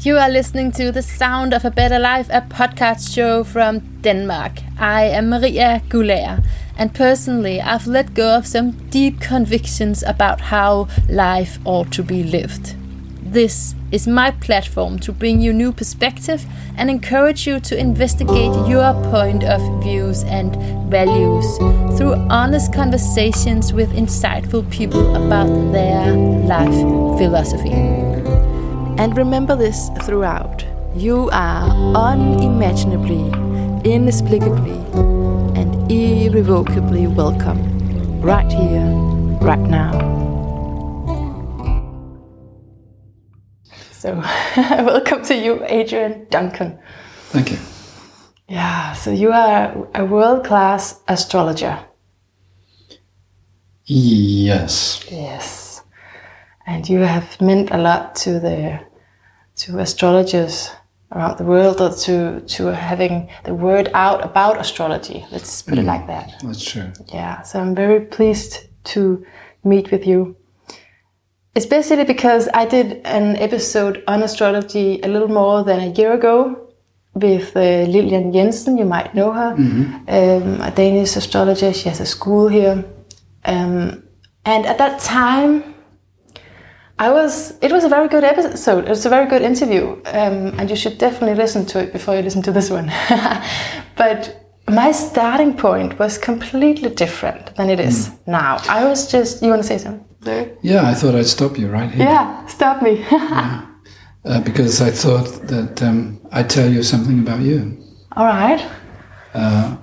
You 0.00 0.18
are 0.18 0.28
listening 0.28 0.72
to 0.72 0.92
The 0.92 1.00
Sound 1.02 1.54
of 1.54 1.64
a 1.64 1.70
Better 1.70 1.98
Life, 1.98 2.28
a 2.30 2.42
podcast 2.42 3.12
show 3.12 3.42
from 3.42 3.80
Denmark. 4.02 4.60
I 4.78 5.04
am 5.04 5.30
Maria 5.30 5.82
Gulager, 5.88 6.44
and 6.76 6.94
personally, 6.94 7.62
I've 7.62 7.86
let 7.86 8.12
go 8.12 8.36
of 8.36 8.46
some 8.46 8.72
deep 8.90 9.20
convictions 9.20 10.02
about 10.02 10.40
how 10.42 10.88
life 11.08 11.58
ought 11.64 11.90
to 11.92 12.02
be 12.02 12.22
lived. 12.22 12.76
This 13.22 13.74
is 13.90 14.06
my 14.06 14.32
platform 14.32 14.98
to 15.00 15.12
bring 15.12 15.40
you 15.40 15.52
new 15.52 15.72
perspective 15.72 16.44
and 16.76 16.90
encourage 16.90 17.46
you 17.46 17.58
to 17.60 17.76
investigate 17.76 18.54
your 18.68 18.92
point 19.10 19.44
of 19.44 19.82
views 19.82 20.22
and 20.24 20.54
values 20.90 21.56
through 21.96 22.14
honest 22.30 22.72
conversations 22.72 23.72
with 23.72 23.90
insightful 23.92 24.70
people 24.70 25.16
about 25.16 25.72
their 25.72 26.12
life 26.12 27.18
philosophy. 27.18 28.05
And 28.98 29.14
remember 29.14 29.54
this 29.54 29.90
throughout. 30.04 30.64
You 30.94 31.28
are 31.30 31.68
unimaginably, 31.94 33.28
inexplicably, 33.84 34.78
and 35.54 35.92
irrevocably 35.92 37.06
welcome 37.06 37.60
right 38.22 38.50
here, 38.50 38.86
right 39.42 39.60
now. 39.60 39.92
So, 43.92 44.14
welcome 44.56 45.22
to 45.24 45.36
you, 45.36 45.62
Adrian 45.66 46.26
Duncan. 46.30 46.78
Thank 47.28 47.52
you. 47.52 47.58
Yeah, 48.48 48.94
so 48.94 49.10
you 49.10 49.30
are 49.30 49.88
a 49.94 50.06
world 50.06 50.46
class 50.46 51.02
astrologer. 51.06 51.78
Yes. 53.84 55.04
Yes 55.10 55.65
and 56.66 56.88
you 56.88 57.00
have 57.00 57.40
meant 57.40 57.70
a 57.70 57.78
lot 57.78 58.14
to 58.16 58.40
the 58.40 58.80
to 59.56 59.78
astrologers 59.78 60.70
around 61.12 61.38
the 61.38 61.44
world 61.44 61.80
or 61.80 61.94
to 61.94 62.40
to 62.40 62.66
having 62.66 63.28
the 63.44 63.54
word 63.54 63.90
out 63.94 64.24
about 64.24 64.60
astrology. 64.60 65.24
Let's 65.30 65.62
put 65.62 65.74
mm, 65.74 65.82
it 65.82 65.84
like 65.84 66.06
that. 66.06 66.34
That's 66.42 66.64
true. 66.64 66.92
Yeah 67.12 67.42
so 67.42 67.60
i'm 67.60 67.74
very 67.74 68.00
pleased 68.00 68.68
to 68.92 69.24
meet 69.64 69.90
with 69.90 70.06
you. 70.06 70.36
Especially 71.54 72.04
because 72.04 72.48
i 72.52 72.66
did 72.66 73.00
an 73.04 73.36
episode 73.36 74.02
on 74.06 74.22
astrology 74.22 75.00
a 75.02 75.08
little 75.08 75.28
more 75.28 75.64
than 75.64 75.80
a 75.80 75.90
year 75.92 76.12
ago 76.12 76.66
with 77.16 77.56
uh, 77.56 77.60
Lilian 77.88 78.30
Jensen, 78.30 78.76
you 78.76 78.84
might 78.84 79.14
know 79.14 79.32
her, 79.32 79.54
mm-hmm. 79.56 79.94
um, 80.08 80.60
a 80.60 80.70
Danish 80.70 81.16
astrologer. 81.16 81.72
She 81.72 81.88
has 81.88 81.98
a 81.98 82.04
school 82.06 82.46
here. 82.46 82.84
Um, 83.44 84.02
and 84.44 84.66
at 84.66 84.76
that 84.78 85.00
time, 85.00 85.75
I 86.98 87.10
was. 87.10 87.58
It 87.60 87.72
was 87.72 87.84
a 87.84 87.88
very 87.88 88.08
good 88.08 88.24
episode. 88.24 88.84
It 88.84 88.88
was 88.88 89.04
a 89.04 89.10
very 89.10 89.28
good 89.28 89.42
interview, 89.42 90.00
um, 90.06 90.58
and 90.58 90.70
you 90.70 90.76
should 90.76 90.96
definitely 90.96 91.36
listen 91.36 91.66
to 91.66 91.80
it 91.80 91.92
before 91.92 92.16
you 92.16 92.22
listen 92.22 92.42
to 92.42 92.52
this 92.52 92.70
one. 92.70 92.90
but 93.96 94.50
my 94.68 94.92
starting 94.92 95.56
point 95.56 95.98
was 95.98 96.16
completely 96.16 96.88
different 96.88 97.54
than 97.56 97.68
it 97.68 97.80
is 97.80 98.08
mm. 98.08 98.28
now. 98.28 98.56
I 98.68 98.84
was 98.84 99.10
just. 99.10 99.42
You 99.42 99.50
want 99.50 99.62
to 99.62 99.68
say 99.68 99.78
something? 99.78 100.04
Yeah, 100.62 100.88
I 100.88 100.94
thought 100.94 101.14
I'd 101.14 101.26
stop 101.26 101.58
you 101.58 101.68
right 101.68 101.90
here. 101.90 102.06
Yeah, 102.06 102.46
stop 102.46 102.82
me. 102.82 103.00
yeah. 103.10 103.66
Uh, 104.24 104.40
because 104.40 104.80
I 104.80 104.90
thought 104.90 105.46
that 105.46 105.82
um, 105.82 106.20
I'd 106.32 106.50
tell 106.50 106.68
you 106.68 106.82
something 106.82 107.20
about 107.20 107.40
you. 107.40 107.78
All 108.16 108.26
right. 108.26 108.66
Uh, 109.34 109.76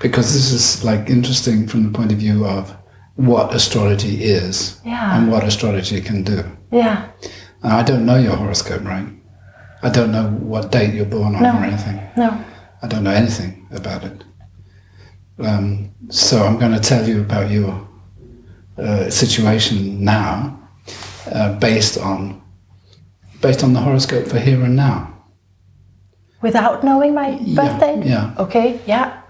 because 0.00 0.34
this 0.34 0.52
is 0.52 0.84
like 0.84 1.08
interesting 1.08 1.66
from 1.66 1.84
the 1.84 1.96
point 1.96 2.12
of 2.12 2.18
view 2.18 2.44
of 2.44 2.76
what 3.18 3.52
astrology 3.52 4.22
is 4.22 4.80
yeah. 4.84 5.18
and 5.18 5.28
what 5.28 5.42
astrology 5.42 6.00
can 6.00 6.22
do. 6.22 6.44
Yeah. 6.70 7.10
I 7.64 7.82
don't 7.82 8.06
know 8.06 8.16
your 8.16 8.36
horoscope, 8.36 8.84
right? 8.84 9.08
I 9.82 9.90
don't 9.90 10.12
know 10.12 10.28
what 10.28 10.70
date 10.70 10.94
you're 10.94 11.04
born 11.04 11.34
on 11.34 11.42
no. 11.42 11.52
or 11.58 11.64
anything. 11.64 12.00
No. 12.16 12.44
I 12.80 12.86
don't 12.86 13.02
know 13.02 13.10
anything 13.10 13.66
about 13.72 14.04
it. 14.04 14.22
Um, 15.40 15.90
so 16.10 16.44
I'm 16.44 16.60
going 16.60 16.70
to 16.72 16.78
tell 16.80 17.08
you 17.08 17.20
about 17.20 17.50
your 17.50 17.88
uh, 18.78 19.10
situation 19.10 20.04
now, 20.04 20.56
uh, 21.32 21.58
based 21.58 21.98
on 21.98 22.40
based 23.40 23.64
on 23.64 23.72
the 23.72 23.80
horoscope 23.80 24.28
for 24.28 24.38
here 24.38 24.62
and 24.62 24.76
now. 24.76 25.24
Without 26.40 26.84
knowing 26.84 27.14
my 27.14 27.32
birthday. 27.32 27.98
Yeah. 27.98 28.04
yeah. 28.04 28.34
Okay. 28.38 28.80
Yeah 28.86 29.22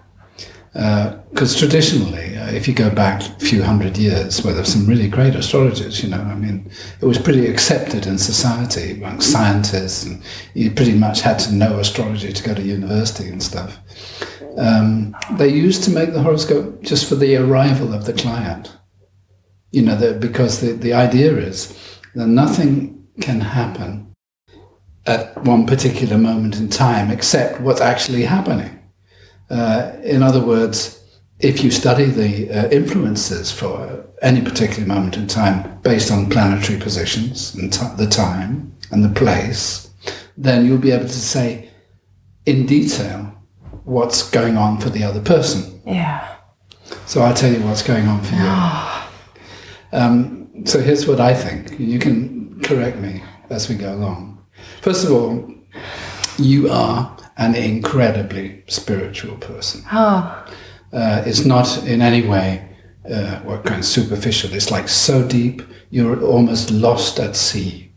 because 1.31 1.57
traditionally, 1.57 2.37
uh, 2.37 2.51
if 2.51 2.67
you 2.67 2.75
go 2.75 2.91
back 2.91 3.23
a 3.23 3.45
few 3.45 3.63
hundred 3.63 3.97
years, 3.97 4.43
where 4.43 4.55
there's 4.55 4.73
some 4.73 4.87
really 4.87 5.09
great 5.09 5.35
astrologers, 5.35 6.03
you 6.03 6.09
know, 6.09 6.21
I 6.21 6.35
mean, 6.35 6.71
it 7.01 7.05
was 7.05 7.19
pretty 7.19 7.47
accepted 7.47 8.07
in 8.07 8.19
society 8.19 8.93
among 8.93 9.21
scientists, 9.21 10.05
and 10.05 10.23
you 10.55 10.71
pretty 10.71 10.95
much 10.95 11.21
had 11.21 11.39
to 11.41 11.55
know 11.55 11.79
astrology 11.79 12.33
to 12.33 12.43
go 12.43 12.55
to 12.55 12.63
university 12.63 13.29
and 13.29 13.43
stuff. 13.43 13.79
Um, 14.57 15.15
they 15.33 15.49
used 15.49 15.85
to 15.85 15.91
make 15.91 16.13
the 16.13 16.23
horoscope 16.23 16.83
just 16.83 17.09
for 17.09 17.15
the 17.15 17.37
arrival 17.37 17.95
of 17.95 18.07
the 18.07 18.13
client, 18.13 18.77
you 19.71 19.83
know, 19.83 19.97
the, 19.97 20.15
because 20.15 20.61
the, 20.61 20.73
the 20.73 20.95
idea 20.95 21.37
is 21.37 21.79
that 22.15 22.27
nothing 22.27 23.07
can 23.21 23.41
happen 23.41 24.13
at 25.07 25.37
one 25.45 25.67
particular 25.67 26.19
moment 26.19 26.57
in 26.57 26.69
time 26.69 27.11
except 27.11 27.61
what's 27.61 27.81
actually 27.81 28.23
happening. 28.23 28.79
Uh, 29.51 29.93
in 30.03 30.23
other 30.23 30.45
words, 30.45 30.98
if 31.41 31.63
you 31.63 31.71
study 31.71 32.07
the 32.07 32.51
uh, 32.51 32.69
influences 32.71 33.53
for 33.53 34.05
any 34.23 34.41
particular 34.41 34.87
moment 34.87 35.17
in 35.17 35.27
time 35.27 35.79
based 35.83 36.11
on 36.11 36.29
planetary 36.29 36.79
positions 36.81 37.55
and 37.55 37.73
t- 37.73 37.87
the 37.97 38.07
time 38.07 38.75
and 38.91 39.05
the 39.05 39.09
place, 39.21 39.91
then 40.37 40.67
you'll 40.67 40.79
be 40.79 40.91
able 40.91 41.05
to 41.07 41.11
say 41.11 41.71
in 42.47 42.67
detail 42.67 43.33
what's 43.85 44.29
going 44.31 44.57
on 44.57 44.79
for 44.81 44.91
the 44.91 45.05
other 45.05 45.21
person. 45.21 45.81
Yeah. 45.87 46.37
So 47.07 47.21
I'll 47.23 47.35
tell 47.35 47.53
you 47.53 47.61
what's 47.61 47.83
going 47.83 48.07
on 48.09 48.23
for 48.23 48.35
you. 48.35 49.99
um, 49.99 50.67
so 50.67 50.81
here's 50.81 51.07
what 51.07 51.21
I 51.21 51.35
think. 51.35 51.79
You 51.79 51.99
can 51.99 52.61
correct 52.63 52.99
me 52.99 53.23
as 53.51 53.69
we 53.69 53.77
go 53.77 53.95
along. 53.95 54.45
First 54.83 55.05
of 55.05 55.13
all, 55.13 55.55
you 56.39 56.69
are 56.71 57.17
an 57.37 57.55
incredibly 57.55 58.65
spiritual 58.67 59.37
person. 59.37 59.85
Oh. 59.93 60.45
Uh, 60.93 61.23
it's 61.27 61.45
not 61.45 61.87
in 61.87 62.01
any 62.01 62.27
way 62.27 62.69
uh, 63.11 63.41
what 63.41 63.65
kind 63.65 63.81
of 63.81 63.85
superficial. 63.85 64.53
It's 64.53 64.71
like 64.71 64.89
so 64.89 65.27
deep, 65.27 65.63
you're 65.91 66.23
almost 66.23 66.71
lost 66.71 67.19
at 67.19 67.37
sea. 67.37 67.91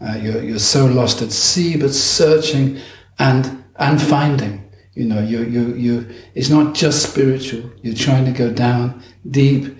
Uh, 0.00 0.16
you're, 0.20 0.42
you're 0.42 0.58
so 0.58 0.86
lost 0.86 1.22
at 1.22 1.32
sea, 1.32 1.76
but 1.76 1.90
searching 1.90 2.78
and 3.18 3.64
and 3.76 4.00
finding. 4.00 4.70
You 4.94 5.04
know, 5.06 5.20
you 5.20 5.44
you 5.44 5.74
you. 5.74 6.14
It's 6.34 6.50
not 6.50 6.74
just 6.74 7.10
spiritual. 7.10 7.70
You're 7.82 7.94
trying 7.94 8.24
to 8.24 8.32
go 8.32 8.52
down 8.52 9.02
deep 9.28 9.76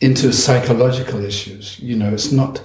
into 0.00 0.32
psychological 0.32 1.24
issues. 1.24 1.78
You 1.80 1.96
know, 1.96 2.12
it's 2.12 2.32
not 2.32 2.60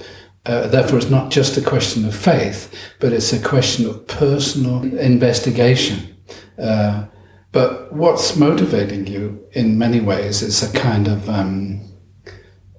uh, 0.46 0.68
therefore, 0.68 0.98
it's 0.98 1.10
not 1.10 1.30
just 1.30 1.58
a 1.58 1.62
question 1.62 2.04
of 2.06 2.16
faith, 2.16 2.74
but 3.00 3.14
it's 3.14 3.32
a 3.32 3.42
question 3.42 3.86
of 3.86 4.08
personal 4.08 4.84
investigation. 4.98 6.18
Uh, 6.58 7.06
but 7.52 7.92
what's 7.92 8.36
motivating 8.36 9.08
you 9.08 9.46
in 9.52 9.78
many 9.78 10.00
ways 10.00 10.42
is 10.42 10.64
a 10.64 10.78
kind 10.78 11.08
of, 11.08 11.30
um, 11.30 11.82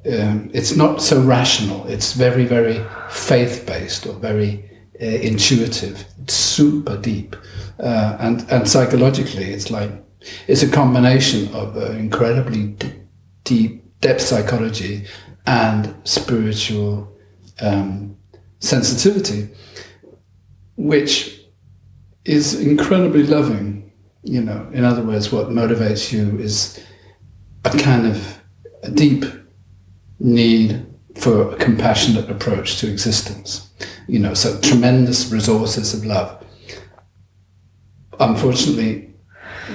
um, 0.06 0.50
it's 0.52 0.74
not 0.74 1.02
so 1.02 1.20
rational, 1.20 1.86
it's 1.86 2.14
very, 2.14 2.44
very 2.44 2.84
faith 3.10 3.64
based 3.66 4.06
or 4.06 4.14
very 4.14 4.70
uh, 5.00 5.04
intuitive, 5.04 6.06
it's 6.22 6.34
super 6.34 6.96
deep. 6.96 7.36
Uh, 7.78 8.16
and, 8.20 8.50
and 8.50 8.68
psychologically, 8.68 9.44
it's 9.44 9.70
like, 9.70 9.90
it's 10.46 10.62
a 10.62 10.70
combination 10.70 11.52
of 11.54 11.76
uh, 11.76 11.90
incredibly 11.92 12.76
deep 13.44 13.82
depth 14.00 14.20
psychology 14.20 15.04
and 15.46 15.94
spiritual 16.04 17.12
um, 17.60 18.16
sensitivity, 18.60 19.48
which 20.76 21.40
is 22.24 22.60
incredibly 22.60 23.24
loving. 23.24 23.71
You 24.22 24.42
know, 24.42 24.68
in 24.72 24.84
other 24.84 25.02
words, 25.02 25.32
what 25.32 25.48
motivates 25.48 26.12
you 26.12 26.38
is 26.38 26.80
a 27.64 27.70
kind 27.70 28.06
of 28.06 28.40
a 28.82 28.90
deep 28.90 29.24
need 30.18 30.86
for 31.16 31.52
a 31.52 31.56
compassionate 31.56 32.30
approach 32.30 32.78
to 32.78 32.90
existence. 32.90 33.70
You 34.06 34.20
know, 34.20 34.34
so 34.34 34.58
tremendous 34.60 35.30
resources 35.32 35.94
of 35.94 36.04
love. 36.06 36.44
Unfortunately, 38.20 39.12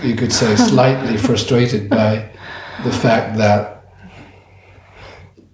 you 0.04 0.16
could 0.16 0.32
say 0.32 0.56
slightly 0.72 1.18
frustrated 1.18 1.90
by 1.90 2.30
the 2.84 2.92
fact 2.92 3.38
that 3.38 3.86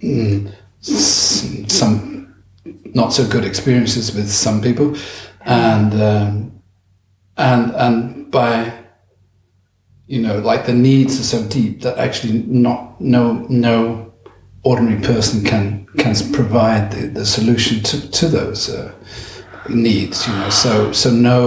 mm, 0.01 0.53
some 0.81 2.35
not 2.93 3.11
so 3.13 3.27
good 3.27 3.43
experiences 3.43 4.13
with 4.13 4.29
some 4.29 4.61
people, 4.61 4.95
and 5.41 5.93
um, 6.01 6.61
and 7.37 7.71
and 7.75 8.31
by 8.31 8.72
you 10.13 10.21
know 10.25 10.37
like 10.51 10.63
the 10.65 10.73
needs 10.89 11.19
are 11.19 11.23
so 11.35 11.39
deep 11.49 11.81
that 11.81 11.97
actually 11.97 12.33
not 12.65 12.79
no 13.01 13.23
no 13.49 13.77
ordinary 14.63 15.01
person 15.01 15.43
can 15.43 15.65
can 15.97 16.13
provide 16.31 16.91
the, 16.91 17.07
the 17.19 17.25
solution 17.25 17.81
to, 17.83 17.95
to 18.11 18.27
those 18.27 18.69
uh, 18.69 18.91
needs. 19.69 20.27
You 20.27 20.33
know, 20.39 20.49
so 20.49 20.91
so 20.91 21.09
no 21.09 21.39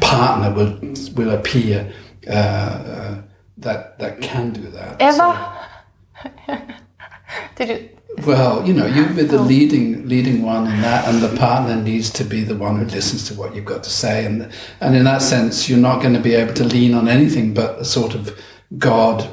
partner 0.00 0.50
will 0.56 0.72
will 1.16 1.32
appear 1.38 1.92
uh, 2.28 2.30
uh, 2.32 3.22
that 3.58 3.98
that 3.98 4.20
can 4.20 4.52
do 4.52 4.62
that. 4.70 4.96
Ever? 5.00 5.16
So- 5.18 6.58
Did 7.56 7.68
you? 7.68 7.88
Well, 8.18 8.66
you 8.66 8.74
know, 8.74 8.86
you 8.86 9.06
be 9.06 9.22
the 9.22 9.40
leading 9.40 10.06
leading 10.06 10.42
one 10.42 10.66
in 10.66 10.80
that, 10.82 11.08
and 11.08 11.22
the 11.22 11.34
partner 11.36 11.76
needs 11.76 12.10
to 12.10 12.24
be 12.24 12.44
the 12.44 12.54
one 12.54 12.78
who 12.78 12.84
listens 12.84 13.26
to 13.28 13.34
what 13.34 13.54
you've 13.54 13.64
got 13.64 13.82
to 13.84 13.90
say, 13.90 14.26
and 14.26 14.52
and 14.80 14.94
in 14.94 15.04
that 15.04 15.22
sense, 15.22 15.68
you're 15.68 15.78
not 15.78 16.02
going 16.02 16.14
to 16.14 16.20
be 16.20 16.34
able 16.34 16.54
to 16.54 16.64
lean 16.64 16.94
on 16.94 17.08
anything 17.08 17.54
but 17.54 17.78
a 17.78 17.84
sort 17.84 18.14
of 18.14 18.38
God 18.78 19.28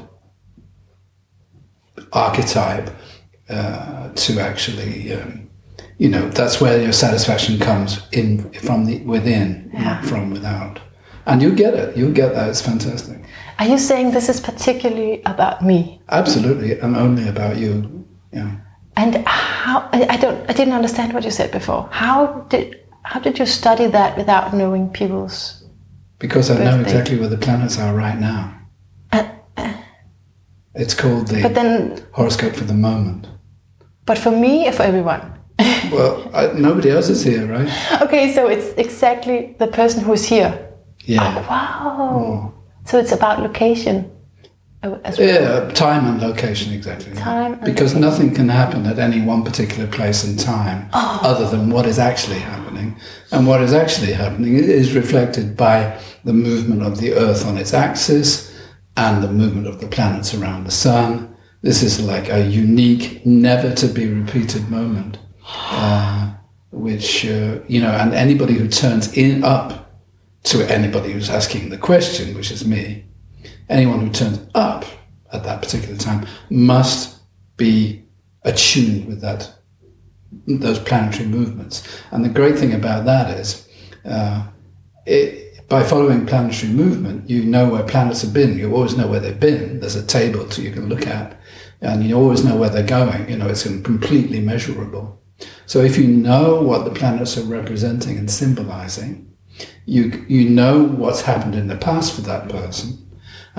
archetype 2.14 2.90
uh, 3.50 4.10
to 4.14 4.40
actually, 4.40 5.14
um, 5.14 5.50
you 5.98 6.10
know, 6.10 6.28
that's 6.30 6.60
where 6.60 6.82
your 6.82 6.94
satisfaction 6.94 7.60
comes 7.60 8.08
in 8.12 8.52
from 8.54 8.86
the 8.86 9.00
within, 9.04 9.70
not 9.74 10.06
from 10.06 10.32
without, 10.32 10.80
and 11.26 11.42
you 11.42 11.54
get 11.54 11.74
it. 11.74 11.98
You 11.98 12.12
get 12.12 12.34
that. 12.34 12.50
It's 12.50 12.62
fantastic. 12.62 13.22
Are 13.60 13.68
you 13.68 13.78
saying 13.78 14.12
this 14.12 14.30
is 14.30 14.40
particularly 14.40 15.22
about 15.26 15.64
me? 15.64 16.02
Absolutely, 16.10 16.80
and 16.80 16.96
only 16.96 17.28
about 17.28 17.58
you. 17.58 18.08
Yeah. 18.32 18.56
And 19.00 19.16
how? 19.26 19.88
I 19.94 20.00
I 20.16 20.18
don't. 20.24 20.40
I 20.50 20.54
didn't 20.60 20.74
understand 20.74 21.14
what 21.14 21.24
you 21.24 21.32
said 21.32 21.52
before. 21.52 21.88
How 21.92 22.18
did? 22.52 22.66
How 23.04 23.20
did 23.26 23.40
you 23.40 23.46
study 23.46 23.88
that 23.88 24.18
without 24.18 24.54
knowing 24.54 24.90
people's? 25.00 25.64
Because 26.20 26.52
I 26.52 26.58
know 26.66 26.82
exactly 26.82 27.18
where 27.18 27.30
the 27.30 27.38
planets 27.38 27.80
are 27.80 27.94
right 28.06 28.20
now. 28.20 28.42
Uh, 29.14 29.24
It's 30.76 30.94
called 30.94 31.28
the 31.30 31.42
But 31.42 31.54
then, 31.56 31.74
horoscope 32.12 32.56
for 32.56 32.66
the 32.66 32.80
moment. 32.90 33.28
but 34.06 34.18
for 34.18 34.32
me 34.32 34.68
or 34.68 34.74
for 34.74 34.84
everyone? 34.84 35.22
Well, 35.92 36.14
I, 36.34 36.42
nobody 36.54 36.90
else 36.92 37.10
is 37.10 37.24
here, 37.24 37.46
right? 37.58 37.70
Okay, 38.06 38.34
so 38.34 38.42
it's 38.54 38.70
exactly 38.78 39.56
the 39.60 39.68
person 39.68 40.04
who's 40.04 40.26
here. 40.26 40.52
Yeah. 41.06 41.36
Wow. 41.50 42.54
So 42.86 42.98
it's 43.00 43.14
about 43.20 43.40
location. 43.42 43.96
As 44.82 45.18
well. 45.20 45.28
Yeah, 45.28 45.70
time 45.74 46.06
and 46.06 46.22
location, 46.22 46.72
exactly. 46.74 47.14
Time 47.14 47.54
and 47.54 47.64
because 47.66 47.96
nothing 47.96 48.34
can 48.34 48.48
happen 48.48 48.86
at 48.86 48.98
any 48.98 49.20
one 49.22 49.44
particular 49.44 49.88
place 49.88 50.24
and 50.24 50.40
time 50.40 50.90
Oh. 50.94 51.20
other 51.24 51.50
than 51.50 51.70
what 51.70 51.86
is 51.86 52.00
actually 52.00 52.40
happening. 52.40 52.96
And 53.32 53.46
what 53.46 53.62
is 53.62 53.74
actually 53.74 54.14
happening 54.14 54.56
is 54.56 54.96
reflected 54.96 55.58
by 55.58 56.00
the 56.24 56.32
movement 56.34 56.82
of 56.84 56.98
the 57.00 57.14
Earth 57.14 57.46
on 57.46 57.58
its 57.58 57.74
axis 57.74 58.56
and 58.96 59.22
the 59.22 59.32
movement 59.32 59.68
of 59.68 59.82
the 59.82 59.88
planets 59.88 60.34
around 60.34 60.64
the 60.64 60.72
Sun. 60.72 61.36
This 61.62 61.84
is 61.84 62.00
like 62.00 62.30
a 62.30 62.46
unique, 62.48 63.26
never 63.26 63.74
to 63.76 63.88
be 63.88 64.08
repeated 64.08 64.70
moment, 64.70 65.18
uh, 65.72 66.32
which, 66.72 67.26
uh, 67.26 67.60
you 67.68 67.82
know, 67.82 67.92
and 67.92 68.14
anybody 68.14 68.54
who 68.54 68.68
turns 68.70 69.12
in 69.18 69.44
up 69.44 69.92
to 70.44 70.64
anybody 70.72 71.12
who's 71.12 71.30
asking 71.30 71.70
the 71.70 71.78
question, 71.78 72.34
which 72.34 72.50
is 72.50 72.66
me, 72.66 73.04
anyone 73.70 74.00
who 74.00 74.10
turns 74.12 74.40
up 74.56 74.86
at 75.32 75.44
that 75.44 75.62
particular 75.62 75.98
time 75.98 76.28
must 76.50 77.20
be 77.58 78.04
attuned 78.44 79.08
with 79.08 79.22
that 79.22 79.54
those 80.48 80.80
planetary 80.80 81.28
movements. 81.28 81.88
And 82.12 82.24
the 82.24 82.30
great 82.30 82.58
thing 82.58 82.74
about 82.74 83.06
that 83.06 83.38
is, 83.40 83.68
uh, 84.06 84.48
it, 85.06 85.68
by 85.68 85.84
following 85.84 86.26
planetary 86.26 86.72
movement, 86.72 87.30
you 87.30 87.44
know 87.44 87.70
where 87.70 87.84
planets 87.84 88.24
have 88.24 88.34
been. 88.34 88.58
You 88.58 88.74
always 88.74 88.98
know 88.98 89.08
where 89.08 89.20
they've 89.20 89.40
been. 89.40 89.80
There's 89.80 89.96
a 89.96 90.06
table 90.06 90.48
to 90.48 90.62
you 90.62 90.72
can 90.72 90.90
look 90.90 91.06
at, 91.06 91.40
and 91.82 92.04
you 92.04 92.16
always 92.16 92.44
know 92.44 92.56
where 92.56 92.70
they're 92.70 92.84
going. 92.84 93.30
You 93.30 93.38
know, 93.38 93.48
it's 93.48 93.64
completely 93.64 94.40
measurable. 94.40 95.22
So 95.68 95.82
if 95.82 95.98
you 95.98 96.08
know 96.08 96.62
what 96.62 96.86
the 96.86 96.92
planets 96.92 97.38
are 97.38 97.44
representing 97.44 98.18
and 98.18 98.30
symbolizing, 98.30 99.32
you 99.86 100.26
you 100.28 100.50
know 100.50 100.84
what's 100.84 101.22
happened 101.22 101.56
in 101.56 101.68
the 101.68 101.78
past 101.78 102.16
for 102.16 102.22
that 102.22 102.50
person, 102.50 103.09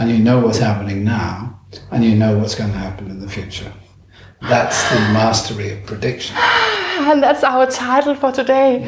and 0.01 0.11
you 0.11 0.19
know 0.19 0.41
what's 0.41 0.59
happening 0.59 1.05
now, 1.05 1.61
and 1.91 2.03
you 2.03 2.17
know 2.17 2.39
what's 2.39 2.55
going 2.55 2.73
to 2.73 2.79
happen 2.79 3.11
in 3.11 3.21
the 3.21 3.29
future. 3.29 3.71
That's 4.41 4.83
the 4.91 4.99
mastery 5.13 5.73
of 5.73 5.85
prediction. 5.85 6.35
Ah, 6.39 7.13
and 7.13 7.23
that's 7.23 7.45
our 7.45 7.67
title 7.71 8.15
for 8.15 8.33
today. 8.33 8.83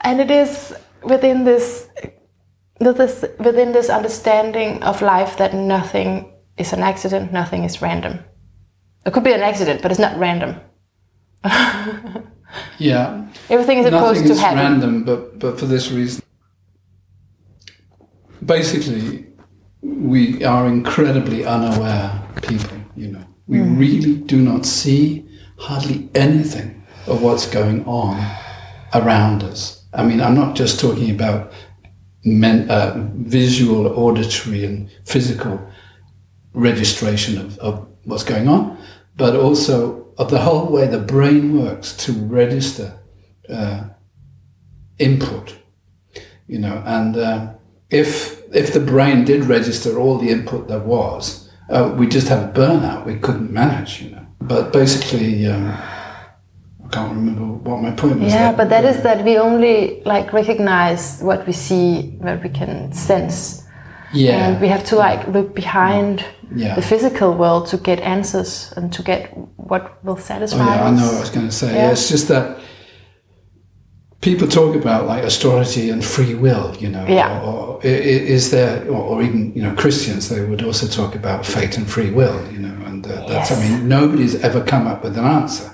And 0.00 0.20
it 0.20 0.32
is 0.32 0.74
within 1.04 1.44
this, 1.44 1.88
this 2.80 3.24
within 3.38 3.70
this 3.72 3.88
understanding 3.88 4.82
of 4.82 5.00
life 5.00 5.36
that 5.36 5.54
nothing 5.54 6.32
is 6.58 6.72
an 6.72 6.80
accident, 6.80 7.32
nothing 7.32 7.62
is 7.62 7.80
random. 7.80 8.18
It 9.06 9.12
could 9.12 9.22
be 9.24 9.32
an 9.32 9.42
accident, 9.42 9.82
but 9.82 9.92
it's 9.92 10.00
not 10.00 10.18
random. 10.18 10.60
Yeah, 12.78 13.26
Everything 13.50 13.78
is 13.78 13.86
supposed 13.86 14.20
nothing 14.20 14.26
to 14.28 14.32
is 14.32 14.40
happen. 14.40 14.58
random, 14.58 15.04
but 15.04 15.38
but 15.40 15.58
for 15.58 15.66
this 15.66 15.90
reason, 15.90 16.22
basically, 18.44 19.26
we 19.84 20.42
are 20.44 20.66
incredibly 20.66 21.44
unaware 21.44 22.10
people. 22.42 22.78
You 22.96 23.08
know, 23.12 23.24
we 23.46 23.58
Hmm. 23.58 23.78
really 23.78 24.14
do 24.14 24.40
not 24.40 24.64
see 24.66 25.24
hardly 25.58 26.08
anything 26.14 26.82
of 27.06 27.22
what's 27.22 27.46
going 27.46 27.84
on 27.84 28.16
around 28.94 29.42
us. 29.42 29.84
I 29.92 30.02
mean, 30.04 30.20
I'm 30.20 30.34
not 30.34 30.56
just 30.56 30.80
talking 30.80 31.10
about 31.10 31.52
men, 32.24 32.70
uh, 32.70 32.94
visual, 33.16 33.86
auditory, 33.98 34.64
and 34.64 34.88
physical 35.04 35.60
registration 36.54 37.38
of, 37.38 37.58
of 37.58 37.86
what's 38.04 38.24
going 38.24 38.48
on, 38.48 38.78
but 39.16 39.36
also 39.36 40.06
of 40.16 40.30
the 40.30 40.38
whole 40.38 40.66
way 40.66 40.86
the 40.86 40.98
brain 40.98 41.58
works 41.62 41.92
to 42.06 42.12
register 42.12 42.92
uh, 43.50 43.84
input. 44.98 45.56
You 46.46 46.58
know, 46.60 46.82
and 46.86 47.16
uh, 47.16 47.48
if 47.90 48.33
if 48.54 48.72
the 48.72 48.80
brain 48.80 49.24
did 49.24 49.44
register 49.44 49.98
all 49.98 50.18
the 50.18 50.30
input 50.30 50.68
there 50.68 50.78
was, 50.80 51.50
uh, 51.70 51.94
we 51.96 52.06
just 52.06 52.28
have 52.28 52.42
a 52.50 52.52
burnout. 52.52 53.04
We 53.04 53.16
couldn't 53.16 53.50
manage. 53.52 54.02
You 54.02 54.10
know, 54.10 54.26
but 54.40 54.72
basically. 54.72 55.46
Um, 55.46 55.76
I 56.84 56.88
can't 56.88 57.16
remember 57.16 57.46
what 57.68 57.82
my 57.82 57.90
point 57.92 58.20
was. 58.20 58.32
Yeah, 58.32 58.48
there. 58.48 58.56
but 58.58 58.68
that 58.68 58.84
is 58.84 59.02
that 59.02 59.24
we 59.24 59.38
only 59.38 60.02
like 60.04 60.32
recognize 60.32 61.20
what 61.22 61.46
we 61.46 61.52
see, 61.52 62.16
what 62.20 62.42
we 62.42 62.50
can 62.50 62.92
sense, 62.92 63.64
yeah, 64.12 64.46
and 64.48 64.60
we 64.60 64.68
have 64.68 64.84
to 64.84 64.96
like 64.96 65.26
look 65.28 65.54
behind 65.54 66.24
Yeah. 66.54 66.74
the 66.76 66.82
physical 66.82 67.34
world 67.34 67.66
to 67.68 67.76
get 67.78 68.00
answers 68.00 68.72
and 68.76 68.92
to 68.92 69.02
get 69.02 69.30
what 69.56 70.04
will 70.04 70.16
satisfy 70.16 70.60
Oh 70.60 70.74
yeah, 70.74 70.84
I 70.84 70.90
know 70.90 71.06
what 71.06 71.16
I 71.16 71.20
was 71.20 71.30
going 71.30 71.46
to 71.46 71.52
say. 71.52 71.68
Yeah. 71.68 71.86
Yeah, 71.86 71.92
it's 71.92 72.08
just 72.08 72.28
that 72.28 72.58
people 74.24 74.48
talk 74.48 74.74
about 74.74 75.06
like 75.06 75.22
astrology 75.22 75.90
and 75.90 76.02
free 76.02 76.34
will, 76.34 76.74
you 76.76 76.88
know. 76.88 77.06
Yeah. 77.06 77.42
Or, 77.42 77.76
or 77.76 77.84
is 77.84 78.50
there, 78.50 78.88
or, 78.88 79.22
even 79.22 79.52
you 79.54 79.62
know, 79.62 79.74
Christians 79.74 80.30
they 80.30 80.42
would 80.42 80.62
also 80.62 80.86
talk 80.86 81.14
about 81.14 81.44
fate 81.44 81.76
and 81.76 81.86
free 81.86 82.10
will, 82.10 82.40
you 82.50 82.58
know. 82.58 82.74
And 82.86 83.06
uh, 83.06 83.28
that's, 83.28 83.52
I 83.52 83.60
mean, 83.62 83.86
nobody's 83.86 84.36
ever 84.36 84.64
come 84.64 84.86
up 84.86 85.04
with 85.04 85.18
an 85.18 85.26
answer. 85.26 85.70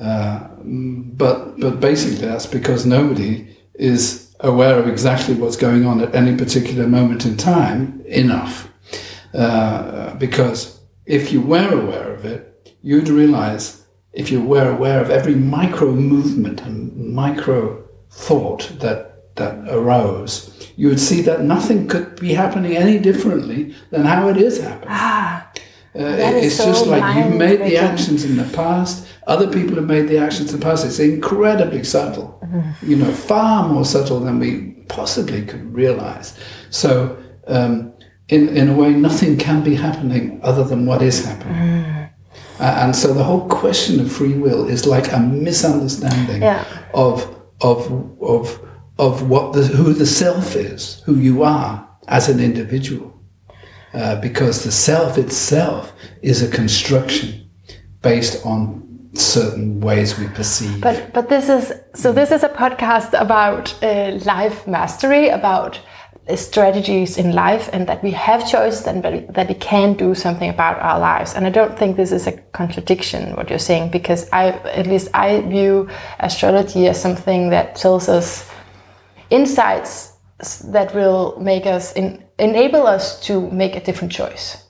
Uh, 0.00 0.48
but 0.62 1.58
but 1.60 1.80
basically, 1.80 2.26
that's 2.26 2.46
because 2.46 2.84
nobody 2.84 3.56
is 3.74 4.34
aware 4.40 4.78
of 4.78 4.88
exactly 4.88 5.34
what's 5.34 5.56
going 5.56 5.86
on 5.86 6.00
at 6.00 6.14
any 6.14 6.36
particular 6.36 6.86
moment 6.88 7.24
in 7.24 7.36
time 7.36 8.02
enough. 8.06 8.68
Uh, 9.32 10.14
because 10.16 10.80
if 11.06 11.32
you 11.32 11.40
were 11.40 11.72
aware 11.72 12.12
of 12.14 12.24
it, 12.24 12.74
you'd 12.82 13.08
realize 13.08 13.75
if 14.16 14.32
you 14.32 14.40
were 14.40 14.68
aware 14.70 15.00
of 15.02 15.10
every 15.10 15.34
micro 15.34 15.92
movement 15.92 16.62
and 16.62 17.14
micro 17.14 17.84
thought 18.10 18.72
that 18.80 18.98
that 19.36 19.54
arose, 19.68 20.32
you 20.76 20.88
would 20.88 20.98
see 20.98 21.20
that 21.20 21.42
nothing 21.42 21.86
could 21.86 22.18
be 22.18 22.32
happening 22.32 22.74
any 22.74 22.98
differently 22.98 23.74
than 23.90 24.06
how 24.06 24.28
it 24.28 24.38
is 24.38 24.54
happening. 24.62 24.88
Ah, 24.90 25.46
Uh, 25.94 26.44
it's 26.44 26.56
so 26.56 26.66
just 26.66 26.86
like 26.86 27.04
you've 27.16 27.36
made 27.46 27.60
the 27.70 27.76
actions 27.90 28.20
in 28.28 28.36
the 28.36 28.48
past. 28.56 28.94
Other 29.26 29.48
people 29.56 29.74
have 29.80 29.88
made 29.96 30.08
the 30.08 30.18
actions 30.26 30.52
in 30.52 30.60
the 30.60 30.66
past. 30.68 30.84
It's 30.84 30.98
incredibly 30.98 31.84
subtle. 31.84 32.28
Mm-hmm. 32.44 32.90
You 32.90 32.96
know, 33.00 33.12
far 33.12 33.68
more 33.72 33.84
subtle 33.84 34.20
than 34.26 34.38
we 34.38 34.50
possibly 34.88 35.40
could 35.50 35.64
realize. 35.82 36.28
So, 36.70 36.90
um, 37.56 37.72
in 38.34 38.42
in 38.60 38.68
a 38.68 38.74
way, 38.80 38.90
nothing 39.08 39.32
can 39.46 39.58
be 39.70 39.74
happening 39.86 40.24
other 40.42 40.64
than 40.70 40.80
what 40.88 41.00
is 41.02 41.16
happening. 41.28 41.56
Mm. 41.56 41.95
Uh, 42.58 42.82
and 42.82 42.96
so, 42.96 43.12
the 43.12 43.24
whole 43.24 43.46
question 43.48 44.00
of 44.00 44.10
free 44.10 44.34
will 44.34 44.66
is 44.68 44.86
like 44.86 45.12
a 45.12 45.18
misunderstanding 45.18 46.42
Yeah. 46.42 46.64
of 46.94 47.28
of 47.60 47.90
of 48.20 48.60
of 48.98 49.28
what 49.28 49.52
the 49.52 49.62
who 49.62 49.92
the 49.92 50.06
self 50.06 50.56
is, 50.56 51.02
who 51.06 51.14
you 51.16 51.42
are 51.42 51.86
as 52.08 52.28
an 52.28 52.40
individual 52.40 53.12
uh, 53.96 54.20
because 54.20 54.64
the 54.64 54.72
self 54.72 55.18
itself 55.18 55.92
is 56.22 56.42
a 56.42 56.48
construction 56.48 57.48
based 58.02 58.44
on 58.44 58.82
certain 59.14 59.80
ways 59.80 60.18
we 60.18 60.28
perceive. 60.28 60.80
But 60.80 61.12
but 61.12 61.28
this 61.28 61.48
is 61.48 61.72
so 61.94 62.12
this 62.12 62.30
is 62.30 62.42
a 62.44 62.48
podcast 62.48 63.18
about 63.18 63.74
uh, 63.82 64.18
life 64.24 64.66
mastery, 64.66 65.28
about 65.28 65.80
strategies 66.34 67.18
in 67.18 67.32
life 67.32 67.70
and 67.72 67.86
that 67.86 68.02
we 68.02 68.10
have 68.10 68.48
choices 68.50 68.86
and 68.86 69.02
that 69.04 69.12
we, 69.12 69.20
that 69.30 69.48
we 69.48 69.54
can 69.54 69.94
do 69.94 70.14
something 70.14 70.50
about 70.50 70.80
our 70.80 70.98
lives. 70.98 71.34
And 71.34 71.46
I 71.46 71.50
don't 71.50 71.78
think 71.78 71.96
this 71.96 72.10
is 72.10 72.26
a 72.26 72.32
contradiction 72.32 73.36
what 73.36 73.48
you're 73.48 73.60
saying 73.60 73.90
because 73.90 74.28
I 74.32 74.48
at 74.48 74.88
least 74.88 75.08
I 75.14 75.42
view 75.42 75.88
astrology 76.18 76.88
as 76.88 77.00
something 77.00 77.50
that 77.50 77.76
tells 77.76 78.08
us 78.08 78.50
insights 79.30 80.16
that 80.72 80.94
will 80.94 81.38
make 81.40 81.64
us 81.64 81.92
in, 81.92 82.24
enable 82.38 82.86
us 82.86 83.20
to 83.26 83.48
make 83.50 83.76
a 83.76 83.80
different 83.80 84.12
choice, 84.12 84.64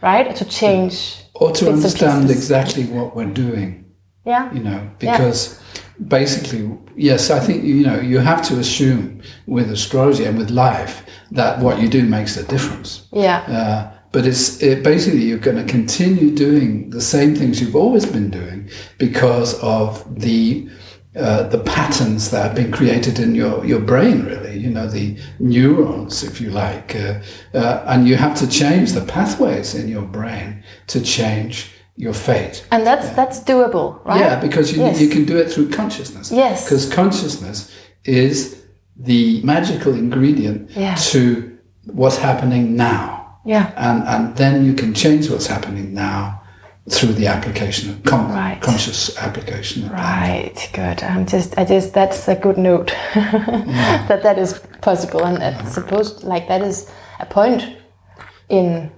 right? 0.00 0.34
To 0.34 0.44
change 0.46 1.22
or 1.34 1.52
to 1.52 1.70
understand 1.70 2.30
exactly 2.30 2.84
what 2.84 3.14
we're 3.14 3.26
doing. 3.26 3.83
Yeah. 4.24 4.52
You 4.52 4.62
know, 4.62 4.90
because 4.98 5.60
yeah. 5.74 6.04
basically, 6.08 6.78
yes, 6.96 7.30
I 7.30 7.40
think 7.40 7.64
you 7.64 7.84
know 7.86 8.00
you 8.00 8.18
have 8.18 8.42
to 8.48 8.58
assume 8.58 9.22
with 9.46 9.70
astrology 9.70 10.24
and 10.24 10.38
with 10.38 10.50
life 10.50 11.04
that 11.32 11.60
what 11.60 11.80
you 11.80 11.88
do 11.88 12.04
makes 12.04 12.36
a 12.36 12.44
difference. 12.44 13.06
Yeah. 13.12 13.40
Uh, 13.42 13.98
but 14.12 14.26
it's 14.26 14.62
it, 14.62 14.82
basically 14.84 15.22
you're 15.22 15.38
going 15.38 15.56
to 15.56 15.70
continue 15.70 16.34
doing 16.34 16.90
the 16.90 17.00
same 17.00 17.34
things 17.34 17.60
you've 17.60 17.76
always 17.76 18.06
been 18.06 18.30
doing 18.30 18.70
because 18.98 19.60
of 19.60 20.20
the 20.20 20.68
uh, 21.16 21.44
the 21.44 21.58
patterns 21.60 22.30
that 22.30 22.42
have 22.42 22.54
been 22.56 22.72
created 22.72 23.20
in 23.20 23.36
your, 23.36 23.64
your 23.64 23.78
brain, 23.78 24.24
really, 24.24 24.58
you 24.58 24.68
know, 24.68 24.88
the 24.88 25.16
neurons, 25.38 26.24
if 26.24 26.40
you 26.40 26.50
like. 26.50 26.96
Uh, 26.96 27.20
uh, 27.54 27.84
and 27.86 28.08
you 28.08 28.16
have 28.16 28.36
to 28.36 28.48
change 28.48 28.90
the 28.92 29.00
pathways 29.00 29.76
in 29.76 29.86
your 29.86 30.02
brain 30.02 30.64
to 30.88 31.00
change 31.00 31.70
your 31.96 32.14
fate. 32.14 32.66
And 32.70 32.86
that's 32.86 33.06
yeah. 33.06 33.14
that's 33.14 33.40
doable, 33.40 34.04
right? 34.04 34.20
Yeah, 34.20 34.40
because 34.40 34.72
you, 34.72 34.82
yes. 34.82 35.00
you 35.00 35.08
can 35.08 35.24
do 35.24 35.36
it 35.36 35.50
through 35.50 35.70
consciousness. 35.70 36.32
Yes. 36.32 36.64
Because 36.64 36.92
consciousness 36.92 37.74
is 38.04 38.64
the 38.96 39.42
magical 39.42 39.94
ingredient 39.94 40.70
yeah. 40.70 40.94
to 40.94 41.58
what's 41.86 42.16
happening 42.16 42.76
now. 42.76 43.38
Yeah. 43.44 43.72
And, 43.76 44.08
and 44.08 44.36
then 44.36 44.64
you 44.64 44.74
can 44.74 44.94
change 44.94 45.28
what's 45.30 45.46
happening 45.46 45.92
now 45.92 46.42
through 46.90 47.12
the 47.14 47.26
application 47.26 47.90
of 47.90 48.02
con- 48.02 48.30
right. 48.30 48.60
conscious 48.60 49.16
application. 49.18 49.88
right. 49.90 50.68
Good. 50.72 51.02
I'm 51.02 51.26
just. 51.26 51.56
I 51.58 51.64
just. 51.64 51.94
That's 51.94 52.28
a 52.28 52.34
good 52.34 52.58
note. 52.58 52.90
yeah. 53.14 54.06
That 54.08 54.22
that 54.22 54.38
is 54.38 54.58
possible, 54.82 55.24
and 55.24 55.42
it's 55.42 55.72
supposed 55.72 56.24
like 56.24 56.48
that 56.48 56.60
is 56.60 56.90
a 57.20 57.26
point 57.26 57.76
in 58.50 58.92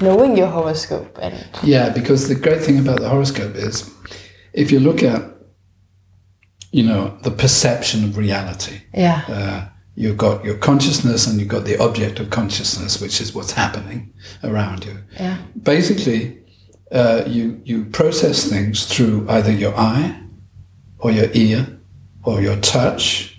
knowing 0.00 0.36
your 0.36 0.48
horoscope 0.48 1.18
and. 1.20 1.46
Yeah, 1.62 1.90
because 1.90 2.28
the 2.28 2.34
great 2.34 2.62
thing 2.62 2.78
about 2.78 3.00
the 3.00 3.08
horoscope 3.08 3.54
is, 3.54 3.90
if 4.52 4.70
you 4.70 4.80
look 4.80 5.02
at, 5.02 5.22
you 6.72 6.82
know, 6.82 7.16
the 7.22 7.30
perception 7.30 8.04
of 8.04 8.16
reality. 8.16 8.80
Yeah. 8.92 9.24
Uh, 9.28 9.68
you've 9.94 10.16
got 10.16 10.44
your 10.44 10.56
consciousness 10.56 11.26
and 11.26 11.38
you've 11.38 11.48
got 11.48 11.64
the 11.64 11.78
object 11.78 12.18
of 12.18 12.30
consciousness, 12.30 13.00
which 13.00 13.20
is 13.20 13.34
what's 13.34 13.52
happening 13.52 14.12
around 14.42 14.84
you. 14.84 14.98
Yeah. 15.14 15.38
Basically, 15.62 16.38
uh, 16.90 17.24
you 17.26 17.60
you 17.64 17.84
process 17.86 18.48
things 18.48 18.86
through 18.86 19.26
either 19.28 19.52
your 19.52 19.74
eye, 19.76 20.20
or 20.98 21.10
your 21.10 21.28
ear, 21.32 21.78
or 22.22 22.40
your 22.40 22.56
touch, 22.56 23.38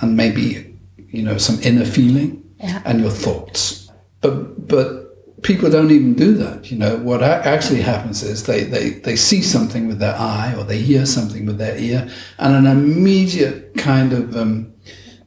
and 0.00 0.16
maybe 0.16 0.78
you 0.96 1.22
know 1.22 1.38
some 1.38 1.60
inner 1.62 1.84
feeling 1.84 2.42
yeah. 2.58 2.82
and 2.84 3.00
your 3.00 3.10
thoughts. 3.10 3.90
But 4.20 4.68
but 4.68 5.01
people 5.42 5.70
don't 5.70 5.90
even 5.90 6.14
do 6.14 6.34
that. 6.34 6.70
You 6.70 6.78
know 6.78 6.96
what 6.96 7.22
actually 7.22 7.82
happens 7.82 8.22
is 8.22 8.44
they 8.44 8.64
they 8.64 8.90
they 8.90 9.16
see 9.16 9.42
something 9.42 9.86
with 9.88 9.98
their 9.98 10.14
eye 10.16 10.54
or 10.56 10.64
they 10.64 10.78
hear 10.78 11.04
something 11.06 11.46
with 11.46 11.58
their 11.58 11.76
ear, 11.76 12.08
and 12.38 12.54
an 12.54 12.66
immediate 12.66 13.74
kind 13.76 14.12
of 14.12 14.36
um, 14.36 14.72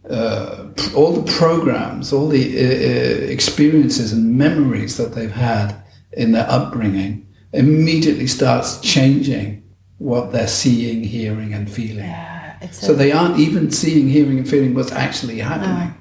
uh, 0.09 0.67
all 0.95 1.13
the 1.13 1.31
programs, 1.33 2.13
all 2.13 2.27
the 2.27 2.57
uh, 2.57 2.61
uh 2.61 3.31
experiences 3.31 4.13
and 4.13 4.37
memories 4.37 4.97
that 4.97 5.13
they've 5.13 5.31
had 5.31 5.75
in 6.13 6.31
their 6.31 6.49
upbringing 6.49 7.27
immediately 7.53 8.27
starts 8.27 8.79
changing 8.81 9.63
what 9.97 10.31
they're 10.31 10.47
seeing, 10.47 11.03
hearing, 11.03 11.53
and 11.53 11.71
feeling. 11.71 12.05
Yeah, 12.05 12.69
so 12.71 12.93
a, 12.93 12.95
they 12.95 13.11
aren't 13.11 13.39
even 13.39 13.71
seeing, 13.71 14.09
hearing, 14.09 14.37
and 14.37 14.49
feeling 14.49 14.73
what's 14.73 14.91
actually 14.91 15.39
happening. 15.39 15.95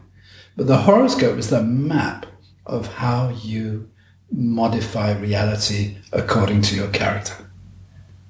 But 0.56 0.66
the 0.66 0.78
horoscope 0.78 1.38
is 1.38 1.50
the 1.50 1.62
map 1.62 2.26
of 2.66 2.86
how 2.94 3.28
you 3.42 3.88
modify 4.30 5.12
reality 5.12 5.96
according 6.12 6.62
to 6.62 6.76
your 6.76 6.88
character. 6.88 7.34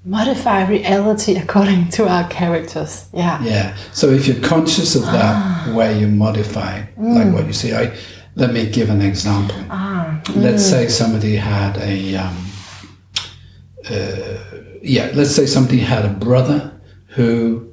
Modify 0.05 0.69
reality 0.69 1.37
according 1.37 1.89
to 1.91 2.07
our 2.07 2.29
characters. 2.29 3.09
Yeah. 3.15 3.43
Yeah. 3.43 3.77
So 3.93 4.11
if 4.11 4.27
you're 4.27 4.41
conscious 4.41 4.95
of 4.95 5.03
that, 5.03 5.35
ah. 5.37 5.73
where 5.75 5.97
you 5.97 6.09
modify, 6.09 6.83
mm. 6.99 7.15
like 7.15 7.33
what 7.33 7.47
you 7.47 7.55
see, 7.55 7.75
I 7.75 7.97
let 8.35 8.53
me 8.53 8.69
give 8.69 8.91
an 8.91 9.01
example. 9.01 9.57
Ah. 9.71 10.21
Mm. 10.25 10.43
Let's 10.43 10.65
say 10.65 10.89
somebody 10.89 11.37
had 11.37 11.79
a 11.79 12.17
um, 12.17 12.37
uh, 13.91 14.37
yeah, 14.83 15.11
let's 15.15 15.35
say 15.35 15.47
somebody 15.47 15.79
had 15.79 16.05
a 16.05 16.11
brother 16.11 16.79
who 17.09 17.73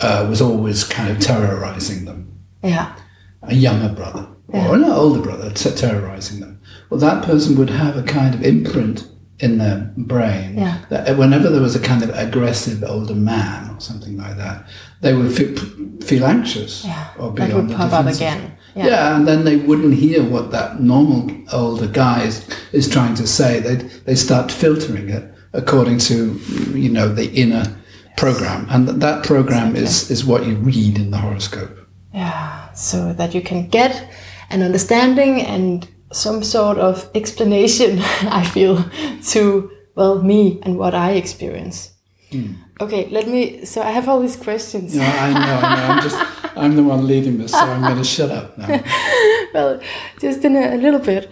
uh, 0.00 0.26
was 0.28 0.40
always 0.40 0.84
kind 0.84 1.10
of 1.10 1.20
terrorizing 1.20 2.04
them. 2.04 2.40
Yeah. 2.62 2.96
A 3.42 3.54
younger 3.54 3.92
brother 3.94 4.28
yeah. 4.52 4.68
or 4.68 4.74
an 4.74 4.84
older 4.84 5.20
brother 5.20 5.50
t- 5.50 5.70
terrorizing 5.70 6.40
them. 6.40 6.59
Well, 6.90 7.00
that 7.00 7.24
person 7.24 7.56
would 7.56 7.70
have 7.70 7.96
a 7.96 8.02
kind 8.02 8.34
of 8.34 8.42
imprint 8.42 9.06
in 9.40 9.58
their 9.58 9.90
brain 9.96 10.58
yeah. 10.58 10.84
that 10.90 11.08
uh, 11.08 11.14
whenever 11.14 11.48
there 11.48 11.62
was 11.62 11.74
a 11.74 11.80
kind 11.80 12.02
of 12.02 12.10
aggressive 12.10 12.84
older 12.84 13.14
man 13.14 13.74
or 13.74 13.80
something 13.80 14.18
like 14.18 14.36
that, 14.36 14.68
they 15.00 15.14
would 15.14 15.32
feel, 15.32 15.56
feel 16.00 16.26
anxious 16.26 16.84
yeah. 16.84 17.10
or 17.18 17.32
be 17.32 17.42
that 17.42 17.52
on 17.52 17.56
would 17.56 17.68
the 17.70 17.74
pop 17.76 17.90
defensive. 17.90 18.26
up 18.26 18.34
again. 18.34 18.58
Yeah. 18.74 18.86
yeah. 18.86 19.16
and 19.16 19.26
then 19.26 19.44
they 19.44 19.56
wouldn't 19.56 19.94
hear 19.94 20.22
what 20.22 20.50
that 20.50 20.80
normal 20.80 21.30
older 21.52 21.86
guy 21.86 22.24
is, 22.24 22.46
is 22.72 22.88
trying 22.88 23.14
to 23.14 23.26
say. 23.26 23.60
They 23.60 23.76
they 23.76 24.14
start 24.14 24.52
filtering 24.52 25.08
it 25.08 25.32
according 25.52 25.98
to 25.98 26.34
you 26.74 26.90
know 26.90 27.08
the 27.08 27.32
inner 27.32 27.64
program, 28.16 28.66
and 28.70 28.86
that 28.88 29.24
program 29.24 29.74
exactly. 29.74 29.82
is 29.82 30.10
is 30.10 30.24
what 30.24 30.46
you 30.46 30.54
read 30.56 30.98
in 30.98 31.10
the 31.10 31.18
horoscope. 31.18 31.76
Yeah, 32.14 32.72
so 32.72 33.12
that 33.14 33.34
you 33.34 33.40
can 33.40 33.68
get 33.68 34.08
an 34.50 34.62
understanding 34.62 35.40
and 35.40 35.88
some 36.12 36.42
sort 36.42 36.78
of 36.78 37.08
explanation. 37.14 37.98
I 38.22 38.44
feel 38.44 38.84
to 39.30 39.70
well 39.94 40.22
me 40.22 40.60
and 40.62 40.78
what 40.78 40.94
I 40.94 41.12
experience. 41.12 41.92
Mm. 42.30 42.56
Okay, 42.80 43.08
let 43.10 43.28
me. 43.28 43.64
So 43.64 43.82
I 43.82 43.90
have 43.90 44.08
all 44.08 44.20
these 44.20 44.36
questions. 44.36 44.94
No, 44.94 45.02
I 45.02 45.32
know, 45.32 45.38
I 45.40 45.76
know. 45.76 45.92
I'm 45.92 46.02
just, 46.02 46.16
I'm 46.56 46.76
the 46.76 46.82
one 46.82 47.06
leading 47.06 47.38
this, 47.38 47.52
so 47.52 47.58
I'm 47.58 47.82
going 47.82 47.98
to 47.98 48.04
shut 48.04 48.30
up 48.30 48.56
now. 48.56 48.82
well, 49.54 49.80
just 50.18 50.44
in 50.44 50.56
a, 50.56 50.76
a 50.76 50.78
little 50.78 51.00
bit, 51.00 51.30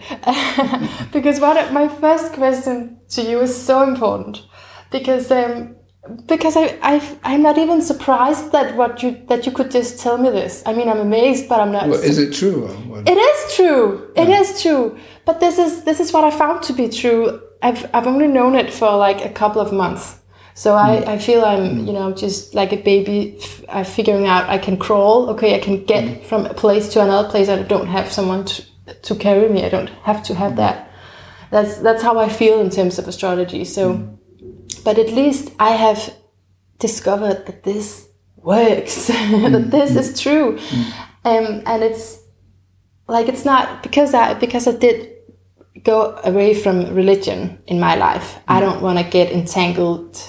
because 1.11 1.39
what 1.39 1.71
my 1.73 1.87
first 1.87 2.33
question 2.33 2.99
to 3.09 3.21
you 3.21 3.39
is 3.39 3.55
so 3.55 3.81
important, 3.81 4.43
because 4.91 5.31
um, 5.31 5.75
because 6.25 6.55
I, 6.55 6.77
I 6.81 7.17
I'm 7.23 7.41
not 7.41 7.57
even 7.57 7.81
surprised 7.81 8.51
that 8.51 8.75
what 8.75 9.03
you 9.03 9.21
that 9.27 9.45
you 9.45 9.51
could 9.51 9.71
just 9.71 9.99
tell 9.99 10.17
me 10.17 10.29
this. 10.29 10.63
I 10.65 10.73
mean, 10.73 10.87
I'm 10.89 10.99
amazed, 10.99 11.49
but 11.49 11.59
I'm 11.59 11.71
not. 11.71 11.89
Well, 11.89 11.99
is 11.99 12.17
it 12.17 12.33
true? 12.33 12.67
It 13.05 13.17
is 13.17 13.55
true. 13.55 14.11
It 14.15 14.29
yeah. 14.29 14.39
is 14.39 14.61
true. 14.61 14.97
But 15.25 15.39
this 15.39 15.57
is 15.57 15.83
this 15.83 15.99
is 15.99 16.13
what 16.13 16.23
I 16.23 16.31
found 16.31 16.63
to 16.63 16.73
be 16.73 16.89
true. 16.89 17.41
I've 17.61 17.89
I've 17.93 18.07
only 18.07 18.27
known 18.27 18.55
it 18.55 18.71
for 18.73 18.95
like 18.95 19.25
a 19.25 19.29
couple 19.29 19.61
of 19.61 19.71
months. 19.73 20.19
So 20.59 20.75
I, 20.75 20.97
mm. 20.97 21.07
I 21.07 21.17
feel 21.19 21.45
I'm, 21.45 21.69
mm. 21.69 21.87
you 21.87 21.93
know, 21.93 22.11
just 22.11 22.53
like 22.53 22.73
a 22.73 22.75
baby 22.75 23.37
f- 23.41 23.87
figuring 23.87 24.27
out 24.27 24.49
I 24.49 24.57
can 24.57 24.75
crawl. 24.75 25.29
Okay, 25.29 25.55
I 25.55 25.59
can 25.59 25.85
get 25.85 26.03
mm. 26.03 26.25
from 26.25 26.45
a 26.45 26.53
place 26.53 26.89
to 26.89 27.01
another 27.01 27.29
place. 27.29 27.47
I 27.47 27.63
don't 27.63 27.87
have 27.87 28.11
someone 28.11 28.43
to, 28.43 28.65
to 28.93 29.15
carry 29.15 29.47
me. 29.47 29.63
I 29.63 29.69
don't 29.69 29.89
have 30.03 30.21
to 30.23 30.35
have 30.35 30.57
that. 30.57 30.91
That's 31.49 31.77
that's 31.77 32.03
how 32.03 32.19
I 32.19 32.27
feel 32.27 32.59
in 32.59 32.69
terms 32.69 32.99
of 32.99 33.07
astrology. 33.07 33.63
So, 33.63 34.18
but 34.83 34.97
at 34.97 35.11
least 35.11 35.51
I 35.59 35.71
have 35.71 36.13
discovered 36.79 37.45
that 37.45 37.63
this 37.63 38.07
works. 38.37 39.07
that 39.07 39.67
this 39.69 39.95
is 39.95 40.19
true, 40.19 40.57
um, 41.25 41.61
and 41.65 41.83
it's 41.83 42.19
like 43.07 43.27
it's 43.27 43.45
not 43.45 43.83
because 43.83 44.13
I 44.13 44.33
because 44.33 44.67
I 44.67 44.71
did 44.71 45.15
go 45.83 46.19
away 46.23 46.53
from 46.53 46.93
religion 46.93 47.59
in 47.67 47.79
my 47.79 47.95
life. 47.95 48.37
I 48.47 48.59
don't 48.59 48.81
want 48.81 48.99
to 48.99 49.05
get 49.05 49.31
entangled 49.31 50.21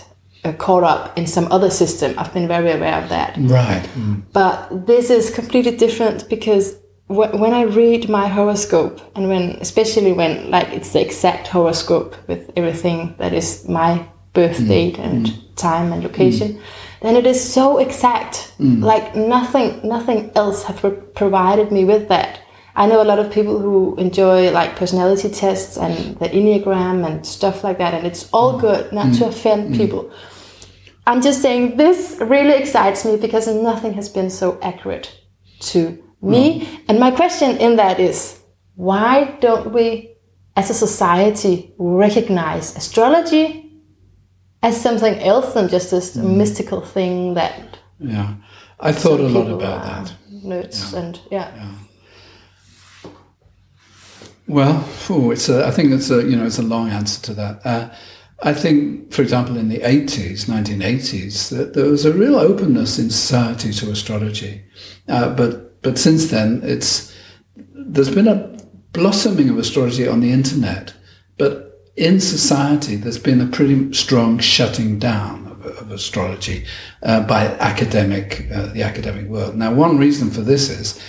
uh, 0.45 0.53
caught 0.53 0.85
up 0.85 1.19
in 1.19 1.27
some 1.27 1.51
other 1.51 1.71
system. 1.71 2.19
I've 2.19 2.33
been 2.33 2.49
very 2.49 2.73
aware 2.73 3.03
of 3.03 3.09
that. 3.09 3.37
Right. 3.37 3.83
Mm. 3.95 4.23
But 4.33 4.87
this 4.87 5.11
is 5.11 5.31
completely 5.31 5.77
different 5.77 6.29
because 6.29 6.77
wh- 7.09 7.33
when 7.35 7.53
I 7.53 7.63
read 7.63 8.09
my 8.09 8.29
horoscope, 8.29 9.01
and 9.15 9.29
when, 9.29 9.59
especially 9.61 10.13
when 10.13 10.51
like 10.51 10.69
it's 10.69 10.93
the 10.93 11.01
exact 11.01 11.49
horoscope 11.49 12.17
with 12.29 12.51
everything 12.57 13.15
that 13.19 13.33
is 13.33 13.69
my 13.69 14.07
birth 14.41 14.59
mm. 14.59 14.69
date 14.69 14.99
and 14.99 15.27
mm. 15.27 15.57
time 15.57 15.93
and 15.93 16.03
location, 16.03 16.49
mm. 16.49 16.61
then 17.03 17.17
it 17.17 17.27
is 17.27 17.41
so 17.57 17.79
exact. 17.79 18.35
Mm. 18.59 18.83
Like 18.83 19.15
nothing, 19.15 19.69
nothing 19.97 20.31
else 20.35 20.65
have 20.65 20.79
pro- 20.83 21.03
provided 21.23 21.73
me 21.77 21.85
with 21.85 22.09
that. 22.09 22.41
I 22.83 22.87
know 22.87 23.03
a 23.03 23.09
lot 23.13 23.19
of 23.19 23.33
people 23.33 23.59
who 23.59 23.97
enjoy 23.97 24.51
like 24.53 24.77
personality 24.77 25.29
tests 25.29 25.77
and 25.77 26.17
the 26.21 26.29
Enneagram 26.29 27.05
and 27.07 27.27
stuff 27.27 27.65
like 27.65 27.79
that, 27.79 27.95
and 27.95 28.07
it's 28.07 28.29
all 28.33 28.53
mm. 28.55 28.61
good, 28.61 28.93
not 28.93 29.15
to 29.19 29.27
offend 29.27 29.77
people. 29.77 30.11
I'm 31.07 31.23
just 31.23 31.43
saying 31.43 31.77
this 31.77 32.19
really 32.21 32.57
excites 32.63 33.05
me 33.05 33.17
because 33.17 33.47
nothing 33.49 33.95
has 33.95 34.09
been 34.09 34.31
so 34.31 34.59
accurate 34.63 35.09
to 35.73 35.81
me. 36.23 36.69
And 36.89 36.99
my 37.01 37.11
question 37.11 37.57
in 37.57 37.77
that 37.77 37.99
is, 37.99 38.41
why 38.77 39.37
don't 39.41 39.73
we, 39.73 40.17
as 40.57 40.71
a 40.71 40.75
society, 40.75 41.75
recognize 41.79 42.77
astrology 42.77 43.70
as 44.63 44.81
something 44.81 45.19
else 45.21 45.55
than 45.55 45.69
just 45.69 45.91
this 45.91 46.17
mystical 46.17 46.81
thing 46.81 47.35
that 47.35 47.79
Yeah, 47.99 48.35
I 48.79 48.93
thought 48.93 49.21
a 49.21 49.29
lot 49.29 49.49
about 49.49 49.81
are 49.81 50.05
that. 50.05 50.15
Nerds 50.31 50.95
and 50.95 51.21
yeah. 51.31 51.75
Well, 54.47 54.83
phew, 54.83 55.31
it's 55.31 55.49
a, 55.49 55.67
I 55.67 55.71
think 55.71 55.93
it's 55.93 56.11
a 56.11 56.23
you 56.23 56.37
know 56.37 56.47
it's 56.47 56.59
a 56.59 56.63
long 56.63 56.91
answer 56.91 57.23
to 57.23 57.35
that. 57.35 57.65
Uh, 57.65 57.91
I 58.43 58.55
think, 58.55 59.13
for 59.13 59.21
example, 59.21 59.59
in 59.59 59.69
the 59.69 59.81
80s, 59.81 60.47
1980s, 60.47 61.51
that 61.51 61.75
there 61.75 61.85
was 61.85 62.07
a 62.07 62.13
real 62.13 62.37
openness 62.37 62.99
in 62.99 63.11
society 63.11 63.71
to 63.75 63.91
astrology, 63.91 64.65
uh, 65.09 65.35
but 65.35 65.83
but 65.83 65.99
since 65.99 66.31
then, 66.31 66.63
it's 66.65 67.15
there's 67.75 68.15
been 68.15 68.29
a 68.29 68.57
blossoming 68.93 69.51
of 69.51 69.59
astrology 69.59 70.09
on 70.09 70.21
the 70.21 70.33
internet, 70.33 70.95
but 71.39 71.70
in 71.97 72.21
society, 72.21 72.97
there's 72.97 73.19
been 73.19 73.41
a 73.41 73.47
pretty 73.47 73.93
strong 73.93 74.39
shutting 74.39 74.99
down 74.99 75.47
of, 75.47 75.67
of 75.67 75.91
astrology 75.91 76.65
uh, 77.03 77.27
by 77.27 77.47
academic 77.59 78.47
uh, 78.53 78.67
the 78.67 78.83
academic 78.83 79.29
world. 79.29 79.57
Now, 79.57 79.75
one 79.75 79.99
reason 79.99 80.31
for 80.31 80.43
this 80.43 80.71
is 80.71 81.01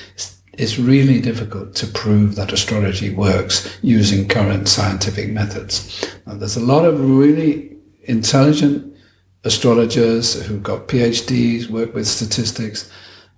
it's 0.54 0.78
really 0.78 1.22
difficult 1.22 1.76
to 1.76 1.88
prove 1.88 2.36
that 2.36 2.52
astrology 2.52 3.14
works 3.14 3.78
using 3.82 4.28
current 4.28 4.68
scientific 4.68 5.30
methods. 5.30 6.06
Now, 6.26 6.34
there's 6.34 6.58
a 6.58 6.66
lot 6.66 6.86
of 6.86 7.00
really 7.00 7.78
intelligent 8.04 8.96
astrologers 9.44 10.46
who've 10.46 10.62
got 10.62 10.88
PhDs, 10.88 11.70
work 11.70 11.94
with 11.94 12.06
statistics, 12.08 12.92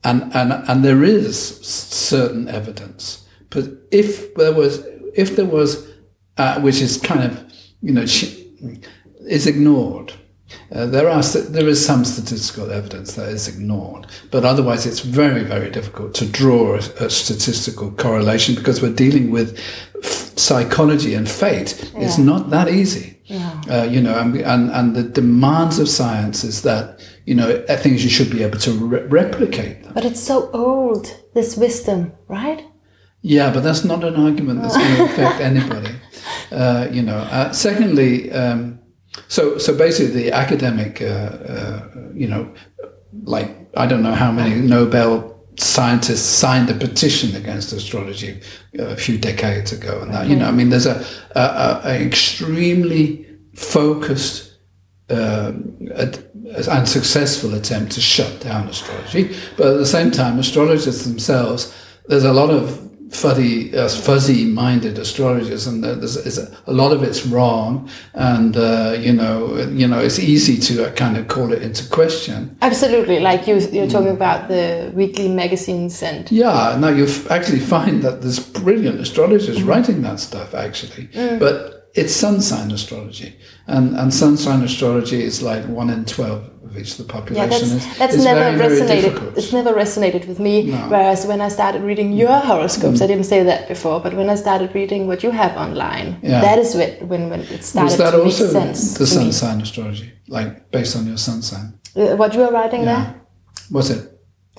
and, 0.03 0.33
and, 0.35 0.51
and 0.67 0.83
there 0.83 1.03
is 1.03 1.61
certain 1.61 2.49
evidence. 2.49 3.25
But 3.49 3.65
if 3.91 4.33
there 4.35 4.53
was, 4.53 4.83
if 5.15 5.35
there 5.35 5.45
was, 5.45 5.87
uh, 6.37 6.59
which 6.61 6.81
is 6.81 6.97
kind 6.97 7.23
of, 7.23 7.43
you 7.81 7.91
know, 7.93 8.03
is 8.03 9.47
ignored. 9.47 10.13
Uh, 10.71 10.85
there 10.85 11.09
are 11.09 11.21
there 11.23 11.67
is 11.67 11.83
some 11.83 12.05
statistical 12.05 12.71
evidence 12.71 13.13
that 13.13 13.29
is 13.29 13.47
ignored, 13.47 14.05
but 14.31 14.45
otherwise 14.45 14.85
it's 14.85 14.99
very 14.99 15.43
very 15.43 15.69
difficult 15.71 16.13
to 16.15 16.25
draw 16.25 16.73
a, 16.75 17.05
a 17.05 17.09
statistical 17.09 17.91
correlation 17.91 18.53
because 18.55 18.81
we're 18.81 18.93
dealing 18.93 19.31
with 19.31 19.57
f- 20.03 20.31
psychology 20.37 21.15
and 21.15 21.27
fate. 21.29 21.91
Yeah. 21.95 22.01
It's 22.01 22.17
not 22.19 22.49
that 22.51 22.69
easy, 22.69 23.19
Yeah. 23.25 23.61
uh, 23.69 23.83
you 23.83 24.01
know, 24.01 24.17
and, 24.19 24.35
and 24.35 24.69
and 24.71 24.95
the 24.95 25.03
demands 25.03 25.79
of 25.79 25.89
science 25.89 26.43
is 26.43 26.61
that 26.61 26.99
you 27.25 27.33
know 27.35 27.63
things 27.79 28.03
you 28.03 28.09
should 28.11 28.29
be 28.29 28.43
able 28.43 28.59
to 28.59 28.71
re- 28.73 29.03
replicate 29.07 29.83
them. 29.83 29.93
But 29.93 30.05
it's 30.05 30.21
so 30.21 30.51
old, 30.53 31.07
this 31.33 31.57
wisdom, 31.57 32.11
right? 32.27 32.63
Yeah, 33.21 33.51
but 33.53 33.63
that's 33.63 33.83
not 33.83 34.03
an 34.03 34.15
argument 34.17 34.61
that's 34.61 34.77
going 34.77 34.95
to 34.97 35.03
affect 35.05 35.39
anybody. 35.41 35.91
Uh, 36.53 36.87
you 36.91 37.01
know. 37.01 37.17
Uh, 37.17 37.51
secondly, 37.51 38.31
um, 38.31 38.79
so 39.27 39.57
so 39.57 39.75
basically, 39.75 40.13
the 40.13 40.31
academic, 40.31 41.01
uh, 41.01 41.05
uh, 41.05 41.89
you 42.13 42.27
know, 42.27 42.53
like 43.23 43.49
I 43.75 43.87
don't 43.87 44.03
know 44.03 44.13
how 44.13 44.31
many 44.31 44.55
Nobel 44.61 45.31
scientists 45.57 46.25
signed 46.25 46.69
a 46.69 46.73
petition 46.73 47.35
against 47.35 47.73
astrology 47.73 48.41
a 48.77 48.95
few 48.95 49.17
decades 49.17 49.71
ago, 49.71 50.01
and 50.01 50.13
that 50.13 50.27
you 50.27 50.35
know, 50.35 50.47
I 50.47 50.51
mean, 50.51 50.69
there's 50.69 50.85
a, 50.85 51.03
a, 51.35 51.41
a, 51.41 51.81
a 51.85 52.05
extremely 52.05 53.25
focused 53.55 54.51
and 55.09 56.87
successful 56.87 57.53
attempt 57.55 57.91
to 57.93 58.01
shut 58.01 58.41
down 58.41 58.67
astrology. 58.67 59.35
But 59.57 59.67
at 59.67 59.77
the 59.77 59.85
same 59.85 60.11
time, 60.11 60.39
astrologers 60.39 61.03
themselves, 61.03 61.73
there's 62.07 62.25
a 62.25 62.33
lot 62.33 62.49
of 62.49 62.92
fuzzy, 63.13 63.77
uh, 63.77 63.87
fuzzy-minded 63.87 64.97
astrologers, 64.97 65.67
and 65.67 65.83
there's, 65.83 66.15
there's 66.23 66.37
a, 66.37 66.57
a 66.67 66.73
lot 66.73 66.91
of 66.91 67.03
it's 67.03 67.25
wrong. 67.25 67.89
And 68.13 68.57
uh, 68.57 68.95
you 68.99 69.13
know, 69.13 69.55
you 69.71 69.87
know, 69.87 69.99
it's 69.99 70.19
easy 70.19 70.57
to 70.57 70.87
uh, 70.87 70.91
kind 70.93 71.17
of 71.17 71.27
call 71.27 71.53
it 71.53 71.61
into 71.61 71.87
question. 71.89 72.57
Absolutely. 72.61 73.19
Like 73.19 73.47
you, 73.47 73.59
you're 73.71 73.89
talking 73.89 74.11
about 74.11 74.47
the 74.47 74.91
weekly 74.93 75.29
magazines 75.29 76.03
and 76.03 76.31
Yeah, 76.31 76.77
now 76.79 76.89
you 76.89 77.05
f- 77.05 77.29
actually 77.31 77.59
find 77.59 78.01
that 78.03 78.21
there's 78.21 78.39
brilliant 78.39 78.99
astrologers 78.99 79.61
writing 79.63 80.01
that 80.01 80.19
stuff 80.19 80.53
actually, 80.53 81.09
but 81.39 81.89
it's 81.95 82.13
sun 82.13 82.41
sign 82.41 82.71
astrology, 82.71 83.35
and 83.67 83.95
and 83.95 84.11
sun 84.13 84.37
sign 84.37 84.63
astrology 84.63 85.21
is 85.21 85.41
like 85.41 85.63
one 85.67 85.89
in 85.91 86.05
twelve 86.05 86.49
of 86.65 86.73
the 86.73 87.33
yeah, 87.35 87.45
that's 87.45 87.61
It's- 87.63 87.97
that's 87.99 88.15
it's 88.15 88.23
never 88.23 88.39
very, 88.39 88.57
very 88.57 88.79
resonated. 88.81 89.01
difficult. 89.01 89.37
It's 89.37 89.53
never 89.53 89.73
resonated 89.73 90.27
with 90.27 90.39
me. 90.39 90.63
No. 90.63 90.77
Mm. 90.77 90.89
Whereas 90.89 91.25
when 91.25 91.41
I 91.41 91.49
started 91.49 91.81
reading 91.83 92.13
your 92.13 92.37
horoscopes, 92.49 93.01
I 93.01 93.07
didn't 93.07 93.25
say 93.25 93.43
that 93.43 93.67
before, 93.67 93.99
but 93.99 94.13
when 94.15 94.29
I 94.29 94.35
started 94.35 94.73
reading 94.73 95.07
what 95.07 95.23
you 95.23 95.31
have 95.31 95.55
online, 95.57 96.17
Yeah. 96.21 96.41
that 96.41 96.57
is 96.59 96.75
when 96.75 96.91
when, 97.11 97.29
when 97.29 97.41
it 97.41 97.63
started 97.63 97.85
Was 97.89 97.97
that 97.97 98.11
to 98.11 98.23
also 98.23 98.43
make 98.45 98.53
sense. 98.53 98.93
the 98.93 99.05
to 99.05 99.11
sun 99.15 99.25
me. 99.25 99.31
sign 99.31 99.61
astrology, 99.61 100.09
like 100.27 100.71
based 100.71 100.95
on 100.97 101.05
your 101.07 101.17
sun 101.17 101.41
sign? 101.41 101.73
Uh, 101.95 102.15
What 102.21 102.33
you 102.33 102.43
are 102.43 102.51
writing 102.51 102.83
Yeah. 102.83 102.95
there? 102.95 103.15
Was 103.71 103.89
it 103.89 104.01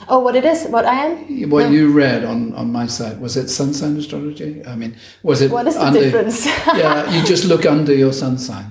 Oh, 0.09 0.19
what 0.19 0.35
it 0.35 0.45
is? 0.45 0.67
What 0.75 0.85
I 0.85 1.07
am? 1.07 1.13
what 1.51 1.71
you 1.71 1.85
read 1.93 2.25
on, 2.25 2.53
on 2.61 2.67
my 2.73 2.87
site? 2.89 3.17
Was 3.21 3.37
it 3.37 3.49
sun 3.49 3.73
sign 3.73 3.97
astrology? 3.97 4.51
I 4.67 4.75
mean, 4.75 4.93
was 5.23 5.41
it 5.41 5.51
What 5.53 5.67
is 5.69 5.75
the 5.77 5.87
under? 5.87 6.01
difference? 6.01 6.47
yeah, 6.83 7.09
you 7.15 7.21
just 7.33 7.45
look 7.45 7.65
under 7.65 7.95
your 7.95 8.13
sun 8.13 8.37
sign. 8.39 8.67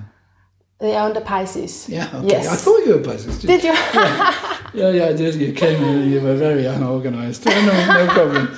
They 0.84 0.94
are 0.96 1.06
under 1.06 1.20
Pisces. 1.20 1.88
Yeah, 1.88 2.10
okay. 2.14 2.28
Yes. 2.28 2.46
I 2.46 2.56
thought 2.56 2.84
you 2.84 2.96
were 2.96 3.02
Pisces. 3.02 3.40
Did 3.40 3.64
you? 3.64 3.74
Yeah, 4.74 4.90
yeah, 4.90 5.06
I 5.06 5.12
did. 5.12 5.36
You 5.36 5.52
came 5.52 5.82
in 5.84 6.10
you 6.10 6.20
were 6.20 6.34
very 6.34 6.66
unorganized. 6.66 7.46
No, 7.68 8.04
no, 8.04 8.12
problem. 8.12 8.56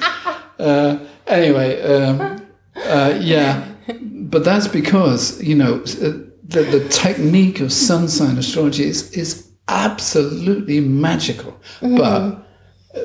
Uh, 0.58 0.98
anyway, 1.26 1.80
um, 1.82 2.42
uh, 2.74 3.18
yeah, 3.20 3.68
but 4.00 4.42
that's 4.42 4.66
because, 4.66 5.42
you 5.42 5.54
know, 5.54 5.74
uh, 5.74 6.12
the, 6.54 6.62
the 6.62 6.88
technique 6.88 7.60
of 7.60 7.70
sun 7.70 8.08
sign 8.08 8.38
astrology 8.38 8.84
is, 8.84 9.12
is 9.12 9.52
absolutely 9.68 10.80
magical. 10.80 11.54
But, 11.82 12.46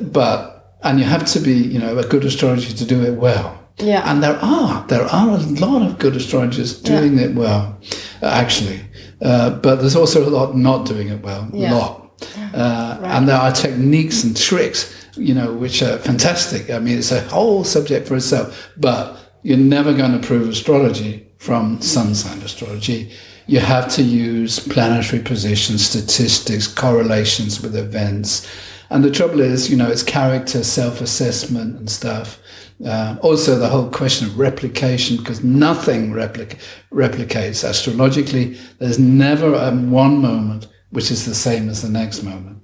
but, 0.01 0.77
and 0.81 0.97
you 0.97 1.05
have 1.05 1.25
to 1.33 1.39
be, 1.41 1.53
you 1.53 1.79
know, 1.79 1.97
a 1.97 2.07
good 2.07 2.23
astrologer 2.23 2.73
to 2.73 2.85
do 2.85 3.03
it 3.03 3.17
well. 3.17 3.61
Yeah. 3.77 4.09
And 4.09 4.23
there 4.23 4.37
are, 4.41 4.85
there 4.87 5.03
are 5.03 5.29
a 5.29 5.37
lot 5.37 5.81
of 5.81 5.99
good 5.99 6.15
astrologers 6.15 6.81
doing 6.81 7.19
it 7.19 7.35
well, 7.35 7.77
actually. 8.21 8.81
Uh, 9.21 9.51
but 9.51 9.75
there's 9.75 9.95
also 9.95 10.27
a 10.27 10.29
lot 10.29 10.55
not 10.55 10.85
doing 10.85 11.09
it 11.09 11.21
well. 11.21 11.47
Yeah. 11.53 11.73
lot. 11.73 12.23
Uh, 12.53 12.99
And 13.03 13.27
there 13.27 13.37
are 13.37 13.51
techniques 13.51 14.23
and 14.23 14.35
tricks, 14.35 14.93
you 15.15 15.33
know, 15.33 15.53
which 15.53 15.81
are 15.81 15.97
fantastic. 15.97 16.69
I 16.69 16.79
mean, 16.79 16.97
it's 16.97 17.11
a 17.11 17.21
whole 17.21 17.63
subject 17.63 18.07
for 18.07 18.15
itself. 18.15 18.69
But 18.77 19.17
you're 19.43 19.57
never 19.57 19.93
going 19.93 20.19
to 20.19 20.27
prove 20.27 20.49
astrology 20.49 21.27
from 21.37 21.81
sun 21.81 22.15
sign 22.15 22.41
astrology. 22.41 23.11
You 23.47 23.59
have 23.59 23.89
to 23.95 24.03
use 24.03 24.59
planetary 24.59 25.21
positions, 25.21 25.85
statistics, 25.85 26.67
correlations 26.67 27.61
with 27.61 27.75
events. 27.75 28.47
And 28.89 29.03
the 29.03 29.11
trouble 29.11 29.39
is, 29.39 29.69
you 29.69 29.77
know, 29.77 29.89
it's 29.89 30.03
character, 30.03 30.63
self-assessment 30.63 31.79
and 31.79 31.89
stuff. 31.89 32.39
Uh, 32.85 33.15
also, 33.21 33.57
the 33.59 33.67
whole 33.69 33.89
question 33.89 34.27
of 34.27 34.39
replication, 34.39 35.17
because 35.17 35.43
nothing 35.43 36.11
replic- 36.11 36.57
replicates 36.91 37.63
astrologically. 37.63 38.57
There's 38.79 38.97
never 38.99 39.53
a 39.53 39.71
one 39.71 40.17
moment 40.19 40.67
which 40.89 41.11
is 41.11 41.25
the 41.25 41.35
same 41.35 41.69
as 41.69 41.81
the 41.81 41.89
next 41.89 42.23
moment. 42.23 42.57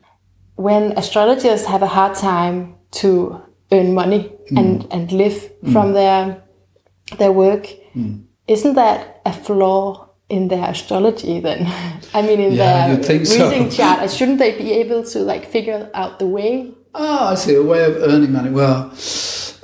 when 0.55 0.91
astrologers 0.97 1.65
have 1.65 1.83
a 1.83 1.87
hard 1.87 2.15
time 2.15 2.73
to 2.89 3.39
earn 3.71 3.93
money 3.93 4.31
Mm. 4.51 4.57
and, 4.59 4.87
and 4.91 5.11
live 5.11 5.37
from 5.73 5.93
their 5.93 6.41
their 7.19 7.31
work, 7.31 7.67
Mm. 7.95 8.23
isn't 8.47 8.73
that 8.75 9.21
a 9.25 9.31
flaw 9.33 10.07
in 10.29 10.47
their 10.47 10.65
astrology 10.71 11.39
then? 11.39 11.59
I 12.17 12.21
mean, 12.23 12.39
in 12.39 12.53
Yeah, 12.53 12.87
their 12.97 13.17
you'd 13.17 13.27
so. 13.27 13.49
reading 13.49 13.69
chart, 13.69 14.09
shouldn't 14.09 14.39
they 14.39 14.57
be 14.57 14.71
able 14.81 15.03
to 15.11 15.19
like 15.19 15.45
figure 15.45 15.89
out 15.93 16.17
the 16.17 16.25
way? 16.27 16.71
Oh, 16.95 17.25
I 17.33 17.35
see, 17.35 17.53
a 17.55 17.61
way 17.61 17.83
of 17.85 17.95
earning 18.09 18.31
money. 18.31 18.49
Well, 18.49 18.79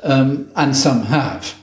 um, 0.03 0.51
and 0.55 0.75
some 0.75 1.03
have. 1.03 1.55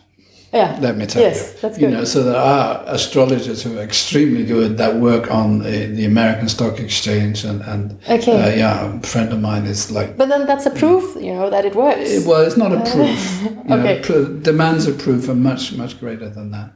Yeah. 0.53 0.77
Let 0.81 0.97
me 0.97 1.07
tell 1.07 1.23
yes, 1.23 1.53
you. 1.55 1.61
that's 1.61 1.79
You 1.79 1.89
know, 1.89 2.05
so 2.05 2.25
there 2.25 2.35
are 2.37 2.83
astrologers 2.89 3.63
who 3.63 3.79
are 3.79 3.83
extremely 3.83 4.45
good 4.45 4.79
that 4.79 4.97
work 4.97 5.31
on 5.31 5.61
the, 5.61 5.87
the 5.87 6.05
American 6.07 6.49
Stock 6.49 6.81
Exchange, 6.81 7.45
and, 7.45 7.63
and 7.63 8.01
Okay. 8.09 8.33
uh, 8.33 8.57
yeah, 8.57 8.99
a 8.99 9.01
friend 9.03 9.33
of 9.33 9.41
mine 9.41 9.65
is 9.67 9.93
like 9.93 10.17
but 10.17 10.29
then 10.29 10.47
that's 10.49 10.67
a 10.67 10.71
proof, 10.71 11.15
you 11.23 11.33
know, 11.33 11.51
that 11.51 11.65
it 11.65 11.77
works. 11.77 12.11
It, 12.11 12.27
Well, 12.27 12.43
it's 12.45 12.57
not 12.57 12.73
a 12.73 12.81
proof. 12.81 13.43
You 13.71 13.77
know, 13.77 13.79
Okay. 13.79 14.01
pr- 14.03 14.43
demands 14.43 14.87
of 14.89 14.99
proof 14.99 15.29
are 15.29 15.37
much, 15.37 15.73
much 15.75 16.01
greater 16.01 16.29
than 16.29 16.51
that. 16.51 16.73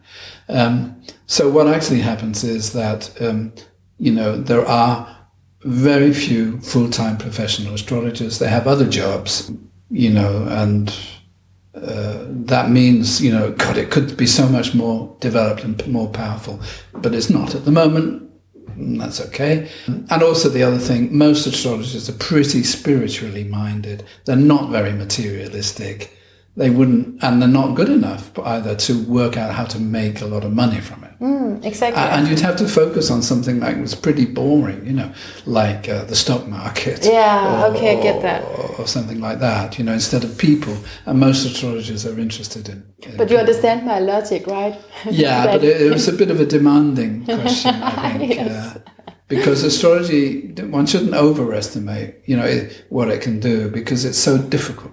Um, 0.48 1.02
so 1.26 1.50
what 1.50 1.66
actually 1.66 2.00
happens 2.02 2.44
is 2.44 2.72
that, 2.74 3.10
um, 3.20 3.52
you 3.98 4.12
know, 4.12 4.36
there 4.40 4.64
are 4.64 5.08
very 5.64 6.12
few 6.12 6.60
full-time 6.60 7.16
professional 7.16 7.74
astrologers. 7.74 8.38
They 8.38 8.48
have 8.48 8.68
other 8.68 8.86
jobs, 8.88 9.50
you 9.90 10.10
know, 10.10 10.46
and 10.48 10.94
uh, 11.74 12.24
that 12.28 12.70
means, 12.70 13.20
you 13.20 13.32
know, 13.32 13.50
God, 13.52 13.76
it 13.76 13.90
could 13.90 14.16
be 14.16 14.26
so 14.26 14.48
much 14.48 14.74
more 14.74 15.16
developed 15.20 15.64
and 15.64 15.84
more 15.86 16.08
powerful, 16.08 16.60
but 16.92 17.14
it's 17.14 17.30
not 17.30 17.54
at 17.54 17.64
the 17.64 17.72
moment. 17.72 18.30
mm, 18.68 18.98
that's 18.98 19.20
okay. 19.20 19.68
And 19.86 20.22
also 20.22 20.48
the 20.48 20.62
other 20.62 20.78
thing, 20.78 21.16
most 21.16 21.46
astrologers 21.46 22.08
are 22.08 22.12
pretty 22.12 22.62
spiritually 22.62 23.44
minded. 23.44 24.04
They're 24.24 24.36
not 24.36 24.70
very 24.70 24.92
materialistic. 24.92 26.16
They 26.56 26.70
wouldn't, 26.70 27.22
and 27.24 27.42
they're 27.42 27.48
not 27.48 27.74
good 27.74 27.88
enough 27.88 28.30
either 28.38 28.76
to 28.76 29.02
work 29.06 29.36
out 29.36 29.52
how 29.52 29.64
to 29.64 29.78
make 29.80 30.20
a 30.20 30.26
lot 30.26 30.44
of 30.44 30.52
money 30.52 30.80
from 30.80 31.02
it. 31.02 31.10
Mm, 31.20 31.64
exactly. 31.64 32.00
And 32.00 32.28
you'd 32.28 32.40
have 32.40 32.56
to 32.56 32.68
focus 32.68 33.10
on 33.10 33.22
something 33.22 33.58
that 33.60 33.76
was 33.80 33.96
pretty 33.96 34.24
boring, 34.24 34.86
you 34.86 34.92
know, 34.92 35.12
like 35.46 35.88
uh, 35.88 36.04
the 36.04 36.14
stock 36.14 36.46
market. 36.46 37.04
Yeah, 37.04 37.64
or- 37.64 37.74
okay, 37.74 37.98
I 37.98 38.02
get 38.02 38.22
that. 38.22 38.44
Or, 38.44 38.82
or 38.82 38.86
something 38.86 39.20
like 39.20 39.40
that, 39.40 39.78
you 39.78 39.84
know, 39.84 39.94
instead 39.94 40.22
of 40.22 40.38
people. 40.38 40.76
And 41.06 41.18
most 41.18 41.44
astrologers 41.44 42.06
are 42.06 42.18
interested 42.20 42.68
in. 42.68 42.84
in 43.02 43.16
but 43.16 43.30
you 43.30 43.36
understand 43.38 43.84
my 43.84 43.98
logic, 43.98 44.46
right? 44.46 44.78
yeah, 45.10 45.46
but 45.46 45.64
it, 45.64 45.80
it 45.82 45.92
was 45.92 46.06
a 46.06 46.12
bit 46.12 46.30
of 46.30 46.38
a 46.40 46.46
demanding 46.46 47.24
question, 47.24 47.74
I 47.74 48.12
think. 48.18 48.34
Yes. 48.36 48.76
uh, 48.76 48.80
because 49.26 49.64
astrology, 49.64 50.52
one 50.70 50.86
shouldn't 50.86 51.14
overestimate, 51.14 52.22
you 52.26 52.36
know, 52.36 52.44
it, 52.44 52.84
what 52.90 53.08
it 53.08 53.22
can 53.22 53.40
do 53.40 53.68
because 53.70 54.04
it's 54.04 54.18
so 54.18 54.38
difficult. 54.38 54.92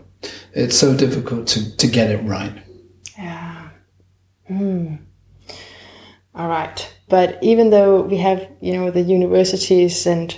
It's 0.54 0.78
so 0.78 0.96
difficult 0.96 1.48
to, 1.48 1.76
to 1.78 1.88
get 1.88 2.10
it 2.12 2.24
right. 2.24 2.54
Yeah. 3.18 3.70
Hmm. 4.48 4.96
All 6.36 6.48
right. 6.48 6.94
But 7.10 7.38
even 7.42 7.70
though 7.70 8.02
we 8.02 8.18
have, 8.18 8.48
you 8.62 8.74
know, 8.74 8.92
the 8.92 9.02
universities 9.02 10.06
and 10.08 10.38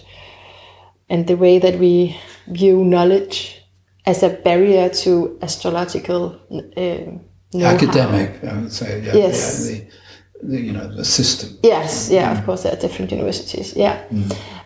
and 1.10 1.28
the 1.28 1.36
way 1.38 1.60
that 1.60 1.80
we 1.80 2.18
view 2.48 2.84
knowledge 2.84 3.62
as 4.06 4.24
a 4.24 4.30
barrier 4.30 4.90
to 4.90 5.38
astrological 5.42 6.40
um 6.78 7.22
know-how. 7.54 7.76
Academic, 7.76 8.44
I 8.44 8.58
would 8.60 8.72
say. 8.72 9.02
Yeah, 9.06 9.14
Yes. 9.16 9.70
yeah, 9.70 9.82
the, 10.42 10.48
the, 10.48 10.62
you 10.62 10.72
know, 10.74 10.88
the 10.96 11.06
system. 11.06 11.58
Yes, 11.64 12.10
yeah, 12.10 12.38
of 12.38 12.44
course 12.46 12.64
there 12.64 12.74
are 12.74 12.80
different 12.80 13.12
universities. 13.12 13.76
Yeah. 13.76 14.04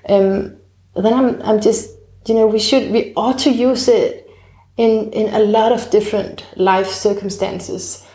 Um, 0.08 0.58
then 0.96 1.14
I'm 1.14 1.42
I'm 1.42 1.60
just 1.62 1.90
you 2.28 2.36
know 2.36 2.48
we 2.48 2.60
should 2.60 2.92
we 2.92 3.14
ought 3.16 3.40
to 3.40 3.52
use 3.52 3.88
it 3.88 4.27
in 4.78 5.12
in 5.12 5.34
a 5.34 5.40
lot 5.40 5.72
of 5.72 5.90
different 5.90 6.46
life 6.56 6.88
circumstances, 6.92 8.06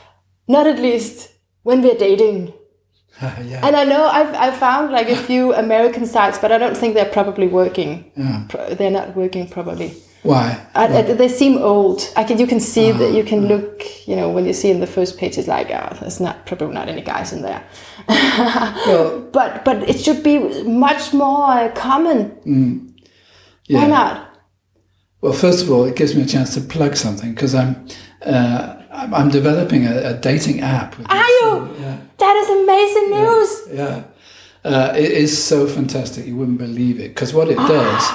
not 0.48 0.66
at 0.66 0.78
least 0.78 1.30
when 1.62 1.82
we're 1.82 1.98
dating. 1.98 2.52
yeah. 3.22 3.66
And 3.66 3.76
I 3.76 3.84
know 3.84 4.04
I've 4.06 4.34
I've 4.34 4.56
found 4.56 4.90
like 4.92 5.08
a 5.08 5.16
few 5.16 5.52
American 5.54 6.06
sites, 6.06 6.38
but 6.38 6.50
I 6.52 6.58
don't 6.58 6.76
think 6.76 6.94
they're 6.94 7.04
probably 7.12 7.46
working. 7.48 8.10
Yeah. 8.16 8.44
Pro- 8.48 8.74
They're 8.74 8.90
not 8.90 9.14
working 9.16 9.48
probably. 9.48 9.92
Why? 10.22 10.56
I, 10.74 10.86
I- 10.86 11.02
they 11.02 11.28
seem 11.28 11.58
old. 11.58 12.00
I 12.16 12.24
can 12.24 12.38
you 12.38 12.46
can 12.46 12.60
see 12.60 12.92
that 12.92 13.12
you 13.12 13.24
can 13.24 13.46
look. 13.48 13.82
You 14.06 14.16
know 14.16 14.30
when 14.30 14.46
you 14.46 14.52
see 14.52 14.70
in 14.70 14.80
the 14.80 14.86
first 14.86 15.18
page, 15.18 15.36
it's 15.38 15.48
like 15.48 15.68
oh, 15.70 15.96
there's 16.00 16.20
not 16.20 16.46
probably 16.46 16.72
not 16.74 16.88
any 16.88 17.02
guys 17.02 17.32
in 17.32 17.42
there. 17.42 17.62
Well, 18.86 19.20
but 19.32 19.64
but 19.64 19.88
it 19.88 19.98
should 20.00 20.22
be 20.22 20.38
much 20.64 21.12
more 21.12 21.50
uh, 21.50 21.72
common. 21.74 22.94
yeah. 23.68 23.80
Why 23.80 23.86
not? 23.88 24.28
Well, 25.22 25.32
first 25.32 25.62
of 25.64 25.70
all, 25.70 25.84
it 25.84 25.96
gives 25.96 26.14
me 26.14 26.22
a 26.22 26.26
chance 26.26 26.52
to 26.54 26.60
plug 26.60 26.96
something 26.96 27.32
because 27.32 27.54
I'm, 27.54 27.86
uh, 28.26 28.76
I'm 28.92 29.14
I'm 29.14 29.28
developing 29.30 29.86
a, 29.86 30.10
a 30.10 30.14
dating 30.14 30.60
app. 30.60 30.98
Are 30.98 31.22
this, 31.24 31.40
you? 31.40 31.48
uh, 31.48 31.74
yeah. 31.80 31.98
That 32.18 32.36
is 32.36 32.48
amazing 32.62 33.10
news. 33.10 33.50
Yeah. 33.78 34.04
Uh, 34.64 34.92
it 34.96 35.10
is 35.12 35.32
so 35.42 35.66
fantastic. 35.66 36.26
You 36.26 36.36
wouldn't 36.36 36.58
believe 36.58 36.98
it. 37.00 37.08
Because 37.14 37.32
what 37.32 37.48
it 37.48 37.56
does, 37.76 38.10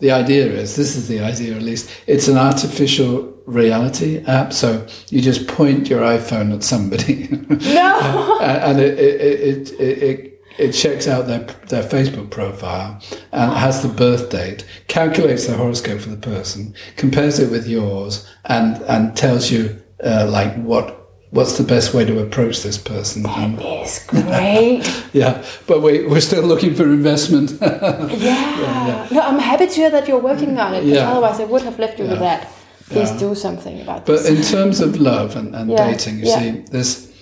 the 0.00 0.10
idea 0.10 0.46
is 0.46 0.74
this 0.76 0.96
is 0.96 1.06
the 1.08 1.20
idea 1.20 1.54
at 1.54 1.62
least, 1.62 1.90
it's 2.06 2.28
an 2.28 2.36
artificial 2.38 3.34
reality 3.46 4.24
app. 4.26 4.52
So 4.52 4.86
you 5.10 5.20
just 5.20 5.48
point 5.48 5.88
your 5.88 6.00
iPhone 6.00 6.54
at 6.54 6.62
somebody 6.62 7.28
No. 7.74 8.38
and 8.40 8.80
it, 8.80 8.98
it, 8.98 9.20
it, 9.20 9.80
it, 9.80 10.27
it, 10.58 10.72
checks 10.72 11.06
out 11.08 11.26
their, 11.26 11.44
their 11.68 11.82
Facebook 11.82 12.30
profile 12.30 13.00
and 13.32 13.52
has 13.52 13.82
the 13.82 13.88
birth 13.88 14.30
date, 14.30 14.64
calculates 14.88 15.46
the 15.46 15.56
horoscope 15.56 16.00
for 16.00 16.10
the 16.10 16.16
person, 16.16 16.74
compares 16.96 17.38
it 17.38 17.50
with 17.50 17.66
yours, 17.68 18.28
and, 18.46 18.82
and 18.82 19.16
tells 19.16 19.50
you 19.50 19.80
uh, 20.04 20.26
like 20.30 20.54
what 20.62 20.94
what's 21.30 21.58
the 21.58 21.64
best 21.64 21.92
way 21.92 22.06
to 22.06 22.20
approach 22.20 22.62
this 22.62 22.78
person. 22.78 23.26
And- 23.26 23.58
It's 23.60 24.06
great. 24.06 24.82
yeah, 25.12 25.44
but 25.66 25.82
we, 25.82 26.06
we're 26.06 26.20
still 26.22 26.42
looking 26.42 26.74
for 26.74 26.84
investment. 26.84 27.50
Yeah. 27.60 29.06
No, 29.10 29.20
I'm 29.20 29.38
happy 29.38 29.66
to 29.66 29.72
hear 29.74 29.90
that 29.90 30.08
you're 30.08 30.20
working 30.20 30.58
on 30.58 30.72
it. 30.74 30.80
'cause 30.80 30.88
Yeah. 30.88 31.10
Otherwise, 31.10 31.38
I 31.40 31.44
would 31.44 31.62
have 31.62 31.78
left 31.78 31.98
you 31.98 32.06
with 32.06 32.20
that. 32.20 32.50
Please 32.88 33.10
Yeah. 33.10 33.18
do 33.18 33.34
something 33.34 33.80
about 33.82 34.06
this. 34.06 34.22
but 34.22 34.32
in 34.34 34.42
terms 34.42 34.80
of 34.80 34.98
love 35.00 35.36
and, 35.36 35.54
and 35.54 35.70
Yeah, 35.74 35.90
dating, 35.90 36.18
you 36.20 36.26
yeah. 36.28 36.38
see, 36.38 36.50
there's 36.72 37.12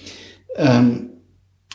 um, 0.57 1.11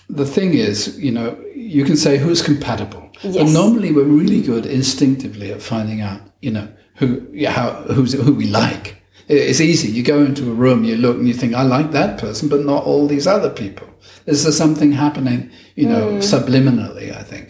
the 0.09 0.25
thing 0.25 0.53
is, 0.53 0.97
you 0.97 1.11
know, 1.11 1.37
you 1.77 1.83
can 1.85 1.97
say 1.97 2.17
who's 2.17 2.41
compatible. 2.41 3.03
Yes. 3.23 3.35
And 3.37 3.53
normally 3.53 3.91
we're 3.91 4.13
really 4.21 4.41
good 4.41 4.65
instinctively 4.65 5.51
at 5.55 5.61
finding 5.61 6.01
out, 6.01 6.21
you 6.41 6.51
know, 6.51 6.67
who 6.99 7.07
yeah, 7.33 7.51
how 7.51 7.69
who's 7.95 8.13
who 8.13 8.33
we 8.33 8.47
like. 8.47 8.97
It's 9.27 9.61
easy. 9.61 9.87
You 9.97 10.03
go 10.03 10.19
into 10.25 10.43
a 10.51 10.53
room, 10.53 10.83
you 10.83 10.97
look, 10.97 11.17
and 11.17 11.27
you 11.27 11.33
think, 11.33 11.53
"I 11.53 11.63
like 11.77 11.91
that 11.91 12.19
person," 12.19 12.49
but 12.49 12.65
not 12.65 12.83
all 12.83 13.07
these 13.07 13.27
other 13.27 13.49
people. 13.49 13.87
Is 14.25 14.43
there 14.43 14.51
something 14.63 14.91
happening, 14.91 15.49
you 15.75 15.87
know, 15.87 16.05
Hmm. 16.09 16.19
subliminally? 16.19 17.07
I 17.21 17.23
think, 17.23 17.47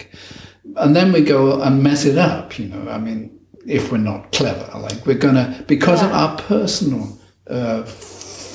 and 0.83 0.95
then 0.95 1.11
we 1.13 1.21
go 1.21 1.61
and 1.61 1.81
mess 1.83 2.05
it 2.05 2.17
up. 2.17 2.59
You 2.59 2.67
know, 2.71 2.83
I 2.91 2.99
mean, 2.99 3.31
if 3.65 3.91
we're 3.91 3.97
not 4.11 4.31
clever, 4.31 4.67
like 4.87 5.05
we're 5.07 5.17
gonna 5.27 5.63
because 5.67 6.01
of 6.03 6.11
our 6.11 6.35
personal 6.37 7.03
uh, 7.49 7.83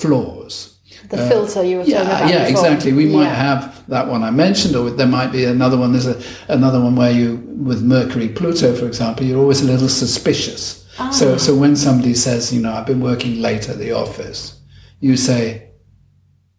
flaws. 0.00 0.75
The 1.08 1.28
filter 1.28 1.64
you 1.64 1.78
were 1.78 1.84
talking 1.84 2.00
about. 2.00 2.28
yeah, 2.28 2.48
before. 2.48 2.50
exactly. 2.50 2.92
We 2.92 3.06
might 3.06 3.28
have 3.28 3.86
that 3.88 4.08
one 4.08 4.22
I 4.22 4.30
mentioned, 4.30 4.76
or 4.76 4.90
there 4.90 5.06
might 5.06 5.32
be 5.32 5.44
another 5.44 5.76
one. 5.76 5.92
There's 5.92 6.06
a, 6.06 6.20
another 6.48 6.80
one 6.80 6.96
where 6.96 7.10
you, 7.10 7.36
with 7.56 7.82
Mercury, 7.82 8.28
Pluto, 8.28 8.74
for 8.74 8.86
example, 8.86 9.24
you're 9.24 9.40
always 9.40 9.62
a 9.62 9.66
little 9.66 9.88
suspicious. 9.88 10.86
Ah. 10.98 11.10
So, 11.10 11.36
so 11.36 11.54
when 11.54 11.76
somebody 11.76 12.14
says, 12.14 12.52
you 12.52 12.60
know, 12.60 12.72
I've 12.72 12.86
been 12.86 13.00
working 13.00 13.40
late 13.40 13.68
at 13.68 13.78
the 13.78 13.92
office, 13.92 14.60
you 15.00 15.16
say, 15.16 15.70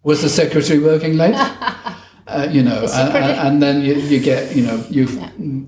was 0.04 0.22
the 0.22 0.30
secretary 0.30 0.80
working 0.80 1.18
late? 1.18 1.36
uh, 2.28 2.48
you 2.52 2.62
know, 2.62 2.86
and, 2.94 3.16
and, 3.16 3.40
and 3.48 3.64
then 3.64 3.82
you, 3.82 3.96
you 3.96 4.20
get, 4.20 4.56
you 4.56 4.64
know, 4.64 4.84
you 4.90 5.08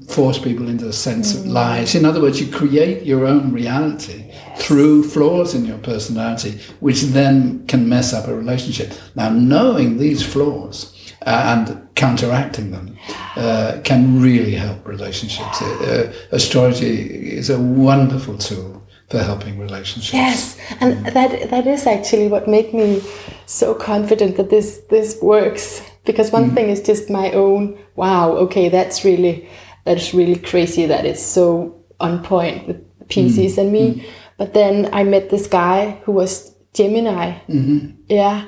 force 0.07 0.37
people 0.37 0.67
into 0.67 0.87
a 0.87 0.93
sense 0.93 1.33
of 1.33 1.45
lies. 1.45 1.95
In 1.95 2.05
other 2.05 2.21
words, 2.21 2.41
you 2.41 2.51
create 2.51 3.03
your 3.03 3.25
own 3.25 3.53
reality 3.53 4.31
through 4.57 5.03
flaws 5.03 5.55
in 5.55 5.65
your 5.65 5.77
personality, 5.77 6.59
which 6.81 7.01
then 7.01 7.65
can 7.67 7.87
mess 7.87 8.13
up 8.13 8.27
a 8.27 8.35
relationship. 8.35 8.91
Now, 9.15 9.29
knowing 9.29 9.97
these 9.97 10.21
flaws 10.21 10.95
uh, 11.25 11.65
and 11.67 11.87
counteracting 11.95 12.71
them 12.71 12.97
uh, 13.35 13.79
can 13.83 14.21
really 14.21 14.55
help 14.55 14.85
relationships. 14.87 15.61
Uh, 15.61 16.13
astrology 16.31 17.35
is 17.37 17.49
a 17.49 17.59
wonderful 17.59 18.37
tool 18.37 18.85
for 19.09 19.19
helping 19.19 19.59
relationships. 19.59 20.13
Yes, 20.13 20.57
and 20.79 21.05
that 21.05 21.49
that 21.49 21.65
is 21.65 21.87
actually 21.87 22.27
what 22.27 22.47
made 22.47 22.73
me 22.73 23.01
so 23.45 23.73
confident 23.73 24.37
that 24.37 24.49
this 24.49 24.81
this 24.89 25.17
works. 25.21 25.81
Because 26.09 26.31
one 26.31 26.49
mm. 26.49 26.55
thing 26.55 26.69
is 26.69 26.81
just 26.81 27.07
my 27.07 27.29
own. 27.33 27.77
Wow, 27.95 28.31
okay, 28.45 28.67
that's 28.67 29.05
really 29.05 29.47
that's 29.85 30.11
really 30.11 30.37
crazy 30.37 30.87
that 30.87 31.05
it's 31.05 31.21
so 31.21 31.85
on 31.99 32.23
point 32.23 32.65
with 32.65 32.77
mm. 32.77 33.09
Pisces 33.09 33.59
and 33.59 33.71
me. 33.71 33.85
Mm. 33.93 34.09
But 34.35 34.55
then 34.55 34.89
I 34.91 35.03
met 35.03 35.29
this 35.29 35.45
guy 35.45 36.01
who 36.05 36.13
was 36.13 36.55
Gemini. 36.73 37.37
Mm-hmm. 37.47 38.01
Yeah, 38.07 38.45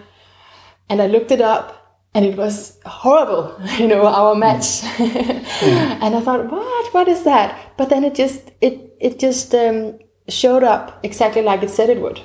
and 0.90 1.04
I 1.04 1.06
looked 1.06 1.30
it 1.30 1.42
up. 1.42 1.78
And 2.14 2.26
it 2.26 2.36
was 2.36 2.78
horrible, 2.86 3.56
you 3.80 3.88
know, 3.88 4.06
our 4.06 4.36
match. 4.36 4.84
and 5.00 6.16
I 6.16 6.20
thought, 6.20 6.52
what? 6.52 6.94
What 6.94 7.08
is 7.08 7.24
that? 7.24 7.78
But 7.78 7.90
then 7.90 8.04
it 8.04 8.16
just, 8.16 8.52
it, 8.60 8.98
it 9.00 9.18
just 9.18 9.56
um, 9.56 9.98
showed 10.28 10.62
up 10.62 11.00
exactly 11.04 11.42
like 11.42 11.64
it 11.64 11.70
said 11.70 11.90
it 11.90 12.02
would. 12.02 12.20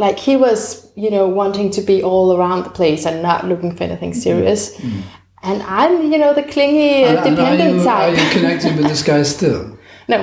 Like 0.00 0.18
he 0.18 0.34
was, 0.36 0.90
you 0.96 1.10
know, 1.10 1.28
wanting 1.28 1.70
to 1.72 1.82
be 1.82 2.02
all 2.02 2.36
around 2.36 2.64
the 2.64 2.70
place 2.70 3.04
and 3.04 3.22
not 3.22 3.46
looking 3.46 3.76
for 3.76 3.84
anything 3.84 4.12
mm-hmm. 4.12 4.28
serious. 4.28 4.76
Mm-hmm. 4.76 5.00
And 5.42 5.62
I'm, 5.62 6.12
you 6.12 6.18
know, 6.18 6.32
the 6.34 6.42
clingy, 6.42 7.04
And- 7.04 7.18
and 7.18 7.38
are 7.38 7.56
dependent 7.56 7.82
you, 7.82 7.88
are 7.88 8.10
you 8.10 8.30
connected 8.30 8.76
with 8.76 8.88
this 8.88 9.02
guy 9.02 9.22
still? 9.22 9.78
no. 10.08 10.18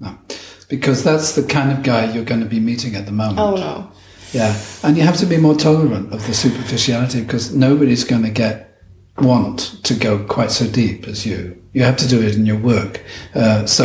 No, 0.00 0.16
because 0.68 1.02
that's 1.02 1.34
the 1.34 1.42
kind 1.42 1.72
of 1.72 1.82
guy 1.82 2.12
you're 2.12 2.24
going 2.32 2.40
to 2.40 2.52
be 2.56 2.60
meeting 2.60 2.94
at 2.94 3.04
the 3.04 3.12
moment. 3.12 3.38
Oh 3.38 3.56
no. 3.56 3.90
Yeah, 4.32 4.54
and 4.84 4.96
you 4.96 5.02
have 5.02 5.16
to 5.18 5.26
be 5.26 5.38
more 5.38 5.56
tolerant 5.56 6.12
of 6.12 6.26
the 6.26 6.34
superficiality 6.34 7.22
because 7.22 7.54
nobody's 7.54 8.04
going 8.04 8.22
to 8.22 8.30
get 8.30 8.68
want 9.18 9.58
to 9.84 9.94
go 9.94 10.24
quite 10.24 10.52
so 10.52 10.66
deep 10.68 11.08
as 11.08 11.26
you. 11.26 11.60
You 11.78 11.84
have 11.84 11.96
to 11.98 12.08
do 12.08 12.20
it 12.20 12.34
in 12.34 12.44
your 12.44 12.58
work, 12.58 13.04
uh, 13.36 13.64
so 13.64 13.84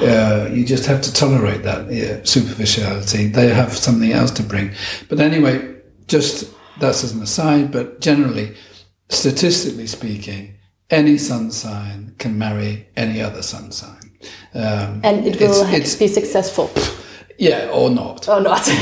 uh, 0.00 0.48
you 0.50 0.64
just 0.64 0.86
have 0.86 1.02
to 1.02 1.12
tolerate 1.12 1.64
that 1.64 1.92
yeah, 1.92 2.20
superficiality. 2.24 3.26
They 3.26 3.52
have 3.52 3.76
something 3.76 4.10
else 4.10 4.30
to 4.30 4.42
bring. 4.42 4.70
But 5.10 5.20
anyway, 5.20 5.76
just 6.08 6.50
that's 6.80 7.04
as 7.04 7.12
an 7.12 7.20
aside. 7.22 7.72
But 7.72 8.00
generally, 8.00 8.56
statistically 9.10 9.86
speaking, 9.86 10.54
any 10.88 11.18
sun 11.18 11.50
sign 11.50 12.14
can 12.18 12.38
marry 12.38 12.88
any 12.96 13.20
other 13.20 13.42
sun 13.42 13.70
sign. 13.70 14.10
Um, 14.54 15.02
And 15.04 15.26
it 15.26 15.38
will 15.38 15.66
ha- 15.66 15.76
it's- 15.76 15.96
be 15.96 16.08
successful 16.08 16.70
yeah, 17.38 17.68
or 17.70 17.90
not 17.90 18.28
or 18.30 18.40
not. 18.40 18.66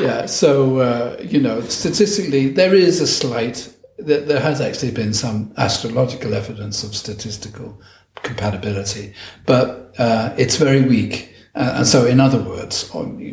yeah, 0.00 0.26
so 0.26 0.78
uh, 0.78 1.16
you 1.22 1.40
know, 1.40 1.60
statistically, 1.60 2.48
there 2.48 2.74
is 2.74 3.00
a 3.00 3.06
slight. 3.06 3.70
There, 3.98 4.20
there 4.20 4.40
has 4.40 4.60
actually 4.60 4.90
been 4.90 5.14
some 5.14 5.52
astrological 5.56 6.34
evidence 6.34 6.82
of 6.82 6.94
statistical 6.94 7.80
compatibility, 8.22 9.14
but 9.46 9.94
uh, 9.98 10.34
it's 10.36 10.56
very 10.56 10.82
weak. 10.82 11.34
Uh, 11.54 11.74
and 11.76 11.86
so, 11.86 12.04
in 12.04 12.18
other 12.18 12.42
words, 12.42 12.90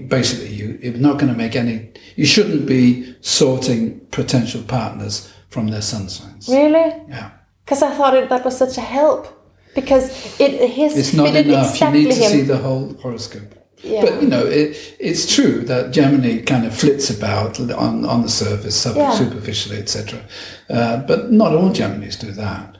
basically, 0.07 0.53
you, 0.53 0.77
you're 0.81 0.93
not 0.93 1.17
going 1.17 1.31
to 1.31 1.37
make 1.37 1.55
any. 1.55 1.89
You 2.15 2.25
shouldn't 2.25 2.67
be 2.67 3.15
sorting 3.21 3.99
potential 4.11 4.61
partners 4.63 5.33
from 5.49 5.67
their 5.69 5.81
sun 5.81 6.07
signs. 6.09 6.47
Really? 6.47 6.93
Yeah. 7.09 7.31
Because 7.65 7.81
I 7.81 7.95
thought 7.95 8.15
it, 8.15 8.29
that 8.29 8.45
was 8.45 8.57
such 8.57 8.77
a 8.77 8.81
help. 8.81 9.37
Because 9.73 10.39
it 10.39 10.69
his 10.69 10.97
It's 10.97 11.13
not 11.13 11.27
fitted 11.27 11.47
enough. 11.47 11.71
exactly 11.71 12.01
you 12.01 12.07
need 12.09 12.15
to 12.15 12.21
him. 12.21 12.31
see 12.31 12.41
the 12.41 12.57
whole 12.57 12.93
horoscope. 12.95 13.55
Yeah. 13.83 14.01
But 14.01 14.21
you 14.21 14.27
know, 14.27 14.45
it, 14.45 14.95
it's 14.99 15.33
true 15.33 15.61
that 15.61 15.91
Gemini 15.91 16.43
kind 16.43 16.65
of 16.65 16.75
flits 16.75 17.09
about 17.09 17.59
on, 17.59 18.05
on 18.05 18.21
the 18.21 18.29
surface, 18.29 18.75
sub- 18.75 18.95
Yeah. 18.95 19.11
superficially, 19.11 19.77
etc. 19.79 20.21
Uh, 20.69 20.97
but 21.07 21.31
not 21.31 21.53
all 21.55 21.69
Geminis 21.71 22.19
do 22.19 22.31
that. 22.31 22.77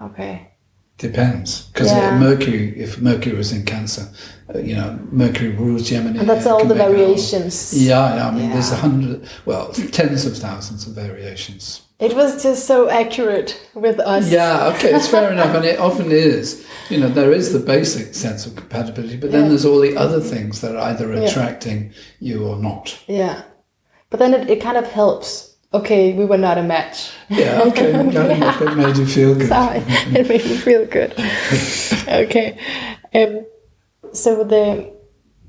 okay. 0.00 0.53
Depends, 0.98 1.62
because 1.72 1.88
Yeah. 1.90 2.16
Mercury, 2.18 2.72
if 2.78 3.00
Mercury 3.00 3.34
was 3.36 3.50
in 3.52 3.64
Cancer, 3.64 4.06
uh, 4.54 4.58
you 4.58 4.76
know, 4.76 4.96
Mercury 5.10 5.50
rules 5.50 5.88
Gemini. 5.88 6.20
And 6.20 6.28
that's 6.28 6.46
all 6.46 6.60
can 6.60 6.68
the 6.68 6.74
make 6.76 6.82
a 6.82 6.86
whole- 6.86 6.94
variations. 7.04 7.74
Yeah, 7.74 8.14
yeah, 8.14 8.28
I 8.28 8.30
mean, 8.30 8.50
there's 8.50 8.70
a 8.70 8.76
hundred, 8.76 9.26
well, 9.44 9.72
tens 9.90 10.24
of 10.24 10.36
thousands 10.38 10.86
of 10.86 10.94
variations. 10.94 11.80
It 11.98 12.14
was 12.14 12.42
just 12.42 12.66
so 12.66 12.88
accurate 12.88 13.58
with 13.74 13.98
us. 14.00 14.30
Yeah, 14.30 14.72
okay, 14.74 14.94
it's 14.94 15.08
fair 15.08 15.32
enough, 15.36 15.54
and 15.54 15.64
it 15.64 15.80
often 15.80 16.12
is. 16.12 16.64
You 16.90 17.00
know, 17.00 17.08
there 17.08 17.32
is 17.32 17.52
the 17.52 17.58
basic 17.58 18.14
sense 18.14 18.46
of 18.46 18.54
compatibility, 18.54 19.16
but 19.16 19.32
then 19.32 19.42
Yeah. 19.44 19.48
there's 19.48 19.64
all 19.64 19.80
the 19.80 19.96
other 19.96 20.20
things 20.20 20.60
that 20.60 20.76
are 20.76 20.90
either 20.90 21.12
attracting 21.12 21.92
you 22.20 22.46
or 22.46 22.56
not. 22.56 22.96
Yeah. 23.08 23.42
But 24.10 24.20
then 24.20 24.32
it, 24.32 24.48
it 24.48 24.60
kind 24.60 24.76
of 24.76 24.86
helps. 24.92 25.53
Okay, 25.74 26.12
we 26.14 26.24
were 26.24 26.38
not 26.38 26.56
a 26.56 26.62
match. 26.62 27.10
Yeah, 27.28 27.62
okay, 27.66 27.92
I'm 27.94 28.10
glad 28.10 28.30
enough 28.30 28.60
it 28.62 28.76
made 28.76 28.96
you 28.96 29.06
feel 29.06 29.34
good. 29.34 29.48
Sorry, 29.48 29.82
it 29.88 30.28
made 30.28 30.44
me 30.44 30.56
feel 30.56 30.86
good. 30.86 31.12
okay. 32.08 32.58
Um, 33.12 33.44
so 34.12 34.44
the 34.44 34.94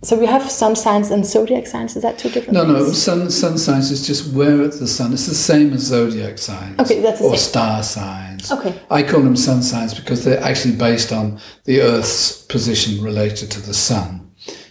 so 0.03 0.17
we 0.19 0.25
have 0.27 0.49
sun 0.51 0.75
signs 0.75 1.09
and 1.09 1.25
zodiac 1.25 1.65
signs. 1.67 1.95
Is 1.95 2.03
that 2.03 2.17
two 2.19 2.29
different? 2.29 2.53
No, 2.53 2.65
no, 2.65 2.91
sun 2.91 3.29
sun 3.29 3.57
signs 3.57 3.91
is 3.91 4.05
just 4.05 4.33
where 4.33 4.67
the 4.67 4.87
sun. 4.87 5.13
It's 5.13 5.25
the 5.27 5.35
same 5.35 5.73
as 5.73 5.81
zodiac 5.81 6.37
signs. 6.37 6.79
Okay, 6.79 7.01
that's 7.01 7.19
the 7.19 7.25
or 7.25 7.37
same. 7.37 7.49
star 7.49 7.83
signs. 7.83 8.51
Okay. 8.51 8.79
I 8.91 9.03
call 9.03 9.21
them 9.21 9.35
sun 9.35 9.63
signs 9.63 9.93
because 9.93 10.23
they're 10.23 10.43
actually 10.43 10.75
based 10.75 11.11
on 11.11 11.39
the 11.63 11.81
Earth's 11.81 12.43
position 12.45 13.03
related 13.03 13.51
to 13.51 13.61
the 13.61 13.73
sun. 13.73 14.24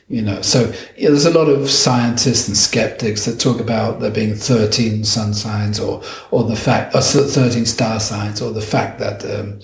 You 0.09 0.21
know, 0.21 0.43
so 0.43 0.71
yeah, 0.97 1.09
there's 1.09 1.25
a 1.25 1.31
lot 1.31 1.49
of 1.49 1.71
scientists 1.71 2.47
and 2.47 2.57
skeptics 2.57 3.25
that 3.25 3.41
talk 3.41 3.59
about 3.59 4.01
there 4.01 4.11
being 4.11 4.35
13 4.35 5.03
sun 5.05 5.33
signs, 5.33 5.81
or 5.81 6.03
or 6.31 6.45
the 6.45 6.57
fact, 6.57 6.95
or 6.95 7.01
13 7.01 7.65
star 7.65 8.01
signs, 8.01 8.41
or 8.41 8.53
the 8.53 8.61
fact 8.61 8.99
that. 8.99 9.25
Um, 9.25 9.61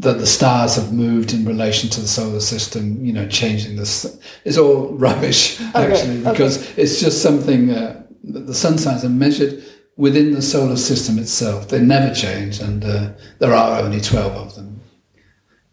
that 0.00 0.18
the 0.18 0.26
stars 0.26 0.76
have 0.76 0.92
moved 0.92 1.32
in 1.32 1.44
relation 1.44 1.90
to 1.90 2.00
the 2.00 2.06
solar 2.06 2.38
system, 2.38 3.04
you 3.04 3.12
know, 3.12 3.26
changing 3.26 3.74
this. 3.74 4.18
It's 4.44 4.56
all 4.56 4.92
rubbish, 4.92 5.60
actually, 5.74 6.20
okay. 6.20 6.30
because 6.30 6.78
it's 6.78 7.00
just 7.00 7.20
something 7.20 7.70
uh, 7.70 8.04
that 8.24 8.46
the 8.46 8.54
sun 8.54 8.78
signs 8.78 9.04
are 9.04 9.08
measured 9.08 9.64
within 9.96 10.34
the 10.34 10.42
solar 10.42 10.76
system 10.76 11.18
itself. 11.18 11.68
They 11.68 11.80
never 11.80 12.14
change, 12.14 12.60
and 12.60 12.84
uh, 12.84 13.10
there 13.40 13.52
are 13.52 13.80
only 13.80 14.00
12 14.00 14.32
of 14.32 14.54
them. 14.54 14.80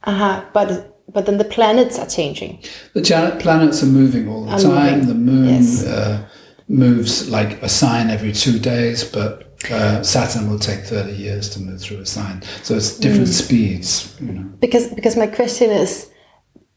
Uh-huh. 0.04 0.46
But 0.54 0.95
but 1.14 1.26
then 1.26 1.38
the 1.38 1.46
planets 1.46 1.98
are 2.00 2.08
changing. 2.08 2.60
The 2.94 3.02
planets 3.40 3.82
are 3.84 3.88
moving 3.88 4.28
all 4.28 4.46
the 4.46 4.52
Are 4.52 4.60
time. 4.60 5.00
moving, 5.00 5.08
The 5.08 5.14
moon 5.32 5.46
yes. 5.64 5.84
uh, 5.86 6.26
moves 6.68 7.30
like 7.30 7.62
a 7.62 7.70
sign 7.70 8.10
every 8.10 8.32
two 8.34 8.60
days, 8.60 9.04
but 9.04 9.44
uh, 9.72 10.04
Saturn 10.04 10.50
will 10.50 10.60
take 10.60 10.82
30 10.82 11.14
years 11.14 11.50
to 11.50 11.60
move 11.62 11.80
through 11.82 12.00
a 12.02 12.06
sign. 12.06 12.42
So 12.64 12.76
it's 12.76 12.98
different 13.00 13.28
Mm. 13.30 13.44
speeds, 13.44 14.16
you 14.20 14.32
know. 14.34 14.46
Because 14.60 14.88
because 14.88 15.16
my 15.16 15.28
question 15.28 15.72
is, 15.72 16.10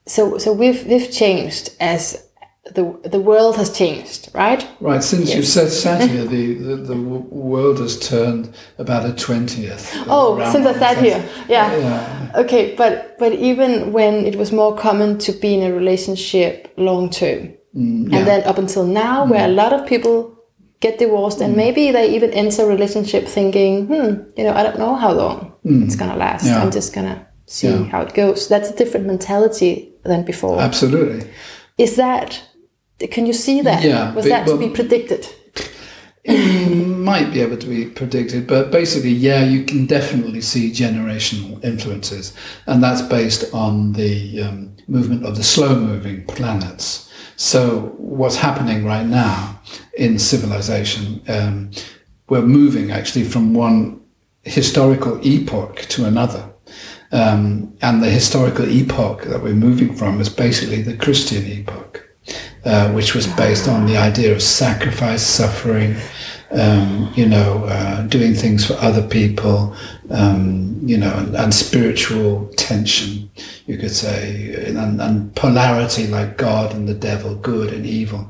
so 0.06 0.38
so 0.38 0.52
we've 0.52 0.84
we've 0.86 1.10
changed 1.10 1.70
as 1.80 2.27
the 2.74 2.84
the 3.08 3.20
world 3.20 3.56
has 3.56 3.70
changed, 3.70 4.28
right? 4.34 4.66
Right, 4.80 5.02
since 5.02 5.34
you 5.34 5.42
said 5.42 5.68
sat 5.70 6.08
here, 6.10 6.24
the, 6.36 6.54
the, 6.54 6.76
the 6.76 6.96
world 6.96 7.78
has 7.78 7.98
turned 7.98 8.54
about 8.78 9.04
a 9.06 9.12
20th. 9.12 10.04
Oh, 10.08 10.38
since 10.52 10.66
I 10.66 10.74
sat 10.78 10.98
here, 10.98 11.24
yeah. 11.48 11.74
Yeah. 11.76 12.32
Okay, 12.42 12.74
but 12.76 13.16
but 13.18 13.32
even 13.32 13.92
when 13.92 14.26
it 14.26 14.36
was 14.36 14.52
more 14.52 14.76
common 14.76 15.18
to 15.18 15.32
be 15.32 15.54
in 15.54 15.62
a 15.62 15.72
relationship 15.74 16.72
long 16.76 17.10
term, 17.10 17.54
Mm, 17.76 18.10
and 18.14 18.26
then 18.26 18.42
up 18.44 18.56
until 18.58 18.84
now, 18.86 19.26
where 19.26 19.44
a 19.44 19.52
lot 19.52 19.72
of 19.74 19.86
people 19.86 20.34
get 20.80 20.98
divorced, 20.98 21.38
Mm. 21.38 21.44
and 21.44 21.56
maybe 21.56 21.92
they 21.92 22.06
even 22.16 22.30
enter 22.32 22.62
a 22.62 22.66
relationship 22.66 23.28
thinking, 23.28 23.86
hmm, 23.86 24.10
you 24.38 24.44
know, 24.44 24.54
I 24.58 24.62
don't 24.62 24.78
know 24.78 24.94
how 24.96 25.12
long 25.12 25.52
it's 25.64 25.94
gonna 25.96 26.16
last. 26.16 26.44
Mm. 26.44 26.48
Yeah. 26.48 26.62
I'm 26.62 26.70
just 26.70 26.94
gonna 26.94 27.26
see 27.46 27.68
Yeah. 27.68 27.84
how 27.92 28.00
it 28.06 28.14
goes. 28.14 28.48
That's 28.48 28.70
a 28.70 28.76
different 28.80 29.06
mentality 29.06 29.92
than 30.02 30.22
before. 30.24 30.58
Absolutely. 30.60 31.20
Is 31.76 31.96
that? 31.96 32.40
Can 33.10 33.26
you 33.26 33.32
see 33.32 33.60
that? 33.62 33.82
Yeah, 33.82 34.12
Was 34.14 34.24
but- 34.24 34.30
that 34.30 34.46
to 34.48 34.56
be 34.56 34.68
predicted? 34.70 35.26
might 36.28 37.32
be 37.32 37.40
able 37.40 37.56
to 37.56 37.66
be 37.66 37.86
predicted, 37.86 38.46
but 38.46 38.70
basically, 38.70 39.12
yeah, 39.12 39.42
you 39.42 39.64
can 39.64 39.86
definitely 39.86 40.42
see 40.42 40.70
generational 40.70 41.62
influences, 41.64 42.34
and 42.66 42.82
that's 42.82 43.00
based 43.00 43.54
on 43.54 43.92
the 43.94 44.42
um, 44.42 44.76
movement 44.88 45.24
of 45.24 45.36
the 45.36 45.42
slow-moving 45.42 46.26
planets. 46.26 47.10
So, 47.36 47.94
what's 47.96 48.36
happening 48.36 48.84
right 48.84 49.06
now 49.06 49.60
in 49.96 50.18
civilization? 50.18 51.22
Um, 51.28 51.70
we're 52.28 52.42
moving 52.42 52.90
actually 52.90 53.24
from 53.24 53.54
one 53.54 54.00
historical 54.42 55.18
epoch 55.26 55.76
to 55.88 56.04
another. 56.04 56.44
Um, 57.10 57.74
and 57.80 58.02
the 58.02 58.10
historical 58.10 58.68
epoch 58.68 59.22
that 59.24 59.42
we're 59.42 59.54
moving 59.54 59.94
from 59.94 60.20
is 60.20 60.28
basically 60.28 60.82
the 60.82 60.96
Christian 60.96 61.46
epoch, 61.46 62.06
uh, 62.68 62.90
which 62.92 63.14
was 63.14 63.26
based 63.26 63.66
on 63.68 63.86
the 63.86 63.96
idea 63.96 64.30
of 64.36 64.42
sacrifice, 64.42 65.22
suffering, 65.22 65.96
um, 66.50 67.10
you 67.16 67.26
know, 67.26 67.64
uh, 67.64 68.02
doing 68.08 68.34
things 68.34 68.66
for 68.66 68.74
other 68.74 69.04
people, 69.18 69.74
um, 70.10 70.78
you 70.84 70.98
know, 70.98 71.12
and, 71.20 71.34
and 71.34 71.52
spiritual 71.54 72.46
tension, 72.56 73.30
you 73.66 73.76
could 73.78 73.90
say, 74.04 74.54
and, 74.66 75.00
and 75.00 75.34
polarity 75.34 76.06
like 76.06 76.36
God 76.36 76.74
and 76.74 76.86
the 76.88 76.94
devil, 76.94 77.34
good 77.36 77.72
and 77.72 77.84
evil. 77.86 78.22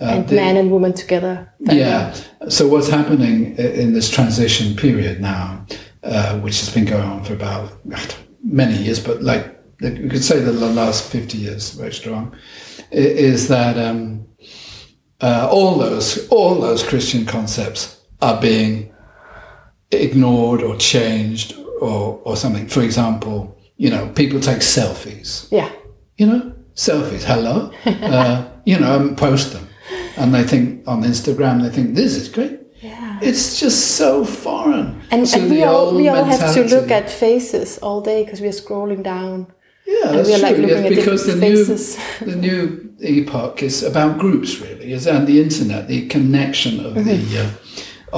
Uh, 0.00 0.04
And 0.16 0.28
the- 0.28 0.36
man 0.36 0.56
and 0.56 0.70
woman 0.70 0.92
together. 0.94 1.52
yeah. 1.60 2.14
So 2.48 2.66
what's 2.68 2.88
happening 2.88 3.56
in 3.58 3.92
this 3.92 4.08
transition 4.10 4.74
period 4.74 5.20
now, 5.20 5.64
uh, 6.02 6.38
which 6.40 6.58
has 6.60 6.70
been 6.74 6.86
going 6.86 7.04
on 7.14 7.24
for 7.24 7.34
about 7.34 7.70
many 8.42 8.76
years, 8.84 8.98
but 8.98 9.22
like 9.22 9.44
you 9.80 10.08
could 10.08 10.24
say 10.24 10.38
the 10.40 10.52
last 10.52 11.10
fifty 11.10 11.38
years, 11.38 11.70
very 11.72 11.92
strong, 11.92 12.34
is 12.92 13.48
that 13.48 13.76
um, 13.78 14.26
uh, 15.20 15.48
all 15.50 15.78
those 15.78 16.28
all 16.28 16.60
those 16.60 16.82
Christian 16.82 17.24
concepts 17.26 18.00
are 18.20 18.40
being 18.40 18.92
ignored 19.90 20.62
or 20.62 20.76
changed 20.76 21.56
or 21.80 22.20
or 22.24 22.36
something. 22.36 22.66
For 22.68 22.82
example, 22.82 23.56
you 23.76 23.90
know, 23.90 24.08
people 24.14 24.40
take 24.40 24.58
selfies 24.58 25.48
Yeah. 25.50 25.70
you 26.18 26.26
know, 26.26 26.52
selfies, 26.74 27.24
hello, 27.24 27.70
uh, 27.86 28.48
you 28.64 28.78
know, 28.78 28.96
and 29.00 29.16
post 29.16 29.52
them. 29.52 29.68
And 30.16 30.34
they 30.34 30.44
think 30.44 30.86
on 30.86 31.02
Instagram, 31.02 31.62
they 31.62 31.70
think 31.70 31.94
this 31.94 32.14
is 32.14 32.28
great. 32.28 32.60
Yeah. 32.80 33.18
It's 33.22 33.60
just 33.60 33.96
so 33.96 34.24
foreign. 34.24 35.00
And, 35.10 35.32
and 35.34 35.50
we 35.50 35.62
all 35.62 35.94
we 35.94 36.08
all 36.08 36.24
have 36.24 36.54
to 36.54 36.64
look 36.64 36.90
at 36.90 37.08
faces 37.10 37.78
all 37.78 38.00
day 38.00 38.24
because 38.24 38.40
we 38.40 38.48
are 38.48 38.52
scrolling 38.52 39.02
down. 39.02 39.46
Yeah, 39.94 40.08
and 40.08 40.18
that's 40.18 40.28
we 40.28 40.34
are, 40.36 40.38
like, 40.46 40.56
true. 40.56 40.66
looking 40.66 40.84
yes, 40.84 40.92
at 40.92 40.96
because 41.00 41.22
the 41.30 41.36
new 41.46 41.64
the 42.32 42.36
new 42.46 42.60
epoch 43.00 43.62
is 43.62 43.82
about 43.82 44.18
groups, 44.18 44.50
really, 44.64 44.92
is 44.92 45.06
and 45.06 45.26
the 45.26 45.38
internet, 45.46 45.88
the 45.88 46.00
connection 46.08 46.74
of 46.86 46.92
Mm-hmm. 46.94 47.08
the 47.08 47.40
uh, 47.44 47.50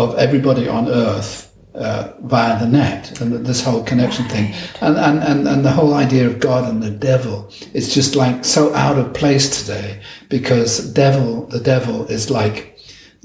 of 0.03 0.09
everybody 0.19 0.69
on 0.69 0.89
Earth 0.89 1.33
uh, 1.75 2.13
via 2.23 2.59
the 2.59 2.67
net, 2.67 3.21
and 3.21 3.47
this 3.47 3.63
whole 3.65 3.83
connection 3.85 4.25
thing, 4.35 4.47
and, 4.81 4.97
and 5.07 5.19
and 5.31 5.49
and 5.49 5.65
the 5.65 5.71
whole 5.79 5.95
idea 5.95 6.27
of 6.31 6.39
God 6.41 6.63
and 6.71 6.83
the 6.83 6.91
devil 7.13 7.37
is 7.73 7.95
just 7.95 8.15
like 8.17 8.45
so 8.45 8.63
out 8.75 8.99
of 8.99 9.13
place 9.15 9.47
today 9.61 10.01
because 10.29 10.71
devil, 10.93 11.47
the 11.47 11.61
devil 11.61 12.07
is 12.07 12.31
like 12.31 12.57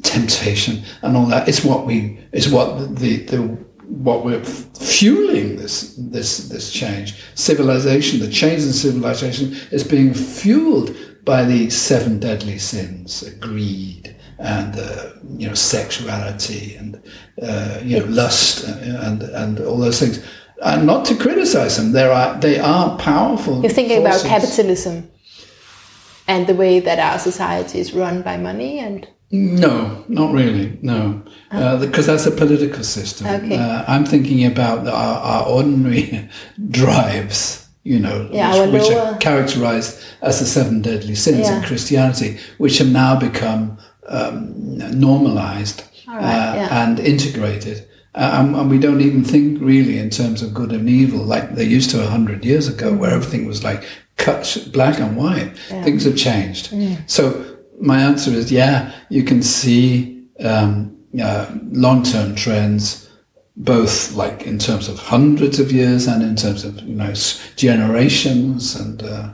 temptation 0.03 0.83
and 1.01 1.17
all 1.17 1.25
that. 1.27 1.47
It's 1.49 1.63
what 1.63 1.85
we, 1.85 2.19
it's 2.31 2.47
what 2.47 2.95
the 2.99 3.17
the 3.25 3.41
what 3.89 4.23
we're 4.23 4.43
fueling 4.43 5.57
this 5.57 5.95
this 5.97 6.49
this 6.49 6.71
change. 6.71 7.21
Civilization, 7.35 8.19
the 8.19 8.29
change 8.29 8.63
in 8.63 8.73
civilization 8.73 9.55
is 9.71 9.83
being 9.83 10.13
fueled 10.13 10.95
by 11.25 11.43
the 11.43 11.69
seven 11.69 12.19
deadly 12.19 12.59
sins: 12.59 13.23
greed 13.39 14.15
and 14.37 14.79
uh, 14.79 15.11
you 15.37 15.47
know 15.47 15.53
sexuality 15.53 16.75
and 16.75 17.01
uh, 17.41 17.79
you 17.83 17.99
know 17.99 18.05
lust 18.05 18.67
uh, 18.67 19.07
and 19.07 19.23
and 19.23 19.59
all 19.59 19.77
those 19.77 19.99
things. 19.99 20.23
And 20.61 20.85
not 20.85 21.05
to 21.05 21.15
criticize 21.15 21.77
them, 21.77 21.93
there 21.93 22.11
are 22.11 22.39
they 22.39 22.59
are 22.59 22.97
powerful. 22.97 23.61
You're 23.61 23.71
thinking 23.71 24.01
about 24.01 24.23
capitalism 24.23 25.09
and 26.27 26.45
the 26.47 26.53
way 26.53 26.79
that 26.79 26.99
our 26.99 27.17
society 27.17 27.79
is 27.79 27.93
run 27.93 28.21
by 28.21 28.37
money 28.37 28.79
and 28.79 29.07
No, 29.31 30.03
not 30.07 30.33
really. 30.33 30.79
No, 30.81 31.21
because 31.51 32.07
that's 32.07 32.25
a 32.25 32.31
political 32.31 32.83
system. 32.83 33.27
Okay. 33.27 33.57
Uh, 33.57 33.83
I'm 33.87 34.05
thinking 34.05 34.45
about 34.45 34.85
the, 34.85 34.91
our, 34.91 35.19
our 35.19 35.45
ordinary 35.47 36.29
drives. 36.69 37.67
You 37.83 37.97
know, 37.99 38.29
Yeah, 38.31 38.65
which, 38.65 38.83
which 38.83 38.91
are 38.91 39.17
characterized 39.17 40.03
as 40.21 40.39
the 40.39 40.45
seven 40.45 40.81
deadly 40.81 41.15
sins 41.15 41.47
in 41.47 41.63
Christianity, 41.63 42.37
which 42.57 42.77
have 42.79 42.89
now 42.91 43.17
become 43.17 43.77
um, 44.07 44.77
normalized 44.99 45.83
right, 46.07 46.17
uh, 46.17 46.55
yeah. 46.55 46.83
and 46.83 46.99
integrated. 46.99 47.87
Uh, 48.13 48.31
and, 48.33 48.55
and 48.55 48.69
we 48.69 48.79
don't 48.79 49.01
even 49.01 49.23
think 49.23 49.59
really 49.61 49.97
in 49.97 50.09
terms 50.09 50.41
of 50.41 50.53
good 50.53 50.71
and 50.71 50.89
evil 50.89 51.23
like 51.23 51.55
they 51.55 51.63
used 51.63 51.89
to 51.91 52.03
a 52.03 52.07
hundred 52.07 52.43
years 52.43 52.67
ago, 52.67 52.93
where 52.93 53.11
everything 53.11 53.45
was 53.45 53.63
like 53.63 53.83
cut 54.17 54.67
black 54.73 54.99
and 54.99 55.15
white. 55.15 55.57
Things 55.83 56.03
have 56.03 56.17
changed. 56.17 56.73
So 57.07 57.58
my 57.79 58.01
answer 58.01 58.31
is 58.31 58.51
yeah, 58.51 58.93
you 59.09 59.23
can 59.23 59.41
see 59.41 60.25
um, 60.43 60.97
uh, 61.21 61.47
long-term 61.71 62.35
trends, 62.35 63.09
both 63.55 64.13
like 64.13 64.43
in 64.43 64.59
terms 64.59 64.87
of 64.87 64.99
hundreds 64.99 65.59
of 65.59 65.71
years 65.71 66.07
and 66.07 66.23
in 66.23 66.35
terms 66.35 66.63
of 66.63 66.81
you 66.81 66.95
know 66.95 67.13
generations 67.55 68.75
and 68.75 69.03
uh, 69.03 69.29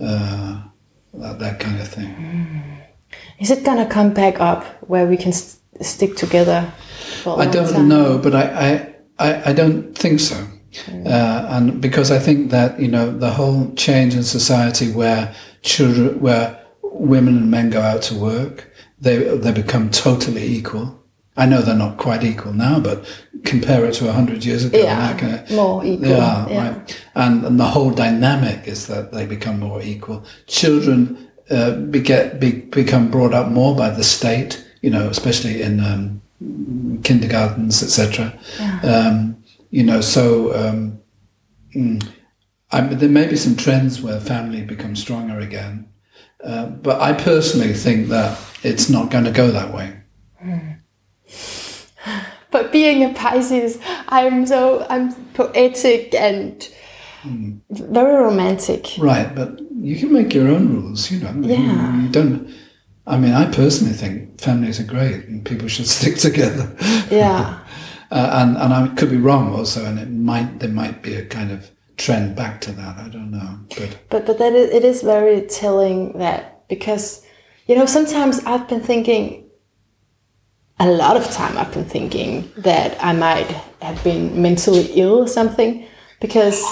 uh, 0.00 0.62
that, 1.14 1.38
that 1.38 1.60
kind 1.60 1.80
of 1.80 1.88
thing. 1.88 2.80
Is 3.38 3.50
it 3.50 3.64
gonna 3.64 3.86
come 3.86 4.12
back 4.12 4.40
up 4.40 4.64
where 4.88 5.06
we 5.06 5.16
can 5.16 5.32
st- 5.32 5.60
stick 5.84 6.16
together? 6.16 6.72
For 7.22 7.38
a 7.38 7.42
I 7.42 7.46
don't 7.46 7.72
time? 7.72 7.88
know, 7.88 8.18
but 8.18 8.34
I, 8.34 8.42
I, 8.42 8.94
I, 9.18 9.50
I 9.50 9.52
don't 9.52 9.96
think 9.96 10.20
so. 10.20 10.46
Uh, 10.88 11.46
and 11.50 11.80
because 11.80 12.10
I 12.10 12.18
think 12.18 12.50
that 12.50 12.80
you 12.80 12.88
know 12.88 13.16
the 13.16 13.30
whole 13.30 13.72
change 13.74 14.14
in 14.14 14.24
society 14.24 14.90
where 14.90 15.32
children, 15.62 16.20
where 16.20 16.63
women 17.04 17.36
and 17.36 17.50
men 17.50 17.70
go 17.70 17.80
out 17.80 18.02
to 18.02 18.14
work, 18.14 18.70
they 19.00 19.18
they 19.38 19.52
become 19.52 19.90
totally 19.90 20.44
equal. 20.44 21.00
I 21.36 21.46
know 21.46 21.62
they're 21.62 21.74
not 21.74 21.96
quite 21.96 22.22
equal 22.22 22.52
now, 22.52 22.78
but 22.78 23.04
compare 23.44 23.84
it 23.86 23.94
to 23.94 24.12
hundred 24.12 24.44
years 24.44 24.64
ago, 24.64 24.78
Yeah, 24.78 25.16
kind 25.18 25.50
more 25.50 25.84
equal, 25.84 26.08
They 26.08 26.14
are, 26.14 26.48
yeah. 26.48 26.68
right? 26.68 27.02
And, 27.16 27.44
and 27.44 27.58
the 27.58 27.64
whole 27.64 27.90
dynamic 27.90 28.68
is 28.68 28.86
that 28.86 29.12
they 29.12 29.26
become 29.26 29.58
more 29.58 29.82
equal. 29.82 30.24
Children 30.46 31.28
uh, 31.50 31.72
be, 31.72 32.00
get, 32.00 32.38
be, 32.38 32.52
become 32.52 33.10
brought 33.10 33.34
up 33.34 33.48
more 33.50 33.74
by 33.74 33.90
the 33.90 34.04
state, 34.04 34.64
you 34.80 34.90
know, 34.90 35.08
especially 35.08 35.60
in 35.60 35.80
um, 35.80 36.22
kindergartens, 37.02 37.82
etc. 37.82 38.38
Um, 38.84 39.42
you 39.70 39.82
know, 39.82 40.00
so 40.00 40.54
um, 40.54 41.00
mm, 41.74 42.08
I, 42.70 42.80
there 42.82 43.08
may 43.08 43.26
be 43.26 43.36
some 43.36 43.56
trends 43.56 44.00
where 44.00 44.20
family 44.20 44.62
becomes 44.62 45.00
stronger 45.00 45.40
again, 45.40 45.88
uh, 46.44 46.66
but 46.66 47.00
I 47.00 47.12
personally 47.12 47.72
think 47.72 48.08
that 48.08 48.38
it's 48.62 48.88
not 48.90 49.10
going 49.10 49.24
to 49.24 49.32
go 49.32 49.50
that 49.50 49.72
way. 49.74 49.96
But 52.50 52.70
being 52.70 53.02
a 53.02 53.12
Pisces, 53.12 53.80
I'm 54.08 54.46
so 54.46 54.86
I'm 54.88 55.12
poetic 55.34 56.14
and 56.14 56.68
very 57.68 58.14
romantic. 58.22 58.86
Right, 58.96 59.34
but 59.34 59.60
you 59.72 59.96
can 59.96 60.12
make 60.12 60.32
your 60.32 60.48
own 60.48 60.72
rules, 60.72 61.10
you 61.10 61.18
know. 61.18 61.34
Yeah. 61.40 62.00
You 62.00 62.08
don't. 62.08 62.54
I 63.08 63.18
mean, 63.18 63.32
I 63.32 63.50
personally 63.50 63.92
think 63.92 64.40
families 64.40 64.78
are 64.78 64.84
great 64.84 65.26
and 65.26 65.44
people 65.44 65.66
should 65.66 65.86
stick 65.98 66.16
together. 66.16 66.74
Yeah. 67.10 67.60
Uh, 68.10 68.30
and 68.34 68.56
and 68.56 68.72
I 68.72 68.86
could 68.94 69.10
be 69.10 69.16
wrong 69.16 69.52
also, 69.52 69.84
and 69.84 69.98
it 69.98 70.08
might 70.08 70.60
there 70.60 70.68
might 70.68 71.02
be 71.02 71.16
a 71.16 71.26
kind 71.26 71.50
of 71.50 71.68
trend 71.96 72.36
back 72.36 72.60
to 72.62 72.72
that. 72.72 72.98
I 72.98 73.08
don't 73.08 73.30
know, 73.30 73.60
but 73.76 73.98
But 74.10 74.26
but 74.26 74.38
that 74.38 74.52
it 74.52 74.84
is 74.84 75.02
very 75.02 75.42
telling 75.42 76.18
that 76.18 76.66
because 76.68 77.24
you 77.66 77.76
know 77.76 77.86
sometimes 77.86 78.40
I've 78.44 78.68
been 78.68 78.80
thinking 78.80 79.44
a 80.80 80.86
lot 80.88 81.16
of 81.16 81.30
time 81.30 81.56
I've 81.56 81.72
been 81.72 81.84
thinking 81.84 82.50
that 82.58 82.96
I 83.02 83.12
might 83.12 83.46
have 83.80 84.02
been 84.02 84.42
mentally 84.42 84.86
ill 84.94 85.20
or 85.20 85.28
something 85.28 85.86
because 86.20 86.62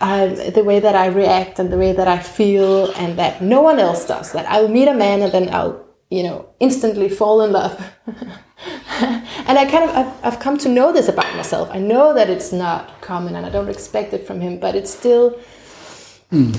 I, 0.00 0.26
the 0.54 0.64
way 0.64 0.80
that 0.80 0.94
I 0.94 1.06
react 1.06 1.58
and 1.58 1.72
the 1.72 1.78
way 1.78 1.92
that 1.92 2.08
I 2.08 2.18
feel 2.18 2.90
and 2.92 3.18
that 3.18 3.42
no 3.42 3.60
one 3.60 3.78
else 3.78 4.06
does 4.06 4.32
that 4.32 4.46
I'll 4.48 4.68
meet 4.68 4.88
a 4.88 4.94
man 4.94 5.22
and 5.22 5.32
then 5.32 5.52
I'll 5.54 5.83
you 6.16 6.22
know 6.22 6.38
instantly 6.60 7.08
fall 7.08 7.42
in 7.42 7.52
love. 7.52 7.74
And 9.46 9.58
I 9.58 9.64
kind 9.66 9.84
of 9.84 9.90
I've, 10.00 10.12
I've 10.26 10.40
come 10.40 10.56
to 10.58 10.68
know 10.68 10.92
this 10.92 11.08
about 11.08 11.30
myself. 11.36 11.68
I 11.70 11.78
know 11.78 12.14
that 12.14 12.30
it's 12.30 12.50
not 12.52 13.00
common 13.02 13.36
and 13.36 13.44
I 13.44 13.50
don't 13.50 13.68
expect 13.68 14.14
it 14.14 14.26
from 14.26 14.40
him 14.40 14.58
but 14.58 14.74
it's 14.74 14.92
still 15.00 15.38
hmm. 16.30 16.52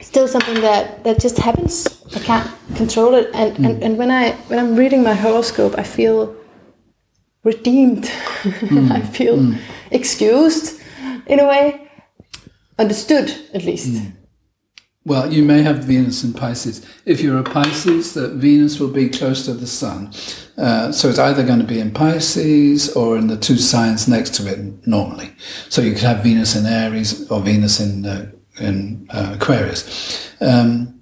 still 0.00 0.26
something 0.26 0.60
that 0.62 1.04
that 1.04 1.20
just 1.20 1.38
happens. 1.38 1.74
I 2.16 2.20
can't 2.20 2.48
control 2.76 3.14
it, 3.14 3.26
and 3.34 3.56
and, 3.66 3.76
hmm. 3.76 3.82
and 3.82 3.98
when 3.98 4.10
I 4.10 4.32
when 4.48 4.58
I'm 4.58 4.74
reading 4.76 5.02
my 5.02 5.14
horoscope, 5.14 5.74
I 5.78 5.82
feel 5.82 6.34
redeemed. 7.44 8.06
Hmm. 8.08 8.92
I 8.98 9.00
feel 9.02 9.54
excused 9.90 10.80
in 11.26 11.40
a 11.40 11.46
way, 11.46 11.90
understood 12.78 13.28
at 13.54 13.64
least. 13.64 14.02
Well, 15.04 15.32
you 15.32 15.42
may 15.42 15.62
have 15.62 15.84
Venus 15.84 16.22
in 16.22 16.34
Pisces. 16.34 16.86
If 17.06 17.20
you're 17.20 17.38
a 17.38 17.42
Pisces, 17.42 18.12
that 18.14 18.32
Venus 18.34 18.78
will 18.78 18.90
be 18.90 19.08
close 19.08 19.44
to 19.46 19.54
the 19.54 19.66
Sun, 19.66 20.12
uh, 20.58 20.92
so 20.92 21.08
it's 21.08 21.18
either 21.18 21.44
going 21.44 21.58
to 21.58 21.64
be 21.64 21.80
in 21.80 21.90
Pisces 21.90 22.94
or 22.94 23.16
in 23.16 23.26
the 23.26 23.36
two 23.36 23.56
signs 23.56 24.06
next 24.06 24.34
to 24.34 24.46
it 24.46 24.86
normally. 24.86 25.32
So 25.70 25.80
you 25.80 25.92
could 25.92 26.02
have 26.02 26.22
Venus 26.22 26.54
in 26.54 26.66
Aries 26.66 27.30
or 27.30 27.40
Venus 27.40 27.80
in 27.80 28.04
uh, 28.04 28.30
in 28.58 29.08
uh, 29.10 29.32
Aquarius. 29.34 30.30
Um, 30.40 31.00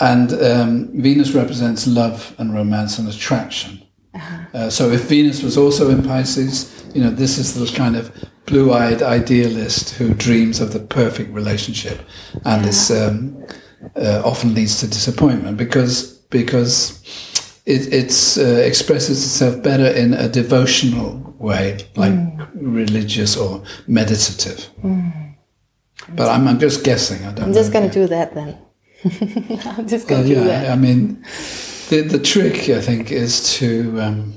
and 0.00 0.32
um, 0.32 1.02
Venus 1.02 1.32
represents 1.32 1.86
love 1.86 2.34
and 2.38 2.54
romance 2.54 2.98
and 2.98 3.08
attraction. 3.08 3.82
Uh, 4.52 4.68
so 4.68 4.90
if 4.90 5.02
Venus 5.02 5.42
was 5.42 5.56
also 5.56 5.90
in 5.90 6.02
Pisces, 6.02 6.84
you 6.94 7.02
know, 7.02 7.10
this 7.10 7.38
is 7.38 7.54
the 7.54 7.66
kind 7.76 7.96
of 7.96 8.12
blue-eyed 8.46 9.02
idealist 9.02 9.90
who 9.94 10.14
dreams 10.14 10.60
of 10.60 10.72
the 10.72 10.80
perfect 10.80 11.32
relationship, 11.32 12.00
and 12.44 12.64
this 12.64 12.90
um, 12.90 13.44
uh, 13.96 14.22
often 14.24 14.54
leads 14.54 14.80
to 14.80 14.86
disappointment 14.88 15.56
because 15.56 16.18
because 16.30 17.00
it 17.66 17.92
it's, 17.92 18.38
uh, 18.38 18.62
expresses 18.64 19.24
itself 19.24 19.62
better 19.62 19.86
in 19.86 20.14
a 20.14 20.28
devotional 20.28 21.34
way, 21.38 21.78
like 21.96 22.14
religious 22.54 23.36
or 23.36 23.62
meditative. 23.86 24.68
But 26.08 26.28
I'm, 26.28 26.48
I'm 26.48 26.58
just 26.58 26.82
guessing. 26.84 27.24
I 27.24 27.32
don't. 27.32 27.46
I'm 27.46 27.52
just 27.52 27.72
gonna 27.72 27.90
do 27.90 28.06
that 28.06 28.34
then. 28.34 28.58
I'm 29.04 29.86
just 29.86 30.08
gonna 30.08 30.22
Well, 30.22 30.28
do 30.28 30.34
yeah, 30.34 30.44
that. 30.44 30.70
I 30.70 30.76
mean, 30.76 31.24
the 31.88 32.02
the 32.02 32.18
trick 32.18 32.68
I 32.68 32.80
think 32.80 33.12
is 33.12 33.54
to 33.58 34.00
um, 34.00 34.34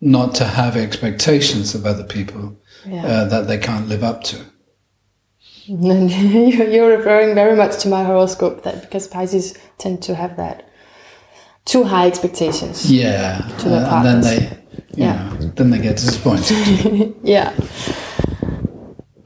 not 0.00 0.34
to 0.36 0.44
have 0.44 0.76
expectations 0.76 1.74
of 1.74 1.84
other 1.84 2.04
people 2.04 2.59
Yeah. 2.86 3.04
uh, 3.06 3.24
that 3.28 3.46
they 3.48 3.58
can't 3.58 3.88
live 3.88 4.02
up 4.02 4.22
to. 4.24 4.36
And 5.68 6.10
you're 6.72 6.96
referring 6.96 7.34
very 7.34 7.56
much 7.56 7.78
to 7.82 7.88
my 7.88 8.02
horoscope 8.04 8.62
that 8.64 8.80
because 8.82 9.06
Pisces 9.06 9.56
tend 9.78 10.02
to 10.02 10.14
have 10.14 10.36
that 10.36 10.68
too 11.64 11.84
high 11.84 12.06
expectations. 12.06 12.90
Yeah, 12.90 13.38
To 13.58 13.68
their 13.68 13.84
uh, 13.84 13.96
and 13.96 14.06
then 14.06 14.20
they, 14.22 14.38
you 14.96 15.04
Yeah. 15.04 15.28
know, 15.28 15.52
then 15.56 15.70
they 15.70 15.78
get 15.78 15.96
disappointed. 15.96 17.14
Yeah. 17.22 17.52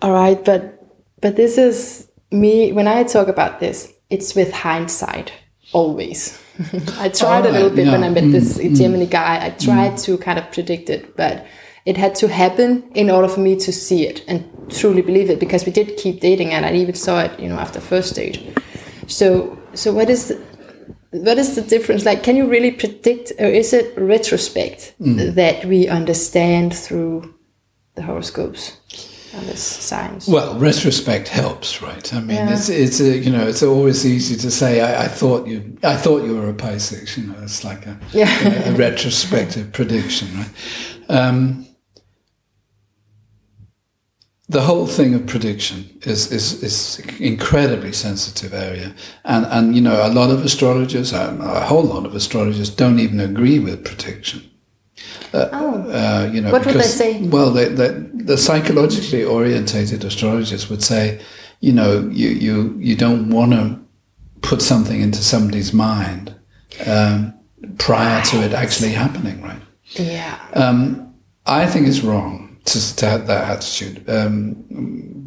All 0.02 0.12
right, 0.12 0.44
but 0.44 0.84
but 1.22 1.36
this 1.36 1.56
is 1.56 2.08
me 2.30 2.72
when 2.72 2.86
I 2.88 3.04
talk 3.04 3.28
about 3.28 3.60
this, 3.60 3.90
it's 4.10 4.34
with 4.34 4.52
hindsight 4.52 5.32
always. 5.72 6.38
I 6.98 7.08
tried 7.08 7.46
a 7.46 7.50
little 7.52 7.70
bit 7.70 7.86
when. 7.86 8.04
I 8.04 8.10
met 8.10 8.30
this 8.30 8.58
Gemini 8.78 9.06
guy. 9.06 9.46
I 9.46 9.50
tried 9.50 9.96
to 10.04 10.18
kind 10.18 10.38
of 10.38 10.50
predict 10.52 10.90
it, 10.90 11.16
but 11.16 11.46
it 11.84 11.96
had 11.96 12.14
to 12.16 12.28
happen 12.28 12.82
in 12.94 13.10
order 13.10 13.28
for 13.28 13.40
me 13.40 13.56
to 13.56 13.72
see 13.72 14.06
it 14.06 14.24
and 14.26 14.42
truly 14.70 15.02
believe 15.02 15.28
it 15.30 15.38
because 15.38 15.66
we 15.66 15.72
did 15.72 15.96
keep 15.98 16.20
dating 16.20 16.52
and 16.54 16.64
I 16.64 16.72
even 16.74 16.94
saw 16.94 17.20
it, 17.20 17.38
you 17.38 17.48
know, 17.48 17.58
after 17.58 17.80
first 17.80 18.14
date. 18.14 18.58
So 19.06 19.58
so 19.74 19.92
what 19.92 20.08
is 20.08 20.28
the, 20.28 20.36
what 21.10 21.38
is 21.38 21.54
the 21.54 21.62
difference? 21.62 22.04
Like, 22.04 22.22
can 22.22 22.36
you 22.36 22.46
really 22.48 22.70
predict, 22.72 23.32
or 23.38 23.46
is 23.46 23.72
it 23.72 23.96
retrospect 23.98 24.94
that 24.98 25.64
we 25.64 25.86
understand 25.88 26.74
through 26.74 27.34
the 27.94 28.02
horoscopes 28.02 28.72
and 29.34 29.46
this 29.46 29.60
science? 29.62 30.26
well, 30.26 30.58
retrospect 30.58 31.28
helps, 31.28 31.82
right? 31.82 32.12
I 32.14 32.20
mean, 32.20 32.36
Yeah. 32.36 32.52
it's 32.54 32.68
it's 32.68 33.00
a, 33.00 33.16
you 33.18 33.30
know 33.30 33.46
it's 33.46 33.62
always 33.62 34.04
easy 34.06 34.36
to 34.36 34.50
say 34.50 34.80
I, 34.80 35.04
I 35.04 35.08
thought 35.08 35.46
you 35.46 35.76
I 35.82 35.96
thought 35.96 36.24
you 36.24 36.34
were 36.36 36.48
a 36.50 36.54
Pisces. 36.54 37.16
You 37.18 37.26
know, 37.28 37.36
it's 37.42 37.62
like 37.62 37.86
a, 37.86 37.96
Yeah. 38.12 38.30
a, 38.68 38.72
a 38.72 38.76
retrospective 38.76 39.72
prediction, 39.72 40.28
right? 40.38 40.50
Um, 41.08 41.66
the 44.48 44.60
whole 44.60 44.86
thing 44.86 45.14
of 45.14 45.26
prediction 45.26 45.88
is 46.02 46.30
is 46.30 46.62
is 46.62 46.98
incredibly 47.18 47.92
sensitive 47.92 48.52
area, 48.52 48.94
and 49.24 49.46
and 49.46 49.74
you 49.74 49.80
know 49.80 50.06
a 50.06 50.12
lot 50.12 50.30
of 50.30 50.44
astrologers, 50.44 51.12
um, 51.12 51.40
a 51.40 51.60
whole 51.60 51.82
lot 51.84 52.04
of 52.04 52.14
astrologers, 52.14 52.68
don't 52.68 52.98
even 52.98 53.20
agree 53.20 53.58
with 53.58 53.84
prediction. 53.84 54.42
Uh, 55.32 56.30
you 56.32 56.40
know, 56.40 56.50
Oh. 56.50 56.52
What 56.52 56.66
would 56.66 56.76
they 56.76 56.82
say? 56.82 57.22
Well, 57.22 57.50
the, 57.50 57.68
the, 57.68 58.10
the 58.24 58.38
psychologically 58.38 59.24
orientated 59.24 60.04
astrologers 60.04 60.70
would 60.70 60.82
say, 60.82 61.20
you 61.60 61.72
know, 61.72 62.08
you 62.12 62.28
you 62.28 62.76
you 62.78 62.96
don't 62.96 63.30
want 63.30 63.52
to 63.52 63.80
put 64.42 64.62
something 64.62 65.00
into 65.00 65.18
somebody's 65.18 65.72
mind 65.72 66.34
um, 66.86 67.34
prior 67.78 68.22
to 68.26 68.42
it 68.42 68.52
actually 68.52 68.92
happening, 68.92 69.42
right? 69.42 69.60
Yeah. 69.96 70.38
Um, 70.52 71.14
I 71.46 71.66
think 71.66 71.88
it's 71.88 72.00
wrong 72.00 72.43
to, 72.64 72.96
to 72.96 73.06
have 73.06 73.26
that 73.26 73.50
attitude 73.50 74.08
um, 74.08 74.54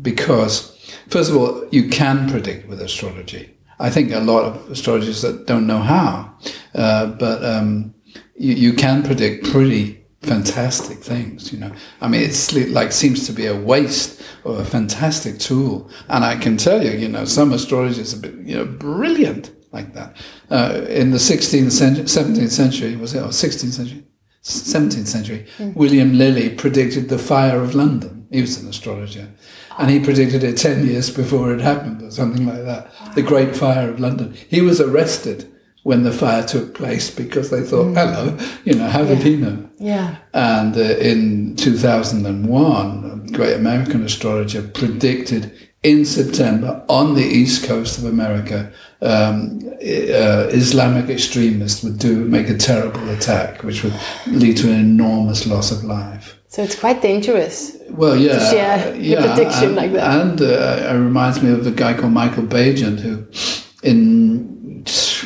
because, 0.02 0.78
first 1.10 1.30
of 1.30 1.38
all, 1.38 1.68
you 1.72 1.90
can 1.90 2.30
predict 2.30 2.68
with 2.68 2.82
astrology. 2.82 3.58
I 3.80 3.90
think 3.90 4.12
a 4.12 4.20
lot 4.20 4.44
of 4.44 4.72
astrologers 4.72 5.22
that 5.22 5.46
don't 5.46 5.68
know 5.68 5.80
how, 5.80 6.36
uh, 6.74 7.08
but 7.08 7.46
um, 7.46 7.94
you, 8.36 8.54
you 8.54 8.74
can 8.74 9.04
predict 9.04 9.46
pretty 9.52 10.04
fantastic 10.22 10.98
things. 11.00 11.54
You 11.54 11.60
know, 11.60 11.72
I 12.02 12.08
mean, 12.08 12.22
it's 12.22 12.54
like 12.54 12.92
seems 12.92 13.28
to 13.28 13.34
be 13.34 13.46
a 13.46 13.56
waste 13.56 14.22
of 14.46 14.60
a 14.60 14.66
fantastic 14.66 15.40
tool. 15.40 15.90
And 16.10 16.24
I 16.24 16.36
can 16.36 16.58
tell 16.58 16.84
you, 16.84 16.92
you 16.92 17.08
know, 17.08 17.26
some 17.26 17.54
astrologers 17.54 18.14
are, 18.14 18.28
you 18.28 18.56
know, 18.56 18.66
brilliant 18.66 19.52
like 19.72 19.94
that. 19.94 20.16
Uh, 20.50 20.86
in 20.90 21.12
the 21.12 21.18
16th 21.18 21.72
century, 21.72 22.06
17th 22.06 22.52
century, 22.52 22.96
was 22.96 23.14
it, 23.14 23.20
or 23.20 23.28
16th 23.28 23.74
century? 23.74 24.07
17th 24.48 25.08
century, 25.08 25.46
mm. 25.58 25.76
William 25.76 26.18
Lilly 26.18 26.50
predicted 26.50 27.10
the 27.10 27.20
fire 27.20 27.62
of 27.62 27.76
London. 27.76 28.28
He 28.32 28.42
was 28.42 28.62
an 28.62 28.70
astrologer. 28.70 29.30
And 29.78 29.92
he 29.92 30.00
predicted 30.00 30.44
it 30.44 30.58
10 30.58 30.88
years 30.88 31.10
before 31.10 31.54
it 31.54 31.62
happened, 31.62 32.02
or 32.02 32.12
something 32.12 32.48
like 32.48 32.64
that. 32.64 32.92
The 33.16 33.22
Great 33.22 33.56
Fire 33.56 33.90
of 33.90 34.00
London. 34.00 34.34
He 34.50 34.62
was 34.62 34.82
arrested 34.82 35.52
when 35.84 36.04
the 36.04 36.12
fire 36.12 36.44
took 36.44 36.74
place 36.74 37.10
because 37.10 37.50
they 37.50 37.62
thought, 37.62 37.88
mm. 37.88 37.96
hello, 37.96 38.38
you 38.66 38.74
know, 38.74 38.88
how 38.90 39.06
did 39.06 39.20
he 39.20 39.36
know? 39.36 39.70
Yeah. 39.78 40.18
And 40.34 40.76
uh, 40.76 40.98
in 40.98 41.56
2001, 41.56 43.26
a 43.28 43.32
great 43.32 43.56
American 43.56 44.04
astrologer 44.04 44.64
predicted 44.64 45.70
in 45.84 46.04
September 46.04 46.84
on 46.90 47.16
the 47.16 47.24
east 47.24 47.66
coast 47.66 47.98
of 47.98 48.06
America, 48.06 48.72
um, 49.02 49.60
uh, 49.64 50.50
Islamic 50.52 51.10
extremists 51.10 51.84
would 51.84 52.00
do 52.00 52.26
make 52.26 52.50
a 52.50 52.58
terrible 52.58 53.10
attack, 53.10 53.64
which 53.64 53.84
would 53.84 53.94
lead 54.28 54.58
to 54.58 54.72
an 54.72 54.80
enormous 54.80 55.46
loss 55.46 55.72
of 55.72 55.84
life. 55.84 56.40
So 56.48 56.64
it's 56.64 56.80
quite 56.80 57.02
dangerous. 57.02 57.78
Well, 57.90 58.16
yeah, 58.16 58.40
to 58.40 58.46
share 58.46 58.96
yeah, 58.96 59.36
prediction 59.36 59.68
and, 59.70 59.76
like 59.76 59.92
that. 59.94 60.22
And 60.22 60.42
uh, 60.42 60.94
it 60.94 60.98
reminds 60.98 61.44
me 61.44 61.52
of 61.52 61.68
a 61.68 61.72
guy 61.72 61.94
called 61.94 62.14
Michael 62.14 62.44
Baigent, 62.44 63.00
who 63.00 63.28
in 63.84 64.84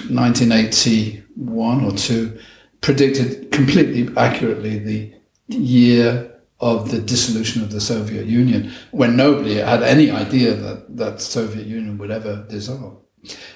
1981 0.10 1.86
or 1.86 1.92
two 1.92 2.38
predicted 2.82 3.52
completely 3.52 4.10
accurately 4.18 4.80
the 4.80 5.14
year 5.48 6.32
of 6.60 6.92
the 6.92 7.00
dissolution 7.00 7.62
of 7.64 7.72
the 7.72 7.82
Soviet 7.82 8.26
Union 8.26 8.72
when 8.92 9.16
nobody 9.16 9.56
had 9.56 9.82
any 9.84 10.12
idea 10.12 10.54
that 10.54 10.98
that 10.98 11.22
Soviet 11.22 11.66
Union 11.66 11.98
would 11.98 12.12
ever 12.12 12.46
dissolve. 12.50 12.98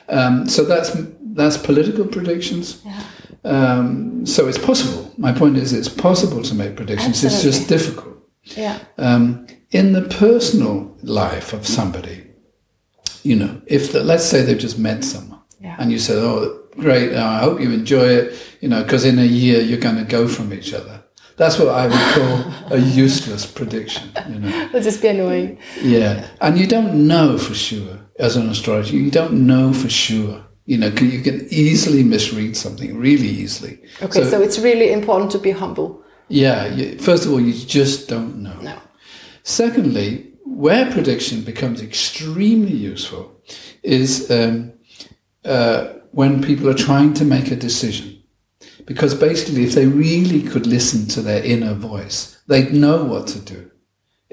Um, 0.09 0.47
so 0.47 0.63
that's 0.63 0.95
that's 1.35 1.57
political 1.57 2.05
predictions. 2.05 2.81
Yeah. 2.85 3.03
Um, 3.43 4.25
so 4.25 4.47
it's 4.47 4.57
possible. 4.57 5.13
My 5.17 5.31
point 5.31 5.57
is, 5.57 5.71
it's 5.73 5.89
possible 5.89 6.41
to 6.43 6.55
make 6.55 6.75
predictions. 6.75 7.23
Absolutely. 7.23 7.49
It's 7.49 7.57
just 7.57 7.69
difficult. 7.69 8.17
Yeah. 8.43 8.79
Um, 8.97 9.47
in 9.71 9.93
the 9.93 10.03
personal 10.03 10.95
life 11.03 11.53
of 11.53 11.67
somebody, 11.67 12.23
you 13.23 13.35
know, 13.35 13.61
if 13.67 13.91
the, 13.91 14.03
let's 14.03 14.23
say 14.25 14.41
they've 14.41 14.57
just 14.57 14.79
met 14.79 15.03
someone, 15.03 15.41
yeah. 15.59 15.75
and 15.79 15.91
you 15.91 15.99
said, 15.99 16.17
"Oh, 16.17 16.63
great! 16.71 17.13
I 17.13 17.39
hope 17.39 17.59
you 17.59 17.71
enjoy 17.71 18.07
it," 18.07 18.57
you 18.61 18.69
know, 18.69 18.83
because 18.83 19.05
in 19.05 19.19
a 19.19 19.25
year 19.25 19.61
you're 19.61 19.79
going 19.79 19.97
to 19.97 20.03
go 20.03 20.27
from 20.27 20.53
each 20.53 20.73
other. 20.73 21.03
That's 21.37 21.59
what 21.59 21.67
I 21.67 21.87
would 21.87 22.15
call 22.15 22.77
a 22.77 22.79
useless 23.03 23.45
prediction. 23.45 24.11
You 24.29 24.39
know, 24.39 24.47
it'll 24.47 24.81
just 24.81 25.01
be 25.01 25.09
annoying. 25.09 25.59
Yeah, 25.81 26.29
and 26.39 26.57
you 26.57 26.67
don't 26.67 27.07
know 27.07 27.37
for 27.37 27.53
sure 27.53 28.04
as 28.19 28.35
an 28.35 28.49
astrologer. 28.49 28.95
You 28.95 29.11
don't 29.11 29.45
know 29.45 29.73
for 29.73 29.89
sure. 29.89 30.43
You 30.65 30.79
know, 30.79 30.87
you 30.87 31.21
can 31.21 31.47
easily 31.51 32.03
misread 32.03 32.57
something 32.57 32.97
really 32.97 33.27
easily. 33.27 33.79
Okay, 34.01 34.23
so, 34.23 34.29
so 34.29 34.41
it's 34.41 34.57
really 34.57 34.91
important 34.91 35.31
to 35.31 35.39
be 35.39 35.51
humble. 35.51 36.03
Yeah, 36.27 36.65
you, 36.67 36.97
first 36.97 37.25
of 37.25 37.31
all, 37.31 37.39
you 37.39 37.53
just 37.53 38.09
don't 38.09 38.37
know. 38.37 38.59
No. 38.61 38.79
Secondly, 39.43 40.33
where 40.43 40.91
prediction 40.91 41.43
becomes 41.43 41.81
extremely 41.81 42.73
useful 42.73 43.39
is 43.83 44.31
um, 44.31 44.73
uh, 45.43 45.93
when 46.11 46.41
people 46.41 46.67
are 46.67 46.73
trying 46.73 47.13
to 47.15 47.25
make 47.25 47.51
a 47.51 47.55
decision. 47.55 48.23
Because 48.85 49.13
basically, 49.13 49.63
if 49.63 49.73
they 49.73 49.85
really 49.85 50.41
could 50.41 50.65
listen 50.65 51.07
to 51.09 51.21
their 51.21 51.43
inner 51.43 51.73
voice, 51.73 52.41
they'd 52.47 52.73
know 52.73 53.03
what 53.03 53.27
to 53.27 53.39
do. 53.39 53.71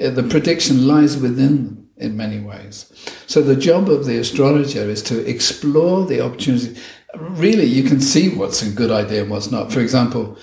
Uh, 0.02 0.10
the 0.10 0.22
prediction 0.22 0.86
lies 0.86 1.18
within 1.18 1.66
them 1.66 1.81
in 2.02 2.16
many 2.16 2.40
ways. 2.40 2.92
So 3.26 3.40
the 3.42 3.56
job 3.56 3.88
of 3.88 4.04
the 4.04 4.18
astrologer 4.18 4.82
is 4.82 5.02
to 5.04 5.26
explore 5.28 6.06
the 6.06 6.20
opportunity. 6.20 6.80
Really, 7.14 7.66
you 7.66 7.82
can 7.82 8.00
see 8.00 8.34
what's 8.34 8.62
a 8.62 8.70
good 8.70 8.90
idea 8.90 9.22
and 9.22 9.30
what's 9.30 9.50
not. 9.50 9.72
For 9.72 9.80
example, 9.80 10.36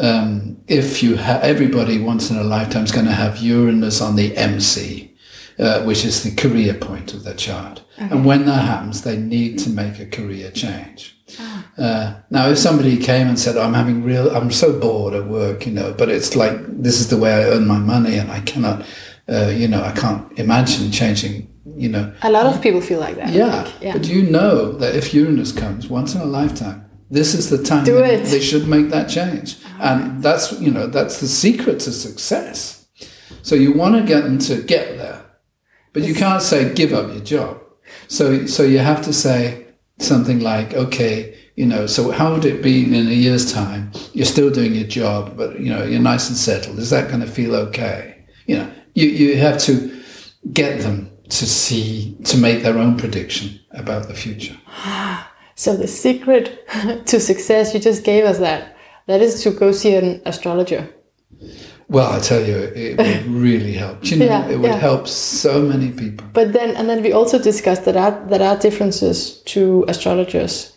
um, 0.00 0.62
if 0.66 1.02
you 1.02 1.16
have 1.16 1.42
everybody 1.42 1.98
once 1.98 2.30
in 2.30 2.36
a 2.36 2.44
lifetime 2.44 2.84
is 2.84 2.92
going 2.92 3.06
to 3.06 3.12
have 3.12 3.38
Uranus 3.38 4.00
on 4.00 4.16
the 4.16 4.36
MC, 4.36 5.14
uh, 5.58 5.82
which 5.84 6.04
is 6.04 6.22
the 6.22 6.34
career 6.34 6.74
point 6.74 7.14
of 7.14 7.24
their 7.24 7.34
chart. 7.34 7.82
Okay. 7.96 8.08
And 8.10 8.24
when 8.24 8.44
that 8.46 8.64
happens, 8.64 9.02
they 9.02 9.16
need 9.16 9.58
to 9.60 9.70
make 9.70 10.00
a 10.00 10.06
career 10.06 10.50
change. 10.50 11.16
Ah. 11.38 11.66
Uh, 11.78 12.20
now, 12.30 12.48
if 12.48 12.58
somebody 12.58 12.96
came 12.96 13.28
and 13.28 13.38
said, 13.38 13.56
"I'm 13.56 13.74
having 13.74 14.02
real, 14.02 14.30
I'm 14.34 14.50
so 14.50 14.78
bored 14.78 15.14
at 15.14 15.26
work," 15.26 15.66
you 15.66 15.72
know, 15.72 15.94
but 15.96 16.08
it's 16.08 16.36
like 16.36 16.56
this 16.82 17.00
is 17.00 17.08
the 17.08 17.16
way 17.16 17.32
I 17.32 17.50
earn 17.50 17.66
my 17.66 17.78
money, 17.78 18.16
and 18.16 18.30
I 18.30 18.40
cannot, 18.40 18.84
uh, 19.28 19.52
you 19.54 19.68
know, 19.68 19.82
I 19.82 19.92
can't 19.92 20.38
imagine 20.38 20.90
changing. 20.90 21.50
You 21.76 21.88
know, 21.88 22.14
a 22.22 22.30
lot 22.30 22.46
of 22.46 22.60
people 22.62 22.80
feel 22.80 23.00
like 23.00 23.16
that. 23.16 23.30
Yeah, 23.30 23.70
yeah. 23.80 23.94
but 23.94 24.06
you 24.06 24.22
know 24.22 24.72
that 24.72 24.94
if 24.94 25.14
Uranus 25.14 25.50
comes 25.50 25.88
once 25.88 26.14
in 26.14 26.20
a 26.20 26.26
lifetime, 26.26 26.88
this 27.10 27.34
is 27.34 27.50
the 27.50 27.62
time 27.62 27.84
they 27.84 28.40
should 28.40 28.68
make 28.68 28.90
that 28.90 29.08
change, 29.08 29.56
and 29.80 30.22
that's 30.22 30.52
you 30.60 30.70
know 30.70 30.86
that's 30.86 31.20
the 31.20 31.26
secret 31.26 31.80
to 31.80 31.92
success. 31.92 32.86
So 33.42 33.54
you 33.54 33.72
want 33.72 33.96
to 33.96 34.02
get 34.02 34.24
them 34.24 34.38
to 34.40 34.62
get 34.62 34.98
there, 34.98 35.24
but 35.92 36.02
you 36.02 36.14
can't 36.14 36.42
say 36.42 36.72
give 36.74 36.92
up 36.92 37.08
your 37.08 37.24
job. 37.24 37.60
So 38.08 38.46
so 38.46 38.62
you 38.62 38.78
have 38.78 39.02
to 39.02 39.12
say 39.12 39.66
something 39.98 40.40
like, 40.40 40.74
okay, 40.74 41.34
you 41.56 41.66
know, 41.66 41.86
so 41.86 42.10
how 42.10 42.34
would 42.34 42.44
it 42.44 42.62
be 42.62 42.84
in 42.84 43.06
a 43.06 43.10
year's 43.10 43.52
time? 43.52 43.92
You're 44.12 44.26
still 44.26 44.50
doing 44.50 44.74
your 44.74 44.86
job, 44.86 45.36
but 45.36 45.60
you 45.60 45.70
know, 45.70 45.84
you're 45.84 46.00
nice 46.00 46.28
and 46.28 46.36
settled. 46.36 46.78
Is 46.78 46.90
that 46.90 47.08
going 47.08 47.20
to 47.20 47.26
feel 47.26 47.54
okay? 47.54 48.24
You 48.46 48.58
know, 48.58 48.72
you, 48.94 49.08
you 49.08 49.36
have 49.36 49.58
to 49.60 50.02
get 50.52 50.80
them 50.80 51.10
to 51.28 51.46
see, 51.46 52.16
to 52.24 52.36
make 52.36 52.62
their 52.62 52.78
own 52.78 52.96
prediction 52.96 53.60
about 53.72 54.08
the 54.08 54.14
future. 54.14 54.56
So 55.56 55.76
the 55.76 55.86
secret 55.86 56.66
to 57.06 57.20
success, 57.20 57.72
you 57.74 57.78
just 57.78 58.02
gave 58.02 58.24
us 58.24 58.38
that. 58.38 58.76
That 59.06 59.22
is 59.22 59.44
to 59.44 59.52
go 59.52 59.70
see 59.70 59.94
an 59.94 60.20
astrologer. 60.26 60.92
Well, 61.88 62.10
I 62.10 62.18
tell 62.18 62.44
you, 62.44 62.56
it 62.56 62.98
would 62.98 63.26
really 63.42 63.74
help. 63.74 64.04
You 64.04 64.16
know, 64.16 64.24
yeah, 64.24 64.48
it 64.48 64.56
would 64.56 64.70
yeah. 64.70 64.78
help 64.78 65.06
so 65.06 65.62
many 65.62 65.92
people. 65.92 66.26
But 66.32 66.52
then, 66.54 66.74
and 66.74 66.88
then 66.88 67.04
we 67.04 67.12
also 67.12 67.38
discussed 67.38 67.84
that 67.84 67.96
are, 67.96 68.26
there 68.28 68.42
are 68.42 68.56
differences 68.56 69.42
to 69.42 69.84
astrologers, 69.86 70.76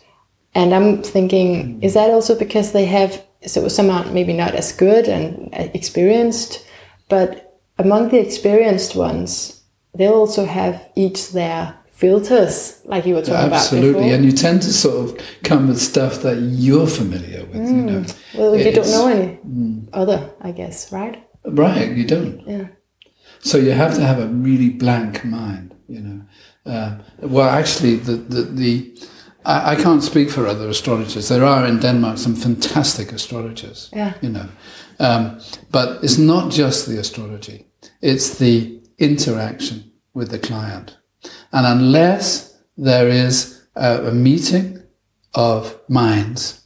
and 0.54 0.72
I'm 0.72 1.02
thinking, 1.02 1.78
hmm. 1.78 1.82
is 1.82 1.94
that 1.94 2.10
also 2.10 2.38
because 2.38 2.70
they 2.70 2.86
have 2.86 3.20
so 3.46 3.68
some 3.68 3.90
are 3.90 4.04
maybe 4.06 4.32
not 4.32 4.54
as 4.54 4.72
good 4.72 5.08
and 5.08 5.52
uh, 5.54 5.68
experienced, 5.74 6.66
but 7.08 7.47
among 7.78 8.08
the 8.08 8.18
experienced 8.18 8.96
ones, 8.96 9.62
they'll 9.94 10.14
also 10.14 10.44
have 10.44 10.90
each 10.96 11.32
their 11.32 11.74
filters, 11.98 12.80
like 12.84 13.06
you 13.06 13.14
were 13.14 13.22
talking 13.22 13.52
Absolutely. 13.52 13.90
about. 13.90 13.98
Absolutely, 13.98 14.10
and 14.12 14.24
you 14.24 14.32
tend 14.32 14.62
to 14.62 14.72
sort 14.72 15.10
of 15.10 15.26
come 15.42 15.66
with 15.66 15.80
stuff 15.80 16.22
that 16.22 16.36
you're 16.36 16.86
familiar 16.86 17.44
with. 17.46 17.56
Mm. 17.56 17.76
You 17.76 17.82
know, 17.82 18.04
well, 18.36 18.56
you 18.56 18.72
don't 18.72 18.90
know 18.90 19.08
any 19.08 19.36
mm. 19.38 19.88
other, 19.92 20.30
I 20.40 20.52
guess, 20.52 20.92
right? 20.92 21.24
Right, 21.44 21.90
you 21.90 22.06
don't. 22.06 22.46
Yeah. 22.46 22.68
So 23.40 23.58
you 23.58 23.72
have 23.72 23.94
to 23.94 24.02
have 24.02 24.20
a 24.20 24.26
really 24.26 24.70
blank 24.70 25.24
mind. 25.24 25.74
You 25.88 26.00
know, 26.00 26.20
uh, 26.66 26.98
well, 27.20 27.48
actually, 27.48 27.96
the 27.96 28.12
the, 28.12 28.42
the 28.42 28.98
I, 29.44 29.72
I, 29.72 29.76
can't 29.76 30.02
speak 30.02 30.30
for 30.30 30.46
other 30.46 30.68
astrologers. 30.68 31.28
There 31.28 31.44
are 31.44 31.66
in 31.66 31.80
Denmark 31.80 32.18
some 32.18 32.36
fantastic 32.36 33.12
astrologers. 33.12 33.90
Yeah. 33.92 34.14
You 34.20 34.30
know, 34.30 34.48
um, 35.00 35.40
but 35.70 36.04
it's 36.04 36.18
not 36.18 36.52
just 36.52 36.86
the 36.86 36.98
astrology; 36.98 37.67
it's 38.00 38.38
the 38.38 38.80
interaction 38.98 39.92
with 40.14 40.30
the 40.30 40.38
client 40.38 40.98
and 41.52 41.66
unless 41.66 42.56
there 42.76 43.08
is 43.08 43.66
a, 43.74 44.06
a 44.06 44.12
meeting 44.12 44.82
of 45.34 45.78
minds, 45.88 46.64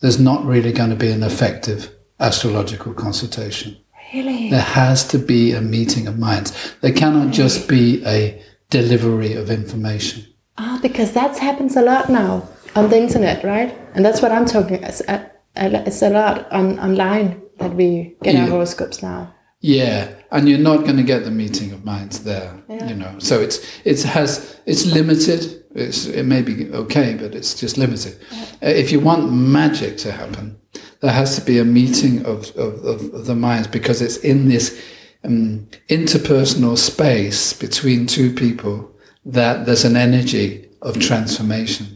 there's 0.00 0.20
not 0.20 0.44
really 0.44 0.72
going 0.72 0.90
to 0.90 0.96
be 0.96 1.10
an 1.10 1.22
effective 1.22 1.94
astrological 2.18 2.94
consultation. 2.94 3.76
Really? 4.12 4.50
There 4.50 4.60
has 4.60 5.06
to 5.08 5.18
be 5.18 5.52
a 5.52 5.60
meeting 5.60 6.06
of 6.06 6.18
minds. 6.18 6.74
There 6.80 6.92
cannot 6.92 7.32
just 7.32 7.68
be 7.68 8.04
a 8.04 8.42
delivery 8.68 9.34
of 9.34 9.50
information. 9.50 10.26
Ah, 10.58 10.76
oh, 10.76 10.82
because 10.82 11.12
that 11.12 11.38
happens 11.38 11.76
a 11.76 11.82
lot 11.82 12.10
now 12.10 12.48
on 12.74 12.90
the 12.90 12.98
internet, 12.98 13.44
right? 13.44 13.76
And 13.94 14.04
that's 14.04 14.20
what 14.20 14.32
I'm 14.32 14.46
talking. 14.46 14.82
It's 14.82 15.00
a, 15.02 15.30
it's 15.56 16.02
a 16.02 16.10
lot 16.10 16.50
on 16.52 16.78
online 16.78 17.40
that 17.58 17.74
we 17.74 18.16
get 18.22 18.34
yeah. 18.34 18.44
our 18.44 18.50
horoscopes 18.50 19.02
now. 19.02 19.32
Yeah, 19.60 20.14
and 20.30 20.48
you're 20.48 20.58
not 20.58 20.84
going 20.84 20.96
to 20.96 21.02
get 21.02 21.24
the 21.24 21.30
meeting 21.30 21.72
of 21.72 21.84
minds 21.84 22.24
there. 22.24 22.62
Yeah. 22.68 22.88
You 22.88 22.94
know, 22.94 23.18
so 23.18 23.40
it's 23.40 23.58
it 23.84 24.02
has 24.02 24.60
it's 24.66 24.86
limited 24.86 25.60
It's, 25.74 26.06
it 26.06 26.24
may 26.24 26.42
be 26.42 26.68
okay, 26.72 27.14
but 27.14 27.34
it's 27.34 27.54
just 27.54 27.78
limited. 27.78 28.18
Uh, 28.62 28.66
if 28.66 28.90
you 28.90 28.98
want 28.98 29.32
magic 29.32 29.98
to 29.98 30.10
happen, 30.10 30.58
there 31.00 31.12
has 31.12 31.36
to 31.36 31.44
be 31.44 31.58
a 31.58 31.64
meeting 31.64 32.26
of, 32.26 32.50
of, 32.56 32.84
of, 32.84 33.14
of 33.14 33.26
the 33.26 33.36
minds 33.36 33.68
because 33.68 34.02
it's 34.02 34.16
in 34.16 34.48
this 34.48 34.82
um, 35.24 35.68
interpersonal 35.88 36.76
space 36.76 37.52
between 37.52 38.06
two 38.06 38.34
people 38.34 38.90
that 39.24 39.64
there's 39.64 39.84
an 39.84 39.96
energy 39.96 40.68
of 40.82 40.98
transformation. 40.98 41.86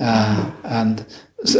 Uh, 0.00 0.50
and 0.64 1.04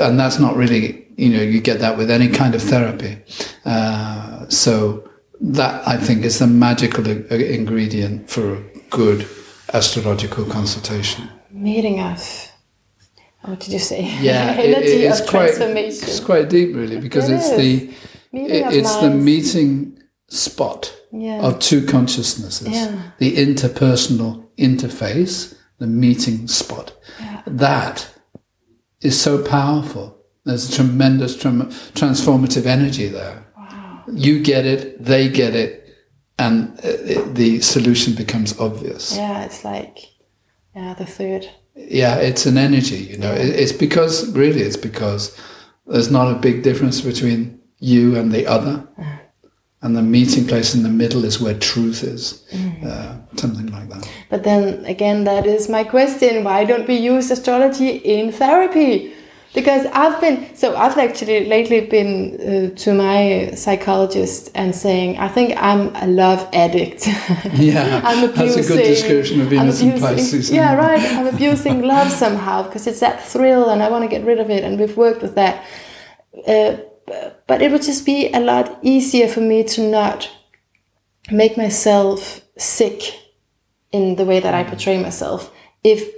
and 0.00 0.18
that's 0.18 0.38
not 0.38 0.56
really 0.56 1.06
you 1.16 1.28
know 1.28 1.42
you 1.42 1.60
get 1.60 1.78
that 1.80 1.98
with 1.98 2.10
any 2.10 2.28
kind 2.28 2.54
of 2.54 2.62
therapy. 2.62 3.18
Uh, 3.66 4.48
so 4.48 5.08
that 5.40 5.86
I 5.86 5.96
think 5.96 6.24
is 6.24 6.38
the 6.38 6.46
magical 6.46 7.06
uh, 7.08 7.34
ingredient 7.34 8.30
for 8.30 8.54
a 8.54 8.62
good 8.90 9.26
astrological 9.72 10.44
consultation. 10.46 11.28
Meeting 11.50 12.00
us. 12.00 12.50
Oh, 13.44 13.50
what 13.50 13.60
did 13.60 13.72
you 13.72 13.78
say? 13.78 14.02
Yeah, 14.20 14.52
it- 14.58 14.74
Energy 14.74 15.04
it's 15.06 15.20
quite 15.28 15.50
it's 15.58 16.20
quite 16.20 16.48
deep 16.48 16.74
really 16.74 16.98
because 17.00 17.28
It 17.28 17.34
it's 17.36 17.50
is. 17.50 17.56
the 17.56 17.94
Meeting 18.32 18.56
it- 18.56 18.72
it's 18.74 18.96
the 18.96 19.10
meeting 19.10 19.98
spot 20.28 20.92
Yeah. 21.12 21.40
of 21.42 21.58
two 21.60 21.84
consciousnesses, 21.86 22.68
Yeah. 22.68 22.96
the 23.18 23.36
interpersonal 23.36 24.44
interface, 24.58 25.54
the 25.78 25.86
meeting 25.86 26.48
spot. 26.48 26.92
That 27.46 28.08
is 29.02 29.20
so 29.20 29.42
powerful. 29.42 30.16
There's 30.44 30.68
a 30.68 30.72
tremendous 30.72 31.36
transformative 31.36 32.66
energy 32.66 33.08
there. 33.08 33.43
You 34.12 34.42
get 34.42 34.66
it, 34.66 35.02
they 35.02 35.28
get 35.28 35.54
it, 35.54 35.96
and 36.38 36.78
uh, 36.80 37.32
the 37.32 37.60
solution 37.60 38.14
becomes 38.14 38.58
obvious. 38.58 39.16
Yeah, 39.16 39.44
it's 39.44 39.64
like 39.64 39.98
yeah, 40.74 40.94
the 40.94 41.06
third. 41.06 41.48
Yeah, 41.76 42.16
it's 42.16 42.46
an 42.46 42.56
energy, 42.56 42.96
you 42.96 43.18
know. 43.18 43.32
It's 43.32 43.72
because, 43.72 44.30
really, 44.32 44.60
it's 44.60 44.76
because 44.76 45.36
there's 45.86 46.10
not 46.10 46.30
a 46.30 46.38
big 46.38 46.62
difference 46.62 47.00
between 47.00 47.60
you 47.78 48.16
and 48.16 48.32
the 48.32 48.46
other. 48.46 48.86
And 49.82 49.94
the 49.94 50.02
meeting 50.02 50.46
place 50.46 50.74
in 50.74 50.82
the 50.82 50.88
middle 50.88 51.24
is 51.24 51.40
where 51.40 51.52
truth 51.52 52.02
is. 52.02 52.42
Uh, 52.86 53.18
something 53.36 53.66
like 53.66 53.88
that. 53.90 54.08
But 54.30 54.42
then 54.44 54.84
again, 54.86 55.24
that 55.24 55.46
is 55.46 55.68
my 55.68 55.84
question. 55.84 56.42
Why 56.42 56.64
don't 56.64 56.88
we 56.88 56.96
use 56.96 57.30
astrology 57.30 57.90
in 57.90 58.32
therapy? 58.32 59.12
Because 59.54 59.86
I've 59.92 60.20
been, 60.20 60.54
so 60.56 60.74
I've 60.74 60.98
actually 60.98 61.46
lately 61.46 61.82
been 61.82 62.72
uh, 62.72 62.76
to 62.76 62.92
my 62.92 63.52
psychologist 63.54 64.50
and 64.56 64.74
saying, 64.74 65.18
I 65.18 65.28
think 65.28 65.54
I'm 65.56 65.94
a 65.94 66.08
love 66.08 66.48
addict. 66.52 67.06
Yeah, 67.54 68.00
I'm 68.04 68.32
that's 68.34 68.56
a 68.56 68.62
good 68.62 68.82
description 68.82 69.40
of 69.40 69.48
Venus 69.48 69.80
in 69.80 69.90
abusing- 69.90 70.16
Pisces. 70.16 70.50
Yeah, 70.58 70.74
right. 70.74 71.00
I'm 71.00 71.28
abusing 71.28 71.82
love 71.82 72.10
somehow 72.10 72.64
because 72.64 72.88
it's 72.88 72.98
that 73.00 73.22
thrill 73.24 73.70
and 73.70 73.80
I 73.80 73.88
want 73.90 74.02
to 74.02 74.08
get 74.08 74.26
rid 74.26 74.40
of 74.40 74.50
it. 74.50 74.64
And 74.64 74.78
we've 74.78 74.96
worked 74.96 75.22
with 75.22 75.36
that. 75.36 75.64
Uh, 76.48 76.76
but 77.46 77.62
it 77.62 77.70
would 77.70 77.82
just 77.82 78.04
be 78.04 78.32
a 78.32 78.40
lot 78.40 78.78
easier 78.82 79.28
for 79.28 79.40
me 79.40 79.62
to 79.64 79.88
not 79.88 80.30
make 81.30 81.56
myself 81.56 82.40
sick 82.58 83.02
in 83.92 84.16
the 84.16 84.24
way 84.24 84.40
that 84.40 84.52
I 84.54 84.64
portray 84.64 85.00
myself 85.00 85.52
if 85.84 86.10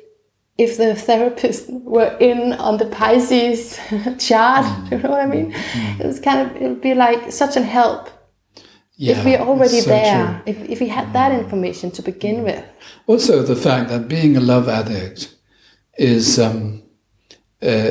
if 0.58 0.76
the 0.78 0.94
therapist 0.94 1.68
were 1.70 2.16
in 2.18 2.52
on 2.54 2.78
the 2.78 2.86
Pisces 2.86 3.78
chart, 4.18 4.64
you 4.90 4.98
know 4.98 5.10
what 5.10 5.20
I 5.20 5.26
mean? 5.26 5.52
It 6.00 6.06
was 6.06 6.18
kind 6.20 6.40
of 6.50 6.56
it 6.56 6.68
would 6.68 6.80
be 6.80 6.94
like 6.94 7.30
such 7.32 7.56
an 7.56 7.62
help 7.64 8.08
Yeah, 8.96 9.18
if 9.18 9.24
we're 9.24 9.38
already 9.50 9.80
so 9.80 9.90
there. 9.90 10.42
true. 10.44 10.52
If 10.52 10.70
if 10.70 10.80
we 10.80 10.88
had 10.88 11.12
that 11.12 11.32
information 11.32 11.90
to 11.92 12.02
begin 12.02 12.42
with. 12.44 12.64
Also, 13.06 13.42
the 13.42 13.56
fact 13.56 13.90
that 13.90 14.08
being 14.08 14.36
a 14.36 14.40
love 14.40 14.68
addict 14.68 15.34
is 15.98 16.38
um, 16.38 16.82
uh, 17.62 17.90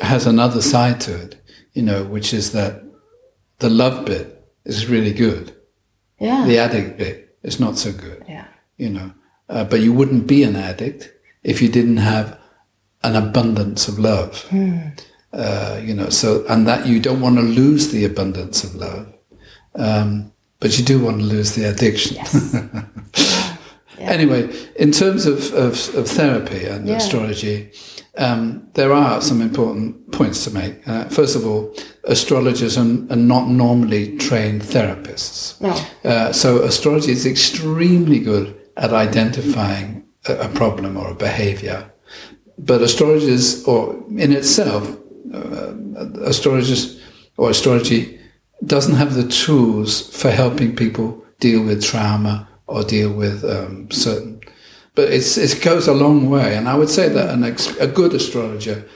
has 0.00 0.26
another 0.26 0.62
side 0.62 1.00
to 1.00 1.12
it, 1.24 1.36
you 1.74 1.82
know, 1.82 2.04
which 2.04 2.32
is 2.32 2.52
that 2.52 2.82
the 3.58 3.70
love 3.70 4.04
bit 4.06 4.26
is 4.64 4.86
really 4.88 5.12
good. 5.12 5.54
Yeah. 6.18 6.46
The 6.46 6.58
addict 6.58 6.98
bit 6.98 7.36
is 7.42 7.58
not 7.60 7.76
so 7.78 7.92
good. 7.92 8.24
Yeah. 8.28 8.46
you 8.76 8.90
know. 8.90 9.12
Uh, 9.48 9.64
but 9.64 9.80
you 9.80 9.92
wouldn't 9.92 10.26
be 10.26 10.44
an 10.44 10.56
addict 10.56 11.10
if 11.42 11.60
you 11.62 11.68
didn't 11.68 11.98
have 11.98 12.38
an 13.02 13.16
abundance 13.16 13.88
of 13.88 13.98
love. 13.98 14.46
Uh, 15.32 15.80
you 15.82 15.94
know, 15.94 16.10
so 16.10 16.44
and 16.48 16.66
that 16.68 16.86
you 16.86 17.00
don't 17.00 17.20
want 17.22 17.36
to 17.36 17.42
lose 17.42 17.90
the 17.90 18.04
abundance 18.04 18.64
of 18.64 18.74
love, 18.74 19.06
um, 19.76 20.30
but 20.60 20.78
you 20.78 20.84
do 20.84 21.02
want 21.02 21.18
to 21.18 21.24
lose 21.24 21.54
the 21.54 21.64
addiction. 21.64 22.18
Anyway, 23.98 24.50
in 24.76 24.90
terms 24.90 25.26
of, 25.26 25.52
of, 25.54 25.94
of 25.94 26.08
therapy 26.08 26.64
and 26.66 26.88
Yeah. 26.88 26.96
astrology, 26.96 27.70
um, 28.18 28.66
there 28.74 28.92
are 28.92 29.20
some 29.20 29.40
important 29.40 30.10
points 30.10 30.42
to 30.44 30.50
make. 30.50 30.86
Uh, 30.88 31.04
first 31.04 31.36
of 31.36 31.46
all, 31.46 31.72
astrologers 32.04 32.76
are, 32.76 32.82
are 33.10 33.16
not 33.16 33.48
normally 33.48 34.16
trained 34.16 34.62
therapists. 34.62 35.60
No. 35.60 35.70
Uh, 36.10 36.32
so 36.32 36.62
astrology 36.62 37.12
is 37.12 37.24
extremely 37.26 38.18
good 38.18 38.54
at 38.76 38.92
identifying 38.92 40.01
a, 40.26 40.48
problem 40.48 40.96
or 40.96 41.10
a 41.10 41.14
behavior. 41.14 41.90
But 42.58 42.82
astrologers, 42.82 43.64
or 43.64 43.94
in 44.18 44.32
itself, 44.32 44.96
uh, 45.34 45.72
astrologers 46.24 47.00
or 47.36 47.50
astrology 47.50 48.18
doesn't 48.66 48.94
have 48.94 49.14
the 49.14 49.26
tools 49.26 50.14
for 50.16 50.30
helping 50.30 50.76
people 50.76 51.24
deal 51.40 51.62
with 51.64 51.82
trauma 51.82 52.48
or 52.66 52.84
deal 52.84 53.12
with 53.12 53.44
um, 53.44 53.90
certain. 53.90 54.40
But 54.94 55.10
it's, 55.10 55.36
it 55.38 55.62
goes 55.62 55.88
a 55.88 55.94
long 55.94 56.28
way, 56.30 56.54
and 56.56 56.68
I 56.68 56.74
would 56.76 56.90
say 56.90 57.08
that 57.08 57.30
an 57.30 57.42
ex- 57.44 57.76
a 57.78 57.86
good 57.86 58.12
astrologer 58.14 58.86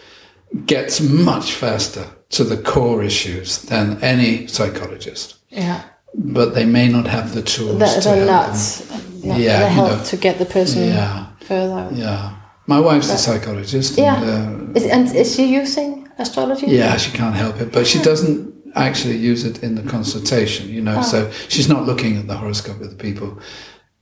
gets 0.67 1.01
much 1.01 1.53
faster 1.53 2.07
to 2.31 2.45
the 2.45 2.57
core 2.57 3.03
issues 3.03 3.63
than 3.63 4.03
any 4.03 4.47
psychologist 4.47 5.37
Yeah. 5.51 5.83
but 6.15 6.55
they 6.55 6.65
may 6.65 6.89
not 6.89 7.07
have 7.07 7.35
the 7.35 7.43
tools 7.43 7.79
The, 7.79 7.87
to 7.87 8.09
the 8.09 8.15
help 8.17 8.27
nuts. 8.49 8.79
them. 8.81 9.01
Not 9.27 9.39
Yeah, 9.41 9.59
the 9.61 9.65
you 9.69 9.75
help 9.75 9.99
know. 9.99 10.05
to 10.05 10.17
get 10.17 10.39
the 10.39 10.45
person 10.47 10.83
Yeah, 10.89 11.27
further. 11.49 11.89
yeah. 11.95 12.31
My 12.67 12.81
wife's 12.81 13.11
a 13.13 13.19
psychologist. 13.19 13.97
Yeah. 13.99 14.23
And, 14.23 14.77
uh, 14.77 14.79
Is, 14.81 14.85
and 14.87 15.15
is 15.15 15.35
she 15.35 15.45
using 15.63 16.09
astrology? 16.19 16.67
yeah, 16.67 16.97
she 16.97 17.11
can't 17.13 17.37
help 17.37 17.61
it, 17.61 17.73
but 17.73 17.87
she 17.87 17.99
doesn't 18.03 18.53
actually 18.75 19.17
use 19.17 19.45
it 19.45 19.63
in 19.63 19.75
the 19.77 19.83
consultation. 19.83 20.69
You 20.69 20.81
Oh. 20.81 20.85
know, 20.89 21.03
so 21.03 21.31
she's 21.49 21.69
not 21.69 21.87
looking 21.87 22.17
at 22.19 22.27
the 22.27 22.37
horoscope 22.37 22.81
of 22.81 22.91
the 22.91 22.97
people. 22.97 23.39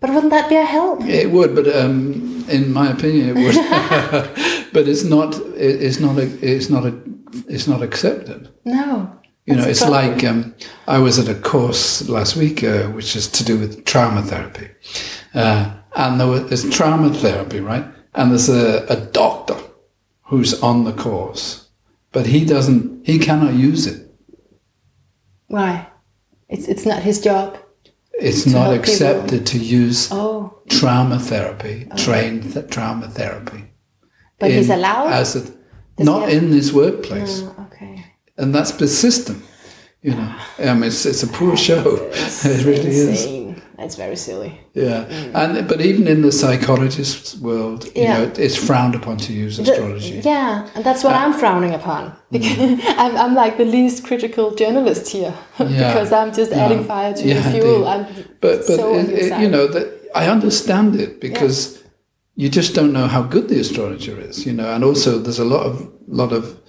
But 0.00 0.10
wouldn't 0.14 0.32
that 0.32 0.48
be 0.48 0.56
a 0.56 0.64
help? 0.64 1.02
It 1.04 1.30
would, 1.30 1.54
but 1.54 1.66
um, 1.80 2.44
in 2.48 2.72
my 2.72 2.90
opinion, 2.90 3.24
it 3.30 3.36
would. 3.42 3.54
but 4.74 4.88
it's 4.88 5.04
not. 5.04 5.34
It, 5.56 5.82
it's 5.86 5.98
not. 6.00 6.18
A, 6.18 6.26
it's 6.54 6.68
not 6.70 6.84
a. 6.84 6.92
It's 7.48 7.66
not 7.66 7.82
accepted. 7.82 8.48
No. 8.64 9.10
You 9.46 9.56
know, 9.56 9.64
it's 9.64 9.82
like 9.86 10.24
um, 10.24 10.54
I 10.86 10.98
was 10.98 11.18
at 11.18 11.28
a 11.28 11.38
course 11.38 12.08
last 12.08 12.34
week, 12.36 12.64
uh, 12.64 12.84
which 12.88 13.14
is 13.14 13.28
to 13.32 13.44
do 13.44 13.58
with 13.58 13.84
trauma 13.84 14.22
therapy, 14.22 14.68
uh, 15.34 15.70
and 15.94 16.18
there 16.18 16.26
was 16.26 16.48
there's 16.48 16.70
trauma 16.74 17.10
therapy, 17.12 17.60
right? 17.60 17.84
And 18.14 18.30
there's 18.30 18.48
a, 18.48 18.86
a 18.88 18.96
doctor 19.12 19.56
who's 20.22 20.62
on 20.62 20.84
the 20.84 20.92
course, 20.94 21.68
but 22.12 22.26
he 22.26 22.44
doesn't, 22.46 23.04
he 23.06 23.18
cannot 23.18 23.52
use 23.54 23.86
it. 23.86 24.08
Why? 25.48 25.88
It's 26.48 26.66
it's 26.68 26.86
not 26.86 27.02
his 27.02 27.20
job. 27.20 27.58
It's 28.14 28.46
not 28.46 28.70
help 28.70 28.70
people. 28.70 28.80
accepted 28.92 29.46
to 29.46 29.58
use 29.58 30.08
Oh, 30.10 30.58
trauma 30.70 31.18
therapy, 31.18 31.86
trained 31.96 32.52
th- 32.54 32.70
trauma 32.70 33.08
therapy. 33.08 33.64
but 34.38 34.50
he's 34.50 34.70
allowed. 34.70 35.12
as 35.12 35.36
a, 35.36 35.42
not 36.02 36.28
in 36.30 36.50
this 36.50 36.72
workplace, 36.72 37.42
Oh. 37.42 37.53
And 38.36 38.54
that's 38.54 38.72
persistent. 38.72 39.42
You 40.02 40.14
know, 40.14 40.36
I 40.58 40.62
mean, 40.64 40.68
um, 40.68 40.82
it's, 40.82 41.06
it's 41.06 41.22
a 41.22 41.26
poor 41.28 41.56
show. 41.56 41.82
it 42.12 42.64
really 42.66 42.88
is. 42.88 43.08
Insane. 43.24 43.62
That's 43.78 43.96
very 43.96 44.16
silly. 44.16 44.60
Yeah, 44.74 45.04
mm. 45.06 45.34
and 45.34 45.66
but 45.68 45.80
even 45.80 46.06
in 46.06 46.22
the 46.22 46.30
psychologist's 46.30 47.36
world, 47.36 47.86
you 47.86 48.02
Yeah. 48.02 48.18
know, 48.18 48.32
it's 48.36 48.56
frowned 48.56 48.94
upon 48.94 49.16
to 49.18 49.32
use 49.32 49.58
astrology. 49.58 50.20
Yeah, 50.22 50.68
and 50.74 50.84
that's 50.84 51.02
what 51.02 51.14
uh, 51.14 51.18
I'm 51.18 51.32
frowning 51.32 51.74
upon. 51.74 52.12
Because 52.30 52.56
mm. 52.56 52.80
I'm, 52.98 53.16
I'm 53.16 53.34
like 53.34 53.56
the 53.56 53.64
least 53.64 54.04
critical 54.04 54.54
journalist 54.54 55.08
here. 55.08 55.34
because 55.58 56.12
I'm 56.12 56.32
just 56.32 56.52
adding 56.52 56.84
fire 56.84 57.14
to 57.14 57.26
Yeah, 57.26 57.40
the 57.40 57.50
fuel. 57.50 57.88
I'm 57.88 58.04
But 58.40 58.66
but 58.66 58.76
so 58.76 58.94
it, 58.94 59.08
it- 59.10 59.40
you 59.40 59.48
know 59.48 59.66
that 59.66 59.86
I 60.14 60.28
understand 60.28 60.94
it 60.96 61.20
because 61.20 61.82
you 62.36 62.48
just 62.48 62.74
don't 62.74 62.92
know 62.92 63.06
how 63.06 63.22
good 63.22 63.48
the 63.48 63.58
astrologer 63.58 64.20
is. 64.20 64.46
You 64.46 64.52
know, 64.52 64.72
and 64.72 64.84
also 64.84 65.18
there's 65.18 65.40
a 65.40 65.44
lot 65.44 65.66
of 65.66 65.90
lot 66.06 66.32
of 66.32 66.60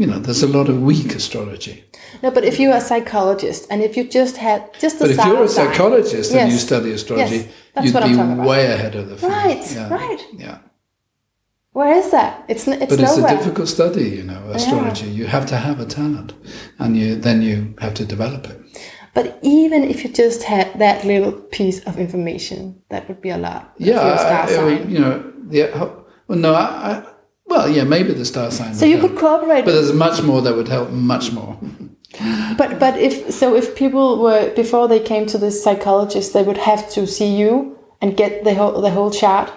you 0.00 0.06
know 0.06 0.18
there's 0.24 0.42
a 0.42 0.48
lot 0.58 0.68
of 0.68 0.76
weak 0.90 1.14
astrology. 1.20 1.76
No, 2.22 2.30
but 2.30 2.44
if 2.44 2.58
you're 2.60 2.76
a 2.76 2.80
psychologist 2.90 3.66
and 3.70 3.82
if 3.82 3.96
you 3.96 4.04
just 4.20 4.36
had 4.46 4.60
just 4.82 4.98
the 4.98 5.04
But 5.06 5.10
if 5.14 5.24
you're 5.26 5.44
a 5.44 5.48
star 5.48 5.64
sign- 5.66 5.72
psychologist 5.74 6.32
and 6.34 6.50
you 6.52 6.58
study 6.58 6.90
astrology, 6.92 7.36
Yes, 7.76 7.84
you'd 7.84 8.02
be 8.04 8.16
way 8.50 8.62
ahead 8.76 8.94
of 9.00 9.04
the 9.10 9.16
field. 9.16 9.32
Right, 9.32 9.64
Yeah. 9.74 9.88
right. 10.00 10.22
Yeah. 10.44 10.58
Where 11.72 11.94
is 12.02 12.10
that? 12.10 12.32
It's 12.48 12.66
n- 12.66 12.80
it's 12.82 12.90
But 12.92 13.00
it's 13.04 13.16
nowhere. 13.16 13.34
a 13.34 13.38
difficult 13.38 13.68
study, 13.68 14.08
you 14.18 14.22
know, 14.30 14.40
astrology. 14.58 15.08
You 15.10 15.26
have 15.26 15.46
to 15.52 15.56
have 15.56 15.78
a 15.78 15.84
talent, 15.84 16.32
and 16.78 16.96
you 16.96 17.16
then 17.16 17.42
you 17.42 17.56
have 17.84 17.92
to 17.94 18.04
develop 18.06 18.42
it. 18.52 18.58
But 19.16 19.38
even 19.42 19.80
if 19.92 20.02
you 20.04 20.10
just 20.24 20.42
had 20.44 20.66
that 20.78 21.04
little 21.04 21.32
piece 21.58 21.80
of 21.88 21.98
information, 21.98 22.60
that 22.90 23.02
would 23.08 23.20
be 23.20 23.30
a 23.30 23.38
lot. 23.38 23.62
Yeah, 23.78 24.00
I- 24.00 24.56
I 24.56 24.64
mean, 24.68 24.90
you 24.90 24.98
know, 25.04 25.14
the 25.50 25.60
ho- 25.78 26.04
Well, 26.28 26.38
no, 26.38 26.54
I, 26.54 26.66
I 26.90 27.02
well, 27.46 27.68
yeah, 27.68 27.84
maybe 27.84 28.12
the 28.12 28.24
star 28.24 28.50
sign. 28.50 28.74
So 28.74 28.84
you 28.86 28.98
could 28.98 29.16
cooperate. 29.16 29.64
But 29.64 29.72
there's 29.72 29.92
much 29.92 30.22
more 30.22 30.42
that 30.42 30.54
would 30.54 30.68
help. 30.68 30.90
Much 30.90 31.32
more. 31.32 31.58
But 32.56 32.78
but 32.78 32.96
if 32.98 33.30
so, 33.30 33.54
if 33.54 33.76
people 33.76 34.22
were 34.22 34.50
before 34.54 34.88
they 34.88 35.00
came 35.00 35.26
to 35.26 35.38
this 35.38 35.62
psychologist, 35.62 36.32
they 36.32 36.42
would 36.42 36.56
have 36.56 36.88
to 36.90 37.06
see 37.06 37.36
you 37.36 37.78
and 38.00 38.16
get 38.16 38.42
the 38.44 38.54
whole 38.54 38.80
the 38.80 38.90
whole 38.90 39.10
chart. 39.10 39.52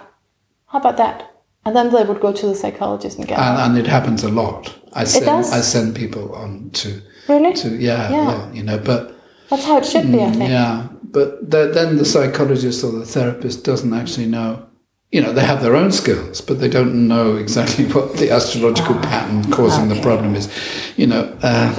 How 0.66 0.78
about 0.80 0.98
that? 0.98 1.30
And 1.64 1.74
then 1.74 1.90
they 1.90 2.04
would 2.04 2.20
go 2.20 2.32
to 2.32 2.46
the 2.46 2.54
psychologist 2.54 3.18
and 3.18 3.26
get. 3.26 3.38
And, 3.38 3.58
and 3.58 3.78
it 3.78 3.86
happens 3.86 4.24
a 4.24 4.28
lot. 4.30 4.76
I 4.92 5.04
send 5.04 5.26
does? 5.26 5.52
I 5.52 5.60
send 5.60 5.94
people 5.96 6.34
on 6.34 6.70
to 6.70 7.00
really? 7.28 7.52
to 7.54 7.68
yeah, 7.76 8.10
Yeah. 8.10 8.28
yeah, 8.30 8.52
you 8.52 8.62
know, 8.62 8.78
but 8.78 9.14
That's 9.48 9.64
how 9.64 9.78
it 9.78 9.86
should 9.86 10.10
be, 10.12 10.20
I 10.22 10.26
mm, 10.26 10.36
think. 10.36 10.50
yeah, 10.50 10.88
but 11.02 11.50
th- 11.50 11.72
then 11.74 11.96
the 11.96 12.04
psychologist 12.04 12.84
or 12.84 12.92
the 12.92 13.06
therapist 13.06 13.64
doesn't 13.64 13.92
actually 13.94 14.26
know. 14.26 14.66
You 15.12 15.20
know, 15.22 15.32
they 15.32 15.44
have 15.44 15.60
their 15.60 15.74
own 15.74 15.90
skills, 15.92 16.40
but 16.40 16.60
they 16.60 16.68
don't 16.68 17.08
know 17.08 17.36
exactly 17.36 17.84
what 17.94 18.16
the 18.16 18.30
astrological 18.30 18.94
pattern 18.96 19.50
causing 19.50 19.88
the 19.88 19.98
Ah, 19.98 20.02
problem 20.02 20.34
is. 20.36 20.48
You 20.96 21.06
know, 21.08 21.36
uh, 21.42 21.74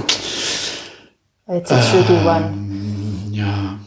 It's 1.48 1.72
a 1.72 1.82
tricky 1.92 2.16
Um, 2.16 2.26
one. 2.26 3.34
Yeah, 3.34 3.78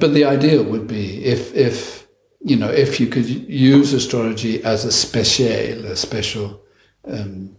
but 0.00 0.12
the 0.14 0.24
ideal 0.24 0.62
would 0.64 0.86
be 0.86 1.24
if 1.24 1.54
if 1.54 2.06
you 2.40 2.56
know 2.56 2.70
if 2.70 2.98
you 3.00 3.06
could 3.06 3.26
use 3.74 3.92
astrology 3.92 4.62
as 4.64 4.84
a 4.84 4.90
special, 4.92 5.84
a 5.92 5.96
special 5.96 6.60
um, 7.04 7.50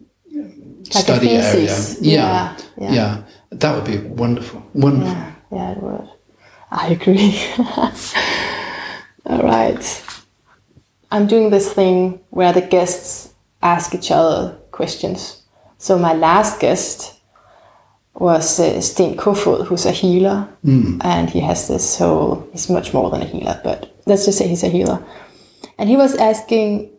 Like 0.93 1.03
study 1.05 1.29
area. 1.29 1.77
Yeah, 2.01 2.01
Yeah, 2.01 2.57
yeah, 2.77 2.93
yeah. 2.93 3.17
that 3.51 3.75
would 3.75 3.85
be 3.85 3.97
wonderful. 4.23 4.61
Wonderful. 4.73 5.13
Yeah, 5.13 5.31
yeah, 5.51 5.71
it 5.71 5.83
would. 5.83 6.09
I 6.71 6.87
agree. 6.97 7.33
All 9.25 9.43
right. 9.43 10.03
I'm 11.11 11.27
doing 11.27 11.49
this 11.49 11.73
thing 11.73 12.19
where 12.29 12.53
the 12.53 12.61
guests 12.61 13.33
ask 13.61 13.93
each 13.95 14.11
other 14.11 14.57
questions. 14.71 15.43
So 15.77 15.97
my 15.97 16.13
last 16.13 16.59
guest 16.59 17.19
was 18.13 18.59
uh, 18.59 18.81
Sten 18.81 19.15
Kofod, 19.15 19.67
who's 19.67 19.85
a 19.85 19.91
healer, 19.91 20.47
and 21.01 21.29
he 21.29 21.39
has 21.39 21.67
this 21.67 21.97
whole. 21.97 22.47
He's 22.51 22.69
much 22.69 22.93
more 22.93 23.09
than 23.09 23.21
a 23.21 23.25
healer, 23.25 23.59
but 23.63 23.95
let's 24.05 24.25
just 24.25 24.37
say 24.37 24.47
he's 24.47 24.63
a 24.63 24.67
healer. 24.67 25.03
And 25.77 25.87
he 25.89 25.95
was 25.95 26.15
asking, 26.15 26.91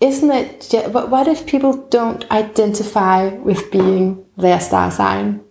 isn't 0.00 0.30
it? 0.30 0.72
What 0.90 1.28
if 1.28 1.46
people 1.46 1.86
don't 1.88 2.28
identify 2.30 3.28
with 3.28 3.70
being 3.70 4.24
their 4.38 4.58
star 4.58 4.90
sign? 4.90 5.42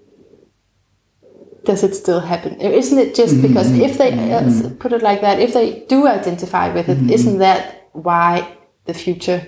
Does 1.65 1.83
it 1.83 1.95
still 1.95 2.19
happen? 2.19 2.59
Isn't 2.61 2.99
it 2.99 3.15
just 3.15 3.41
because 3.41 3.71
if 3.71 3.97
they 3.97 4.11
uh, 4.13 4.41
s- 4.45 4.67
put 4.79 4.93
it 4.93 5.01
like 5.01 5.21
that, 5.21 5.39
if 5.39 5.53
they 5.53 5.85
do 5.89 6.07
identify 6.07 6.73
with 6.73 6.87
it, 6.89 6.99
not 7.11 7.39
that 7.39 7.89
why 7.93 8.57
the 8.85 8.93
future 8.93 9.41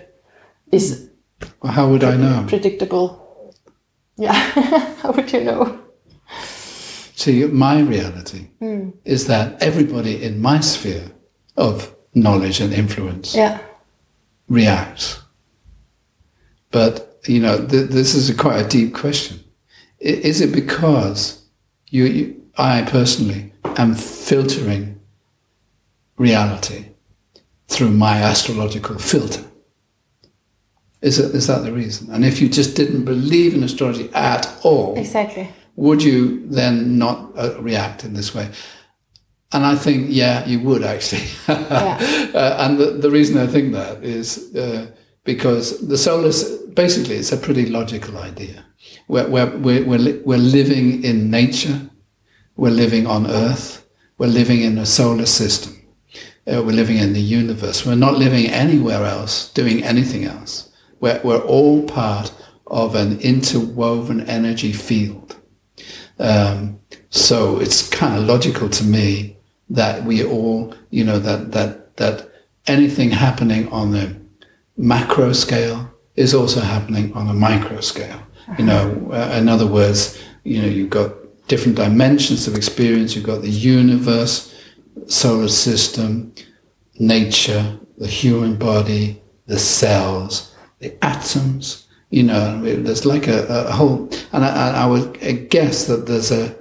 is 0.72 1.10
how 1.64 1.90
would 1.90 2.04
I 2.04 2.16
know? 2.18 2.46
predictable? 2.48 3.56
Yeah, 4.18 4.34
how 5.02 5.12
would 5.12 5.32
you 5.34 5.44
know? 5.44 5.80
See, 7.16 7.46
my 7.46 7.80
reality 7.82 8.48
Hmm. 8.60 8.90
is 9.06 9.28
that 9.28 9.62
everybody 9.62 10.22
in 10.24 10.42
my 10.42 10.60
sphere 10.60 11.12
of 11.56 11.96
knowledge 12.14 12.60
and 12.62 12.74
influence 12.74 13.36
Yeah, 13.36 13.60
reacts. 14.50 15.20
But 16.72 17.20
you 17.28 17.40
know, 17.40 17.58
th- 17.66 17.90
this 17.90 18.16
is 18.16 18.30
a 18.30 18.36
quite 18.36 18.66
a 18.66 18.68
deep 18.68 18.94
question. 18.94 19.40
I- 20.04 20.22
Is 20.30 20.42
it 20.42 20.52
because 20.54 21.41
you, 21.92 22.06
you, 22.06 22.42
I 22.58 22.82
personally, 22.84 23.54
am 23.78 23.94
filtering 23.94 25.00
reality 26.18 26.86
through 27.68 27.92
my 27.92 28.18
astrological 28.24 28.98
filter? 28.98 29.44
Is, 31.02 31.20
it, 31.20 31.36
is 31.36 31.48
that 31.48 31.64
the 31.64 31.74
reason? 31.74 32.12
And 32.14 32.24
if 32.24 32.42
you 32.42 32.48
just 32.48 32.76
didn't 32.76 33.06
believe 33.06 33.54
in 33.54 33.64
astrology 33.64 34.10
at 34.14 34.48
all, 34.64 34.98
exactly. 34.98 35.50
would 35.76 36.02
you 36.02 36.48
then 36.48 36.98
not 36.98 37.32
uh, 37.38 37.62
react 37.62 38.04
in 38.04 38.14
this 38.14 38.34
way? 38.34 38.50
And 39.52 39.66
I 39.66 39.76
think, 39.76 40.08
yeah, 40.10 40.46
you 40.46 40.62
would 40.62 40.84
actually. 40.84 41.28
uh, 41.48 42.56
and 42.60 42.80
the, 42.80 42.98
the 43.02 43.12
reason 43.12 43.38
I 43.38 43.48
think 43.48 43.74
that 43.74 44.02
is 44.02 44.56
uh, 44.56 44.92
because 45.26 45.86
the 45.86 45.98
solar, 45.98 46.30
s- 46.30 46.56
basically, 46.74 47.16
it's 47.16 47.34
a 47.34 47.38
pretty 47.38 47.66
logical 47.66 48.18
idea. 48.18 48.64
We're, 49.12 49.28
we're, 49.28 49.58
we're, 49.58 49.84
we're, 49.84 50.00
li- 50.00 50.22
we're 50.24 50.38
living 50.38 51.04
in 51.04 51.30
nature, 51.30 51.90
we're 52.56 52.70
living 52.72 53.06
on 53.06 53.28
Earth, 53.28 53.86
we're 54.18 54.28
living 54.28 54.62
in 54.62 54.78
a 54.78 54.86
solar 54.86 55.26
system, 55.26 55.86
uh, 56.48 56.64
we're 56.64 56.72
living 56.72 56.96
in 56.96 57.12
the 57.12 57.20
universe. 57.20 57.86
We're 57.86 57.96
not 57.96 58.14
living 58.14 58.46
anywhere 58.46 59.04
else, 59.04 59.52
doing 59.52 59.84
anything 59.84 60.24
else. 60.24 60.72
We're, 61.02 61.20
we're 61.26 61.42
all 61.42 61.84
part 61.84 62.34
of 62.68 62.96
an 62.96 63.20
interwoven 63.20 64.22
energy 64.30 64.72
field. 64.72 65.36
Um, 66.18 66.80
so 67.10 67.60
it's 67.60 67.90
kind 67.90 68.18
of 68.18 68.24
logical 68.24 68.70
to 68.70 68.84
me 68.86 69.36
that 69.72 70.06
we 70.06 70.24
all, 70.24 70.74
you 70.90 71.04
know, 71.04 71.20
that 71.20 71.52
that 71.52 71.98
that 71.98 72.30
anything 72.66 73.10
happening 73.10 73.68
on 73.74 73.92
the 73.92 74.16
macro 74.78 75.34
scale 75.34 75.92
is 76.16 76.34
also 76.34 76.62
happening 76.62 77.12
on 77.12 77.28
a 77.28 77.34
micro 77.34 77.82
scale. 77.82 78.22
You 78.58 78.66
know, 78.66 79.10
uh, 79.12 79.36
in 79.38 79.48
other 79.50 79.68
words, 79.68 80.22
you 80.44 80.62
know, 80.62 80.68
you've 80.68 80.90
got 80.90 81.14
different 81.48 81.78
dimensions 81.78 82.48
of 82.48 82.56
experience. 82.56 83.16
You've 83.16 83.26
got 83.26 83.42
the 83.42 83.50
universe, 83.50 84.54
solar 85.08 85.48
system, 85.48 86.34
nature, 87.00 87.80
the 87.98 88.08
human 88.08 88.56
body, 88.58 89.22
the 89.48 89.60
cells, 89.60 90.54
the 90.80 90.94
atoms. 91.04 91.88
You 92.10 92.24
know, 92.24 92.62
there's 92.62 93.06
like 93.06 93.28
a, 93.28 93.46
a 93.68 93.72
whole, 93.72 94.10
and 94.34 94.44
I, 94.44 94.84
I- 94.84 94.86
would 94.88 95.50
guess 95.50 95.86
that 95.86 96.08
there's 96.08 96.32
a, 96.32 96.56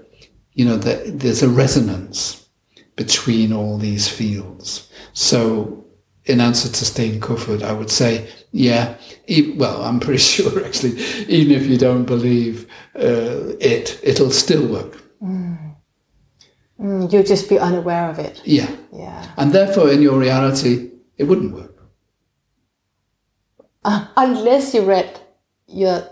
you 0.54 0.64
know, 0.64 0.76
that 0.76 1.18
there's 1.18 1.42
a 1.42 1.48
resonance 1.48 2.48
between 2.96 3.52
all 3.52 3.76
these 3.78 4.08
fields. 4.08 4.88
So, 5.12 5.84
in 6.30 6.40
answer 6.40 6.68
to 6.68 6.84
Steen 6.84 7.20
Kofod, 7.20 7.62
I 7.62 7.72
would 7.72 7.90
say, 7.90 8.28
yeah, 8.52 8.96
e- 9.26 9.52
well, 9.56 9.82
I'm 9.82 10.00
pretty 10.00 10.18
sure 10.34 10.64
actually, 10.64 10.96
even 11.28 11.52
if 11.52 11.66
you 11.66 11.76
don't 11.78 12.04
believe 12.04 12.66
uh, 12.96 13.56
it, 13.60 13.98
it'll 14.02 14.30
still 14.30 14.66
work. 14.66 14.92
Mm, 15.22 17.12
you'd 17.12 17.26
just 17.26 17.48
be 17.48 17.58
unaware 17.58 18.08
of 18.10 18.18
it. 18.18 18.40
Yeah. 18.44 18.70
Yeah. 18.92 19.26
And 19.36 19.52
therefore, 19.52 19.90
in 19.90 20.00
your 20.02 20.18
reality, 20.18 20.90
it 21.18 21.24
wouldn't 21.24 21.52
work. 21.54 21.76
Uh, 23.84 24.06
unless 24.16 24.74
you 24.74 24.82
read 24.82 25.20
your 25.66 26.02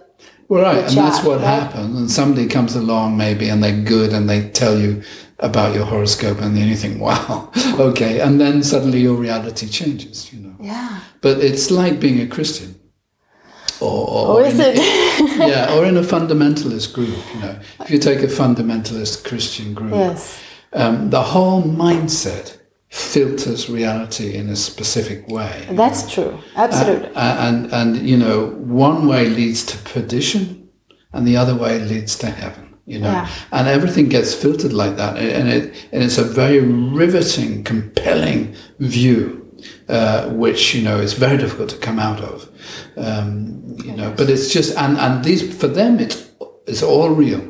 Well, 0.48 0.62
right, 0.62 0.80
the 0.80 0.86
and 0.88 0.96
that's 0.96 1.24
what 1.24 1.40
right? 1.40 1.46
happens. 1.62 1.96
And 1.96 2.10
somebody 2.10 2.46
comes 2.46 2.74
along, 2.76 3.16
maybe, 3.16 3.48
and 3.48 3.62
they're 3.62 3.82
good, 3.84 4.12
and 4.12 4.28
they 4.28 4.48
tell 4.50 4.78
you 4.78 5.02
about 5.40 5.74
your 5.74 5.84
horoscope, 5.84 6.40
and 6.40 6.56
then 6.56 6.68
you 6.68 6.76
think, 6.76 7.00
"Wow, 7.08 7.50
okay," 7.78 8.20
and 8.20 8.40
then 8.40 8.62
suddenly 8.62 9.00
your 9.00 9.14
reality 9.14 9.68
changes. 9.68 10.32
You 10.32 10.40
know, 10.40 10.56
yeah. 10.60 11.00
but 11.20 11.38
it's 11.38 11.70
like 11.70 12.00
being 12.00 12.20
a 12.20 12.26
Christian, 12.26 12.74
or, 13.80 14.08
or, 14.08 14.26
Or 14.26 14.42
is 14.44 14.58
in, 14.58 14.74
it? 14.76 15.38
yeah, 15.48 15.74
or 15.74 15.84
in 15.84 15.96
a 15.96 16.02
fundamentalist 16.02 16.94
group. 16.94 17.18
You 17.34 17.40
know, 17.40 17.58
if 17.80 17.90
you 17.90 17.98
take 17.98 18.20
a 18.20 18.26
fundamentalist 18.26 19.24
Christian 19.24 19.74
group, 19.74 19.92
yes. 19.92 20.40
um, 20.72 21.10
the 21.10 21.22
whole 21.22 21.62
mindset 21.62 22.58
filters 22.88 23.68
reality 23.68 24.34
in 24.34 24.48
a 24.48 24.56
specific 24.56 25.28
way. 25.28 25.66
That's 25.70 26.10
true. 26.10 26.38
Absolutely. 26.56 27.10
And 27.14 27.72
and 27.72 27.96
you 27.96 28.16
know 28.16 28.46
one 28.56 29.06
way 29.06 29.28
leads 29.28 29.64
to 29.66 29.78
perdition 29.78 30.68
and 31.12 31.26
the 31.26 31.36
other 31.36 31.54
way 31.54 31.78
leads 31.78 32.16
to 32.16 32.30
heaven 32.30 32.67
you 32.88 32.98
know? 32.98 33.10
Yeah. 33.10 33.28
and 33.52 33.68
everything 33.68 34.08
gets 34.08 34.34
filtered 34.34 34.72
like 34.72 34.96
that 34.96 35.16
and 35.18 35.48
it 35.48 35.88
and 35.92 36.02
it's 36.02 36.18
a 36.18 36.24
very 36.24 36.60
riveting 36.60 37.62
compelling 37.64 38.54
view 38.78 39.20
uh, 39.88 40.28
which 40.30 40.74
you 40.74 40.82
know 40.82 40.98
is 40.98 41.12
very 41.12 41.36
difficult 41.36 41.68
to 41.70 41.76
come 41.76 41.98
out 41.98 42.20
of 42.20 42.48
um, 42.96 43.76
you 43.84 43.94
know? 43.94 44.12
But 44.16 44.30
it's 44.30 44.52
just 44.52 44.76
and 44.76 44.96
and 44.98 45.24
these 45.24 45.42
for 45.60 45.68
them 45.68 46.00
it's 46.00 46.28
it's 46.66 46.82
all 46.82 47.10
real. 47.10 47.42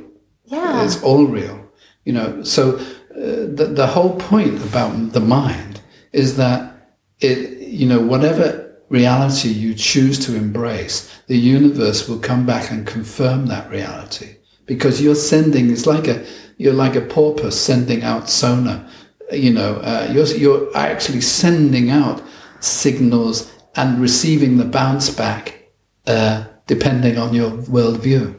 Yeah. 0.45 0.84
it's 0.84 1.03
all 1.03 1.24
real 1.26 1.59
you 2.05 2.12
know? 2.12 2.43
So 2.43 2.78
uh, 2.78 3.47
the, 3.59 3.70
the 3.80 3.86
whole 3.86 4.16
point 4.16 4.57
about 4.62 5.12
the 5.12 5.20
mind 5.20 5.80
is 6.12 6.36
that 6.36 6.95
it 7.20 7.39
you 7.61 7.86
know 7.86 8.01
whatever 8.01 8.76
reality 8.89 9.51
you 9.51 9.74
choose 9.74 10.18
to 10.18 10.34
embrace 10.34 11.20
the 11.26 11.36
universe 11.36 12.09
will 12.09 12.18
come 12.18 12.47
back 12.47 12.70
and 12.70 12.86
confirm 12.86 13.47
that 13.47 13.70
reality 13.70 14.38
because 14.69 15.03
you're 15.03 15.16
sending 15.16 15.71
it's 15.71 15.87
like 15.87 16.07
a 16.07 16.25
you're 16.59 16.79
like 16.85 16.95
a 16.95 17.01
porpoise 17.01 17.59
sending 17.59 18.05
out 18.05 18.31
sonar 18.31 18.89
you 19.33 19.53
know 19.53 19.75
uh, 19.83 20.09
you're 20.12 20.27
you're 20.27 20.77
actually 20.77 21.21
sending 21.21 21.91
out 21.91 22.23
signals 22.61 23.53
and 23.75 24.01
receiving 24.01 24.59
the 24.59 24.64
bounce 24.64 25.11
back 25.11 25.71
uh, 26.07 26.45
depending 26.69 27.19
on 27.19 27.35
your 27.35 27.51
worldview 27.51 28.39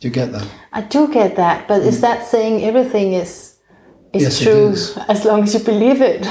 do 0.00 0.08
you 0.08 0.10
get 0.10 0.32
that 0.32 0.48
I 0.72 0.80
do 0.80 1.12
get 1.12 1.36
that, 1.36 1.68
but 1.68 1.82
is 1.82 2.00
that 2.00 2.26
saying 2.26 2.64
everything 2.64 3.12
is 3.12 3.58
is 4.12 4.22
Yes, 4.22 4.40
true 4.40 4.68
is. 4.68 4.96
as 5.08 5.24
long 5.24 5.42
as 5.42 5.54
you 5.54 5.60
believe 5.60 6.00
it? 6.00 6.26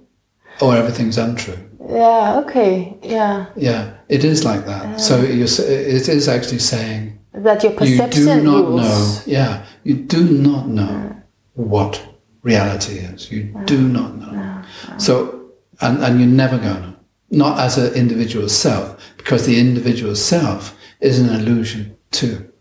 or 0.60 0.74
everything's 0.74 1.18
untrue. 1.18 1.58
Yeah. 1.88 2.40
Okay. 2.40 2.96
Yeah. 3.02 3.46
Yeah, 3.56 3.94
it 4.08 4.24
is 4.24 4.44
like 4.44 4.66
that. 4.66 5.00
so 5.00 5.20
you're, 5.22 5.44
it 5.46 6.08
is 6.08 6.28
actually 6.28 6.58
saying 6.58 7.18
That 7.32 7.62
your 7.62 7.72
perception 7.72 8.22
you 8.22 8.34
do 8.34 8.42
not 8.42 8.64
rules. 8.64 8.80
know. 8.82 9.22
Yeah, 9.26 9.64
you 9.84 9.94
do 9.94 10.24
not 10.24 10.68
know 10.68 11.16
what 11.54 12.02
reality 12.42 12.94
is. 12.98 13.30
You 13.30 13.54
do 13.66 13.88
not 13.88 14.16
know. 14.16 14.62
So, 14.98 15.50
and, 15.80 16.02
and 16.02 16.18
you're 16.18 16.28
never 16.28 16.58
going 16.58 16.82
to. 16.82 16.96
Not 17.30 17.58
as 17.58 17.76
an 17.76 17.92
individual 17.94 18.48
self, 18.48 18.96
because 19.16 19.46
the 19.46 19.58
individual 19.58 20.14
self 20.14 20.76
is 21.00 21.18
an 21.18 21.28
illusion 21.34 21.96
too. 22.12 22.52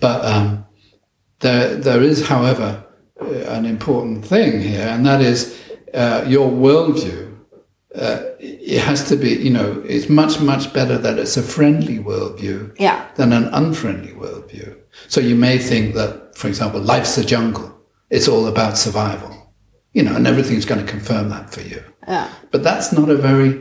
But 0.00 0.24
um, 0.24 0.66
there, 1.40 1.76
there 1.76 2.02
is, 2.02 2.26
however, 2.26 2.84
uh, 3.20 3.26
an 3.26 3.64
important 3.64 4.24
thing 4.26 4.60
here, 4.60 4.88
and 4.88 5.06
that 5.06 5.20
is 5.20 5.56
uh, 5.94 6.24
your 6.26 6.50
worldview. 6.50 7.33
Uh, 7.94 8.22
it 8.40 8.80
has 8.80 9.08
to 9.08 9.16
be, 9.16 9.30
you 9.34 9.50
know, 9.50 9.82
it's 9.86 10.08
much, 10.08 10.40
much 10.40 10.72
better 10.72 10.98
that 10.98 11.18
it's 11.18 11.36
a 11.36 11.42
friendly 11.42 11.98
worldview 11.98 12.74
Yeah. 12.78 13.04
than 13.14 13.32
an 13.32 13.44
unfriendly 13.52 14.12
worldview. 14.12 14.76
So 15.08 15.20
you 15.20 15.36
may 15.36 15.58
think 15.58 15.94
that, 15.94 16.36
for 16.36 16.48
example, 16.48 16.80
life's 16.80 17.16
a 17.18 17.24
jungle. 17.24 17.72
It's 18.10 18.26
all 18.26 18.46
about 18.48 18.76
survival, 18.78 19.52
you 19.92 20.02
know, 20.02 20.14
and 20.16 20.26
everything's 20.26 20.64
going 20.64 20.84
to 20.84 20.90
confirm 20.90 21.28
that 21.30 21.50
for 21.50 21.60
you. 21.60 21.82
Yeah. 22.08 22.28
But 22.50 22.64
that's 22.64 22.92
not 22.92 23.08
a 23.10 23.16
very 23.16 23.60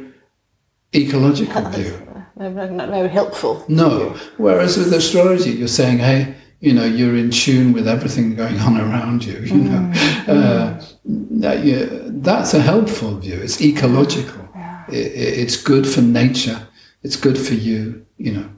ecological 0.96 1.70
view. 1.70 1.94
Not 2.36 2.90
very 2.90 3.10
helpful. 3.10 3.64
No. 3.68 4.16
Whereas 4.38 4.78
with 4.78 4.92
astrology, 4.94 5.52
you're 5.52 5.68
saying, 5.68 6.00
hey, 6.00 6.36
you 6.60 6.74
know, 6.74 6.86
you're 6.86 7.16
in 7.18 7.30
tune 7.30 7.74
with 7.74 7.88
everything 7.88 8.36
going 8.36 8.58
on 8.60 8.80
around 8.80 9.24
you. 9.26 9.40
You 9.40 9.58
know, 9.58 9.92
uh, 10.28 10.83
that 11.06 11.64
you, 11.66 12.04
that's 12.22 12.54
a 12.54 12.62
helpful 12.62 13.18
view. 13.18 13.36
It's 13.36 13.62
ecological. 13.62 14.48
I- 14.56 14.60
I- 14.92 15.36
it's 15.44 15.58
good 15.58 15.88
for 15.88 16.02
nature. 16.02 16.68
It's 17.04 17.16
good 17.18 17.38
for 17.38 17.54
you. 17.54 18.06
You 18.18 18.32
know, 18.34 18.50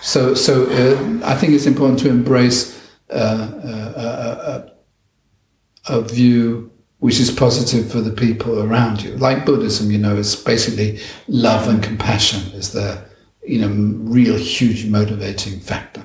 so 0.00 0.34
so 0.34 0.64
uh, 0.64 1.26
I 1.26 1.34
think 1.34 1.52
it's 1.52 1.66
important 1.66 1.98
to 2.00 2.08
embrace 2.08 2.80
uh, 3.10 3.50
a, 3.64 4.00
a, 4.00 5.94
a, 5.94 5.98
a 5.98 6.02
view 6.02 6.70
which 7.00 7.18
is 7.18 7.30
positive 7.30 7.90
for 7.90 8.00
the 8.00 8.12
people 8.12 8.62
around 8.62 9.02
you. 9.02 9.16
Like 9.16 9.44
Buddhism, 9.46 9.90
you 9.90 9.98
know, 9.98 10.16
it's 10.16 10.36
basically 10.36 11.00
love 11.28 11.68
and 11.68 11.82
compassion 11.82 12.40
is 12.54 12.72
the 12.72 13.02
you 13.46 13.60
know 13.60 13.68
real 14.10 14.36
huge 14.38 14.86
motivating 14.86 15.60
factor. 15.60 16.02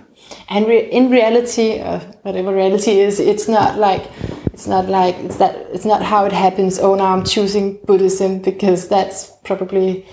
And 0.50 0.68
re- 0.68 0.90
in 0.92 1.10
reality, 1.10 1.80
uh, 1.80 2.00
whatever 2.24 2.54
reality 2.54 3.00
is, 3.00 3.20
it's 3.20 3.48
not 3.48 3.78
like 3.78 4.04
it's 4.56 4.68
not 4.68 4.88
like 4.88 5.16
it's 5.18 5.36
that 5.36 5.54
it's 5.74 5.84
not 5.84 6.02
how 6.02 6.24
it 6.26 6.32
happens. 6.32 6.80
Oh, 6.80 6.96
now 6.96 7.12
I'm 7.14 7.26
choosing 7.26 7.78
Buddhism 7.86 8.40
because 8.40 8.88
that's 8.88 9.20
probably 9.44 10.06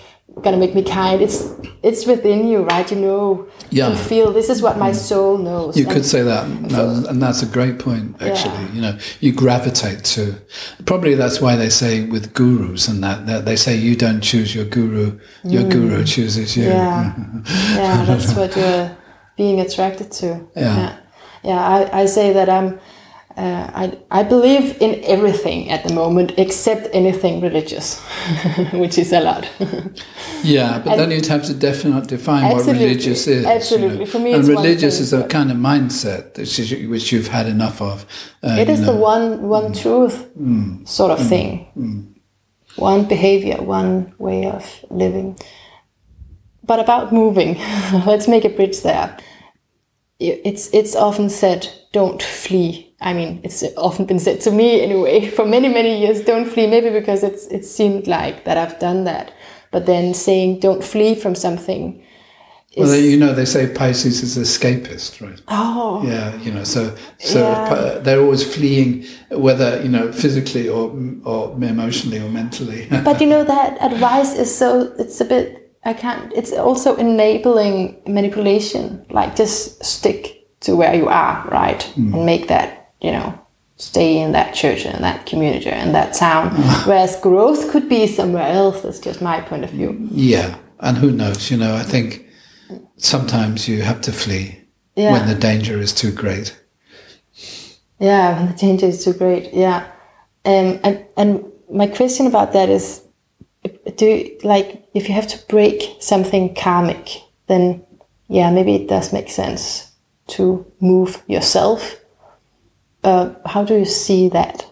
gonna 0.43 0.57
make 0.57 0.75
me 0.75 0.83
kind. 0.83 1.23
It's 1.23 1.39
it's 1.85 2.07
within 2.07 2.49
you, 2.49 2.65
right? 2.65 2.91
You 2.91 2.99
know, 3.07 3.47
Yeah. 3.71 3.91
you 3.91 3.95
feel 3.97 4.33
this 4.33 4.51
is 4.51 4.61
what 4.61 4.79
my 4.79 4.91
soul 4.91 5.39
knows. 5.39 5.77
You 5.77 5.85
And- 5.85 5.93
could 5.95 6.05
say 6.05 6.23
that, 6.23 6.43
and 6.47 7.07
and 7.11 7.23
that's 7.23 7.43
a 7.45 7.47
great 7.47 7.79
point. 7.79 8.17
Actually, 8.21 8.65
you 8.75 8.83
know, 8.85 8.95
you 9.21 9.31
gravitate 9.33 10.03
to. 10.15 10.23
Probably 10.87 11.15
that's 11.15 11.39
why 11.41 11.55
they 11.55 11.71
say 11.71 11.93
with 12.15 12.35
gurus 12.35 12.89
and 12.89 12.99
that, 13.05 13.19
that 13.29 13.45
they 13.45 13.55
say 13.57 13.77
you 13.77 13.95
don't 13.95 14.23
choose 14.31 14.57
your 14.57 14.65
guru, 14.77 15.07
your 15.45 15.65
guru 15.75 16.03
chooses 16.05 16.57
you. 16.57 16.65
Mm. 16.65 16.75
Yeah, 16.77 17.15
yeah, 17.81 18.05
that's 18.09 18.35
what 18.35 18.57
you're 18.57 18.91
being 19.37 19.61
attracted 19.61 20.11
to. 20.21 20.27
Yeah. 20.57 20.77
yeah, 20.83 20.93
Yeah, 21.45 21.61
I, 21.77 22.01
I 22.03 22.07
say 22.07 22.33
that 22.33 22.49
I'm. 22.49 22.69
Uh, 23.37 23.71
I 23.83 23.99
I 24.21 24.23
believe 24.23 24.77
in 24.81 25.03
everything 25.05 25.71
at 25.71 25.85
the 25.87 25.95
moment 25.95 26.33
except 26.37 26.89
anything 26.93 27.41
religious, 27.41 28.01
which 28.73 28.99
is 28.99 29.13
a 29.13 29.21
lot. 29.21 29.49
Yeah, 30.45 30.81
but 30.85 30.97
then 30.97 31.13
you'd 31.13 31.27
have 31.27 31.45
to 31.45 31.55
definitely 31.55 32.09
define 32.09 32.43
what 32.53 32.67
religious 32.67 33.29
is. 33.29 33.37
you 33.37 33.43
know. 33.43 33.55
Absolutely. 33.55 34.07
For 34.07 34.19
me, 34.19 34.33
and 34.33 34.49
religious 34.49 34.97
thing, 34.97 35.05
is 35.05 35.13
a 35.13 35.29
kind 35.29 35.53
of 35.53 35.57
mindset 35.57 36.37
which, 36.91 37.13
you've 37.13 37.29
had 37.29 37.47
enough 37.47 37.81
of. 37.81 38.05
Uh, 38.43 38.57
it 38.59 38.69
is 38.69 38.81
the 38.81 38.87
know. 38.87 38.99
Mm. 38.99 39.01
one 39.01 39.49
one 39.49 39.73
truth 39.73 40.27
sort 40.85 41.13
of 41.13 41.29
thing, 41.29 41.67
one 42.77 43.05
behavior, 43.05 43.63
one 43.63 44.15
way 44.19 44.47
of 44.51 44.85
living. 44.91 45.39
But 46.65 46.81
about 46.81 47.13
moving, 47.13 47.59
let's 48.07 48.27
make 48.27 48.45
a 48.45 48.49
bridge 48.49 48.83
there. 48.83 49.17
It's 50.19 50.69
it's 50.73 50.95
often 50.97 51.31
said, 51.31 51.69
"Don't 51.93 52.23
flee." 52.23 52.95
I 53.01 53.13
mean, 53.15 53.41
it's 53.43 53.65
often 53.77 54.05
been 54.07 54.19
said 54.21 54.41
to 54.43 54.51
me 54.51 54.81
anyway 54.81 55.29
for 55.37 55.45
many 55.45 55.69
many 55.69 56.01
years. 56.01 56.23
Don't 56.23 56.47
flee. 56.47 56.67
Maybe 56.67 56.91
because 56.91 57.23
it's 57.23 57.47
it 57.47 57.65
seemed 57.65 58.07
like 58.07 58.45
that 58.45 58.57
I've 58.57 58.79
done 58.79 59.05
that. 59.05 59.33
But 59.71 59.87
then 59.87 60.15
saying, 60.15 60.61
"Don't 60.61 60.85
flee 60.85 61.15
from 61.15 61.35
something." 61.35 62.03
Well, 62.77 62.87
is- 62.87 62.93
they, 62.93 63.07
you 63.11 63.19
know, 63.19 63.35
they 63.35 63.45
say 63.45 63.67
Pisces 63.67 64.23
is 64.23 64.39
escapist, 64.39 65.21
right? 65.21 65.39
oh, 65.49 66.03
Yeah, 66.07 66.35
you 66.41 66.51
know, 66.53 66.65
so 66.65 66.95
so 67.19 67.41
Yeah. 67.41 67.75
Uh, 67.75 67.99
they're 68.01 68.21
always 68.21 68.43
fleeing, 68.55 69.05
whether 69.31 69.83
you 69.83 69.91
know 69.91 70.11
physically 70.11 70.69
or 70.69 70.91
or 71.25 71.53
emotionally 71.63 72.19
or 72.19 72.31
mentally. 72.31 72.89
but 73.05 73.21
you 73.21 73.27
know 73.27 73.45
that 73.45 73.77
advice 73.83 74.33
is 74.35 74.51
so 74.57 74.93
it's 74.99 75.21
a 75.21 75.25
bit 75.25 75.59
i 75.85 75.93
can't 75.93 76.33
it's 76.33 76.53
also 76.53 76.95
enabling 76.97 78.01
manipulation 78.07 79.05
like 79.11 79.35
just 79.35 79.85
stick 79.85 80.42
to 80.63 80.75
where 80.77 80.95
you 80.95 81.09
are 81.09 81.47
right 81.51 81.93
and 81.97 82.27
make 82.27 82.49
that 82.49 82.93
you 83.01 83.11
know 83.11 83.39
stay 83.77 84.19
in 84.19 84.33
that 84.33 84.55
church 84.55 84.85
and 84.87 85.03
that 85.03 85.27
community 85.27 85.69
and 85.69 85.95
that 85.95 86.15
town 86.15 86.51
whereas 86.87 87.21
growth 87.21 87.71
could 87.71 87.89
be 87.89 88.07
somewhere 88.07 88.47
else 88.47 88.83
that's 88.83 89.01
just 89.01 89.21
my 89.23 89.41
point 89.41 89.65
of 89.65 89.71
view 89.71 90.09
yeah, 90.11 90.57
and 90.83 90.99
who 90.99 91.11
knows? 91.13 91.51
You 91.51 91.57
know, 91.57 91.75
I 91.75 91.85
think 91.85 92.27
sometimes 92.97 93.69
you 93.69 93.83
have 93.83 94.01
to 94.03 94.13
flee 94.13 94.59
Yeah. 94.97 95.13
when 95.13 95.27
the 95.29 95.35
danger 95.35 95.79
is 95.79 95.93
too 95.95 96.13
great. 96.13 96.59
Yeah, 97.99 98.37
when 98.37 98.53
the 98.53 98.59
danger 98.59 98.87
is 98.87 99.05
too 99.05 99.13
great. 99.13 99.55
Yeah, 99.55 99.87
um, 100.45 100.81
and 100.83 101.05
and 101.17 101.45
my 101.71 101.87
question 101.87 102.27
about 102.27 102.53
that 102.53 102.69
is, 102.69 103.01
do 103.97 104.07
you, 104.07 104.39
like 104.43 104.89
if 104.93 105.09
you 105.09 105.15
have 105.15 105.29
to 105.29 105.39
break 105.47 105.97
something 106.01 106.55
karmic, 106.55 107.23
then 107.47 107.85
yeah, 108.29 108.51
maybe 108.51 108.75
it 108.75 108.89
does 108.89 109.13
make 109.13 109.31
sense 109.31 109.92
to 110.29 110.65
move 110.81 111.23
yourself. 111.27 111.97
Uh, 113.05 113.35
how 113.47 113.65
do 113.65 113.75
you 113.77 113.85
see 113.85 114.29
that? 114.31 114.67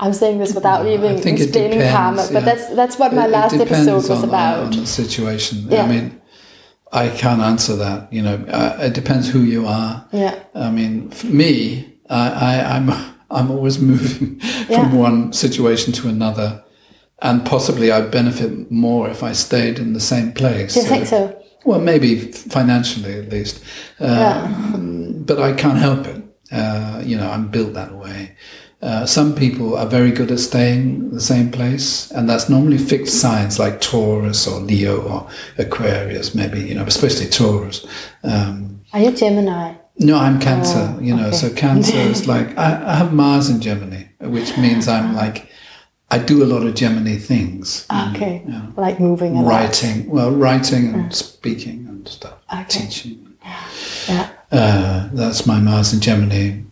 I'm 0.00 0.12
saying 0.12 0.38
this 0.38 0.54
without 0.54 0.86
even 0.86 1.16
I 1.16 1.20
think 1.20 1.40
it 1.40 1.44
explaining 1.44 1.78
depends, 1.80 1.92
karma, 1.96 2.28
but 2.32 2.44
that's 2.44 2.68
that's 2.74 2.98
what 2.98 3.12
my 3.12 3.24
It- 3.24 3.28
it 3.28 3.32
last 3.32 3.52
depends 3.52 3.88
episode 3.88 3.94
was 3.94 4.22
on- 4.22 4.28
about. 4.28 4.58
on 4.76 4.86
situation. 4.86 5.66
Yeah. 5.68 5.82
I 5.82 5.88
mean, 5.88 6.20
I 6.92 7.08
can't 7.08 7.40
answer 7.40 7.74
that. 7.76 8.12
You 8.12 8.22
know, 8.22 8.34
uh, 8.48 8.76
it 8.80 8.94
depends 8.94 9.28
who 9.28 9.40
you 9.40 9.66
are. 9.66 10.06
Yeah. 10.12 10.36
I 10.54 10.70
mean, 10.70 11.10
for 11.10 11.26
me, 11.26 11.94
I, 12.08 12.28
I, 12.30 12.76
I'm 12.76 12.90
I'm 13.30 13.50
always 13.50 13.78
moving 13.80 14.38
from 14.66 14.70
Yeah. 14.70 14.94
one 14.94 15.32
situation 15.32 15.92
to 15.94 16.08
another, 16.08 16.62
and 17.20 17.44
possibly 17.44 17.90
I'd 17.90 18.10
benefit 18.12 18.70
more 18.70 19.10
if 19.10 19.22
I 19.24 19.32
stayed 19.32 19.80
in 19.80 19.92
the 19.94 20.00
same 20.00 20.30
place. 20.32 20.74
Do 20.74 20.80
you 20.80 20.86
think 20.86 21.06
so? 21.08 21.37
Well, 21.64 21.80
maybe 21.80 22.16
financially 22.32 23.14
at 23.18 23.28
least, 23.30 23.60
uh, 24.00 24.06
Yeah. 24.06 24.76
but 25.26 25.38
I 25.40 25.52
can't 25.52 25.78
help 25.78 26.06
it. 26.06 26.22
Uh, 26.52 27.02
you 27.04 27.16
know, 27.16 27.30
I'm 27.30 27.48
built 27.48 27.74
that 27.74 27.94
way. 27.96 28.32
Uh, 28.80 29.04
some 29.04 29.34
people 29.34 29.76
are 29.76 29.86
very 29.86 30.12
good 30.12 30.30
at 30.30 30.38
staying 30.38 31.10
the 31.10 31.20
same 31.20 31.50
place, 31.50 32.10
and 32.12 32.30
that's 32.30 32.48
normally 32.48 32.78
fixed 32.78 33.20
signs 33.20 33.58
like 33.58 33.80
Taurus 33.80 34.46
or 34.46 34.60
Leo 34.60 35.00
or 35.02 35.26
Aquarius, 35.58 36.34
maybe, 36.34 36.60
you 36.60 36.74
know, 36.76 36.84
especially 36.84 37.26
Taurus. 37.26 37.84
Um, 38.22 38.80
Are 38.92 39.00
you 39.00 39.10
Gemini? 39.10 39.74
no, 39.98 40.16
I'm 40.16 40.38
Cancer, 40.38 40.96
you 41.02 41.14
know, 41.14 41.24
Oh, 41.24 41.28
okay. 41.28 41.36
so 41.36 41.50
Cancer 41.50 41.96
is 41.98 42.28
like, 42.34 42.56
I, 42.56 42.92
I 42.92 42.94
have 42.94 43.12
Mars 43.12 43.50
in 43.50 43.60
Gemini, 43.60 44.04
which 44.20 44.56
means 44.56 44.86
I'm 44.86 45.12
like, 45.16 45.48
I 46.10 46.18
do 46.18 46.42
a 46.42 46.46
lot 46.46 46.66
of 46.66 46.74
Gemini 46.74 47.16
things. 47.16 47.86
Okay, 48.14 48.42
like 48.76 48.98
moving 48.98 49.36
a 49.36 49.42
lot. 49.42 49.48
Writing, 49.50 50.08
well, 50.08 50.30
writing 50.30 50.94
and 50.94 51.14
speaking 51.14 51.86
and 51.88 52.08
stuff, 52.08 52.38
Okay. 52.52 52.64
teaching. 52.86 53.34
Yeah. 54.08 54.30
Uh, 54.50 55.08
that's 55.12 55.46
my 55.46 55.60
Mars 55.60 55.92
in 55.92 56.00
Gemini. 56.00 56.62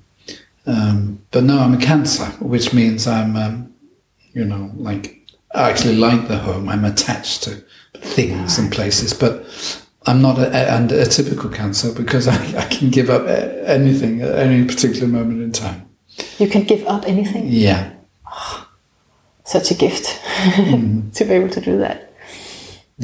Um, 0.67 1.21
but 1.31 1.45
no, 1.45 1.59
I'm 1.59 1.75
a 1.75 1.79
Cancer, 1.79 2.25
which 2.41 2.73
means 2.73 3.07
I'm, 3.07 3.37
um, 3.37 3.75
you 4.33 4.45
know, 4.45 4.71
like 4.77 5.21
I 5.55 5.71
actually 5.71 5.97
like 5.97 6.29
the 6.29 6.39
home. 6.39 6.69
I'm 6.69 6.85
attached 6.85 7.43
to 7.45 7.63
things 7.99 8.59
and 8.59 8.73
places, 8.73 9.13
but 9.13 9.45
I'm 10.07 10.23
not 10.23 10.39
a, 10.39 10.49
a, 10.49 10.77
and 10.77 10.91
a 10.93 11.05
typical 11.05 11.51
Cancer 11.51 11.93
because 11.93 12.27
I, 12.37 12.37
I 12.59 12.65
can 12.69 12.89
give 12.91 13.11
up 13.11 13.27
anything 13.29 14.23
at 14.23 14.35
any 14.39 14.65
particular 14.65 15.07
moment 15.07 15.43
in 15.43 15.53
time. 15.53 15.89
You 16.39 16.49
can 16.49 16.65
give 16.65 16.87
up 16.87 17.05
anything. 17.07 17.49
Yeah, 17.49 17.93
such 19.47 19.71
a 19.71 19.75
gift 19.75 20.05
to 21.15 21.25
be 21.25 21.31
able 21.31 21.49
to 21.49 21.61
do 21.61 21.79
that. 21.79 22.13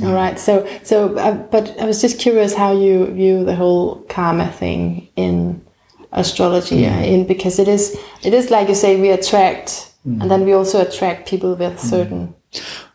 All 0.03 0.13
right. 0.13 0.39
So, 0.39 0.67
so, 0.83 1.17
uh, 1.17 1.35
but 1.35 1.79
I 1.79 1.85
was 1.85 2.01
just 2.01 2.19
curious 2.19 2.55
how 2.55 2.73
you 2.73 3.07
view 3.13 3.45
the 3.45 3.55
whole 3.55 4.03
karma 4.09 4.51
thing 4.51 5.09
in 5.17 5.65
astrology, 6.13 6.87
uh, 6.87 7.01
in 7.01 7.27
because 7.27 7.59
it 7.59 7.69
is, 7.69 7.99
it 8.23 8.33
is 8.33 8.51
like 8.51 8.69
you 8.69 8.75
say, 8.75 9.01
we 9.01 9.11
attract, 9.11 9.93
and 10.05 10.31
then 10.31 10.45
we 10.45 10.53
also 10.53 10.81
attract 10.81 11.29
people 11.29 11.55
with 11.55 11.79
certain 11.79 12.35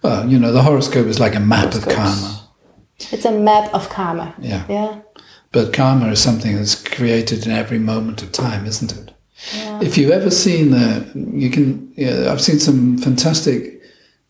Well, 0.02 0.28
you 0.28 0.40
know, 0.40 0.52
the 0.52 0.62
horoscope 0.62 1.08
is 1.08 1.20
like 1.20 1.36
a 1.36 1.40
map 1.40 1.74
of 1.74 1.88
karma. 1.88 2.50
It's 3.12 3.26
a 3.26 3.32
map 3.32 3.74
of 3.74 3.90
karma. 3.90 4.36
Yeah. 4.40 4.66
Yeah. 4.68 5.02
But 5.52 5.74
karma 5.74 6.10
is 6.10 6.22
something 6.22 6.56
that's 6.56 6.76
created 6.76 7.46
in 7.46 7.52
every 7.52 7.80
moment 7.80 8.22
of 8.24 8.32
time, 8.32 8.66
isn't 8.66 8.92
it? 8.92 9.14
If 9.82 9.98
you've 9.98 10.12
ever 10.12 10.32
seen 10.32 10.72
the, 10.72 11.12
you 11.16 11.50
can. 11.50 11.94
Yeah, 11.96 12.32
I've 12.32 12.42
seen 12.42 12.60
some 12.60 12.98
fantastic 12.98 13.82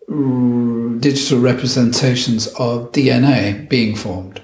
digital 0.08 1.40
representations 1.40 2.48
of 2.48 2.92
DNA 2.92 3.68
being 3.70 3.96
formed, 3.96 4.44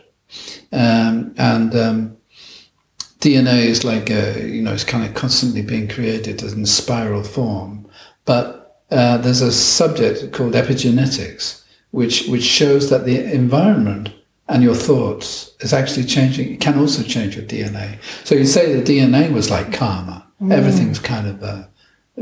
um, 0.72 1.34
and 1.38 1.76
um, 1.76 2.18
DNA 3.20 3.66
is 3.66 3.84
like 3.84 4.10
a, 4.10 4.48
you 4.48 4.62
know, 4.62 4.74
it's 4.74 4.84
kind 4.84 5.06
of 5.06 5.14
constantly 5.14 5.62
being 5.62 5.88
created 5.88 6.42
in 6.42 6.66
spiral 6.66 7.24
form. 7.24 7.88
But 8.26 8.82
uh, 8.90 9.18
there's 9.18 9.42
a 9.42 9.52
subject 9.52 10.32
called 10.32 10.54
epigenetics, 10.54 11.64
which 11.92 12.28
which 12.28 12.44
shows 12.44 12.90
that 12.90 13.06
the 13.06 13.34
environment 13.34 14.12
and 14.48 14.64
your 14.64 14.76
thoughts 14.76 15.56
is 15.62 15.74
actually 15.74 16.06
changing. 16.06 16.54
It 16.54 16.62
can 16.62 16.78
also 16.78 17.04
change 17.04 17.36
your 17.36 17.46
DNA. 17.46 17.98
So 18.24 18.36
you 18.36 18.46
say 18.46 18.74
the 18.74 18.82
DNA 18.82 19.32
was 19.32 19.50
like 19.50 19.74
karma. 19.74 20.23
Everything's 20.52 21.00
kind 21.00 21.28
of 21.28 21.44
uh, 21.44 21.64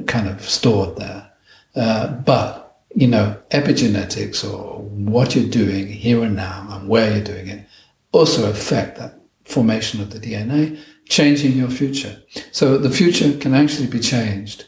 kind 0.08 0.28
of 0.28 0.42
stored 0.42 0.98
there. 0.98 1.32
Uh, 1.76 2.08
but 2.08 2.80
you 2.94 3.08
know, 3.08 3.42
epigenetics 3.52 4.44
or 4.44 4.82
what 4.82 5.36
you're 5.36 5.50
doing 5.50 5.88
here 5.88 6.24
and 6.24 6.36
now 6.36 6.68
and 6.72 6.90
where 6.90 7.12
you're 7.16 7.24
doing 7.24 7.48
it 7.48 7.66
also 8.12 8.50
affect 8.50 8.98
that 8.98 9.20
formation 9.46 10.02
of 10.02 10.12
the 10.12 10.20
DNA, 10.20 10.80
changing 11.06 11.54
your 11.54 11.70
future. 11.70 12.22
So 12.52 12.78
the 12.78 12.90
future 12.90 13.38
can 13.38 13.54
actually 13.54 13.88
be 13.88 14.00
changed 14.00 14.66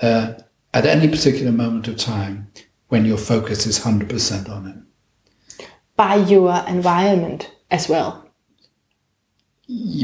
uh, 0.00 0.34
at 0.74 0.86
any 0.86 1.08
particular 1.08 1.52
moment 1.52 1.88
of 1.88 1.96
time 1.96 2.50
when 2.88 3.04
your 3.04 3.18
focus 3.18 3.66
is 3.66 3.80
100% 3.80 4.48
on 4.48 4.66
it. 4.68 5.66
By 5.96 6.16
your 6.16 6.64
environment 6.68 7.50
as 7.70 7.88
well. 7.88 8.28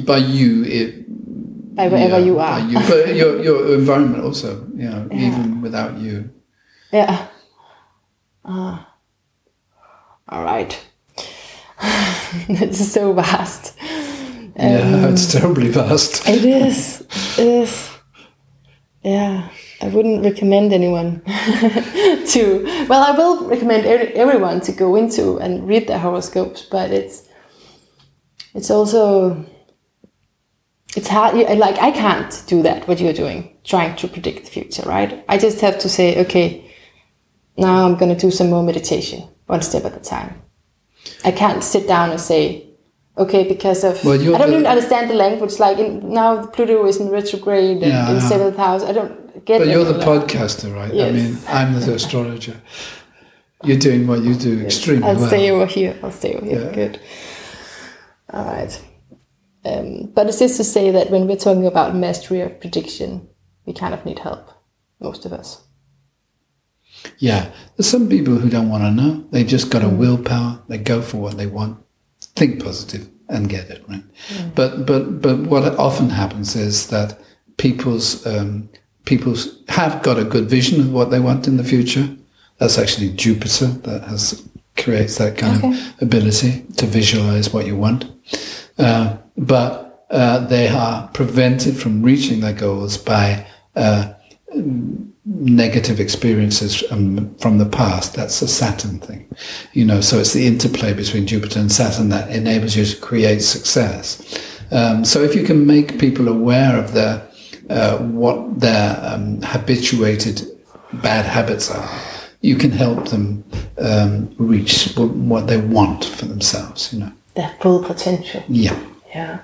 By 0.05 0.19
you, 0.19 0.65
it, 0.65 1.05
By 1.75 1.89
wherever 1.89 2.19
yeah, 2.19 2.25
you 2.25 2.39
are. 2.39 2.61
you, 2.61 2.79
but 2.89 3.15
your, 3.17 3.43
your 3.43 3.75
environment 3.75 4.25
also, 4.25 4.67
you 4.77 4.91
know, 4.91 5.09
Yeah. 5.11 5.27
even 5.27 5.61
without 5.63 5.99
you. 5.99 6.31
Yeah. 6.93 7.29
Ah. 8.45 8.89
all 10.29 10.45
right. 10.45 10.79
it's 12.49 12.93
so 12.93 13.13
vast. 13.13 13.75
yeah, 13.81 15.09
it's 15.09 15.33
terribly 15.33 15.69
vast. 15.69 16.29
It 16.29 16.45
is. 16.45 17.01
It 17.39 17.47
is. 17.47 17.91
Yeah. 19.03 19.49
I 19.81 19.89
wouldn't 19.89 20.23
recommend 20.25 20.73
anyone 20.73 21.23
to. 21.27 22.85
Well, 22.89 23.03
I 23.03 23.17
will 23.17 23.49
recommend 23.49 23.85
every, 23.87 24.09
everyone 24.15 24.61
to 24.63 24.73
go 24.73 24.95
into 24.95 25.39
and 25.41 25.67
read 25.67 25.89
their 25.89 25.99
horoscopes, 25.99 26.63
but 26.71 26.91
it's 26.93 27.29
it's 28.55 28.71
also 28.71 29.45
it's 30.97 31.09
hard. 31.09 31.35
Like 31.35 31.79
I 31.79 31.91
can't 31.91 32.43
do 32.47 32.63
that. 32.63 32.87
What 32.89 33.01
you're 33.01 33.13
doing, 33.13 33.57
trying 33.65 33.97
to 33.97 34.09
predict 34.09 34.45
the 34.45 34.51
future, 34.51 34.83
right? 34.87 35.25
I 35.29 35.39
just 35.39 35.61
have 35.61 35.79
to 35.81 35.89
say, 35.89 36.21
okay, 36.25 36.71
now 37.57 37.87
I'm 37.87 37.97
going 37.97 38.15
to 38.15 38.21
do 38.21 38.31
some 38.31 38.51
more 38.51 38.63
meditation, 38.63 39.29
one 39.47 39.63
step 39.63 39.85
at 39.85 39.97
a 39.97 40.01
time. 40.01 40.43
I 41.25 41.33
can't 41.33 41.63
sit 41.65 41.87
down 41.89 42.11
and 42.11 42.21
say, 42.21 42.67
okay, 43.19 43.47
because 43.49 43.85
of 43.85 44.03
Well, 44.05 44.15
I 44.15 44.39
don't 44.39 44.51
the- 44.51 44.55
even 44.55 44.67
understand 44.67 45.11
the 45.11 45.15
language. 45.15 45.59
Like 45.59 45.79
in, 45.79 46.13
now, 46.13 46.47
Pluto 46.47 46.85
is 46.87 46.99
in 46.99 47.09
retrograde 47.11 47.81
Yeah, 47.81 48.11
in 48.13 48.21
seventh 48.21 48.57
house. 48.57 48.83
I 48.83 48.93
don't 48.93 49.45
get. 49.45 49.61
It. 49.61 49.67
But 49.67 49.73
you're 49.73 49.85
the 49.85 49.95
that. 49.95 50.07
podcaster, 50.07 50.75
right? 50.75 50.93
I 50.93 51.11
mean, 51.13 51.39
I'm 51.49 51.75
the 51.79 51.95
astrologer. 52.01 52.57
You're 53.65 53.79
doing 53.79 54.07
what 54.09 54.23
you 54.23 54.35
do 54.35 54.61
extremely 54.65 55.09
I'll 55.09 55.17
well. 55.17 55.29
stay 55.29 55.51
over 55.51 55.67
here. 55.67 55.97
I'll 56.03 56.11
stay 56.11 56.35
over 56.35 56.45
here. 56.47 56.63
Yeah. 56.65 56.75
Good. 56.75 57.01
All 58.33 58.45
right. 58.45 58.83
Um, 59.65 60.11
but 60.15 60.27
it's 60.27 60.39
just 60.41 60.57
to 60.57 60.65
say 60.65 60.91
that 60.91 61.11
when 61.11 61.27
we're 61.29 61.37
talking 61.37 61.67
about 61.67 61.95
mastery 61.95 62.41
of 62.41 62.61
prediction, 62.61 63.29
we 63.65 63.73
kind 63.73 63.95
of 63.95 64.05
need 64.05 64.19
help, 64.19 64.51
most 65.01 65.25
of 65.25 65.33
us. 65.33 65.63
Yeah, 67.19 67.51
there's 67.77 67.89
some 67.89 68.09
people 68.09 68.37
who 68.37 68.49
don't 68.49 68.69
want 68.69 68.85
to 68.85 68.91
know. 68.91 69.25
They 69.31 69.45
just 69.45 69.71
got 69.71 69.85
a 69.85 69.89
willpower. 69.89 70.63
They 70.69 70.79
go 70.79 71.03
for 71.03 71.19
what 71.19 71.37
they 71.37 71.47
want, 71.47 71.79
think 72.37 72.63
positive, 72.63 73.09
and 73.29 73.49
get 73.49 73.71
it 73.71 73.85
right. 73.89 74.05
But 74.55 74.87
but 74.87 75.21
but 75.21 75.39
what 75.41 75.65
often 75.79 76.11
happens 76.11 76.55
is 76.55 76.89
that 76.89 77.19
people's 77.57 78.25
um, 78.27 78.69
people's 79.05 79.63
have 79.69 80.03
got 80.03 80.19
a 80.19 80.25
good 80.25 80.49
vision 80.49 80.81
of 80.81 80.93
what 80.93 81.11
they 81.11 81.21
want 81.21 81.49
in 81.49 81.57
the 81.57 81.65
future. 81.65 82.09
That's 82.59 82.79
actually 82.79 83.11
Jupiter 83.11 83.67
that 83.67 84.05
has 84.05 84.47
creates 84.77 85.19
that 85.19 85.37
kind 85.37 85.59
Okay. 85.65 85.69
of 85.69 86.03
ability 86.03 86.65
to 86.77 86.87
visualize 86.87 87.53
what 87.53 87.67
you 87.67 87.77
want. 87.77 88.05
Uh, 88.79 89.17
but 89.37 90.07
uh, 90.11 90.47
they 90.47 90.69
are 90.69 91.09
prevented 91.09 91.77
from 91.77 92.03
reaching 92.03 92.41
their 92.41 92.53
goals 92.53 92.99
by 92.99 93.47
uh, 93.75 94.13
negative 95.25 96.01
experiences 96.01 96.85
um, 96.91 97.35
from 97.37 97.59
the 97.59 97.67
past. 97.67 98.15
That's 98.15 98.43
a 98.43 98.49
Saturn 98.49 98.99
thing, 98.99 99.29
you 99.73 99.85
know. 99.85 100.01
So 100.01 100.19
it's 100.19 100.33
the 100.33 100.47
interplay 100.47 100.93
between 100.93 101.27
Jupiter 101.27 101.61
and 101.61 101.71
Saturn 101.71 102.09
that 102.11 102.31
enables 102.31 102.77
you 102.77 102.85
to 102.85 103.01
create 103.01 103.41
success. 103.41 104.39
Um, 104.71 105.05
so 105.05 105.23
if 105.23 105.35
you 105.35 105.45
can 105.45 105.67
make 105.67 105.99
people 105.99 106.29
aware 106.29 106.77
of 106.77 106.93
their 106.93 107.27
uh, 107.71 107.99
what 107.99 108.61
their 108.61 108.99
um, 109.03 109.41
habituated 109.43 110.43
bad 110.95 111.25
habits 111.25 111.71
are, 111.71 111.89
you 112.41 112.57
can 112.57 112.71
help 112.71 113.09
them 113.09 113.45
um, 113.79 114.35
reach 114.39 114.93
what, 114.95 115.11
what 115.11 115.47
they 115.47 115.61
want 115.61 116.05
for 116.05 116.27
themselves. 116.27 116.93
You 116.93 117.01
know. 117.01 117.13
Their 117.35 117.55
full 117.61 117.83
potential. 117.83 118.43
Yeah. 118.49 118.79
Yeah. 119.15 119.41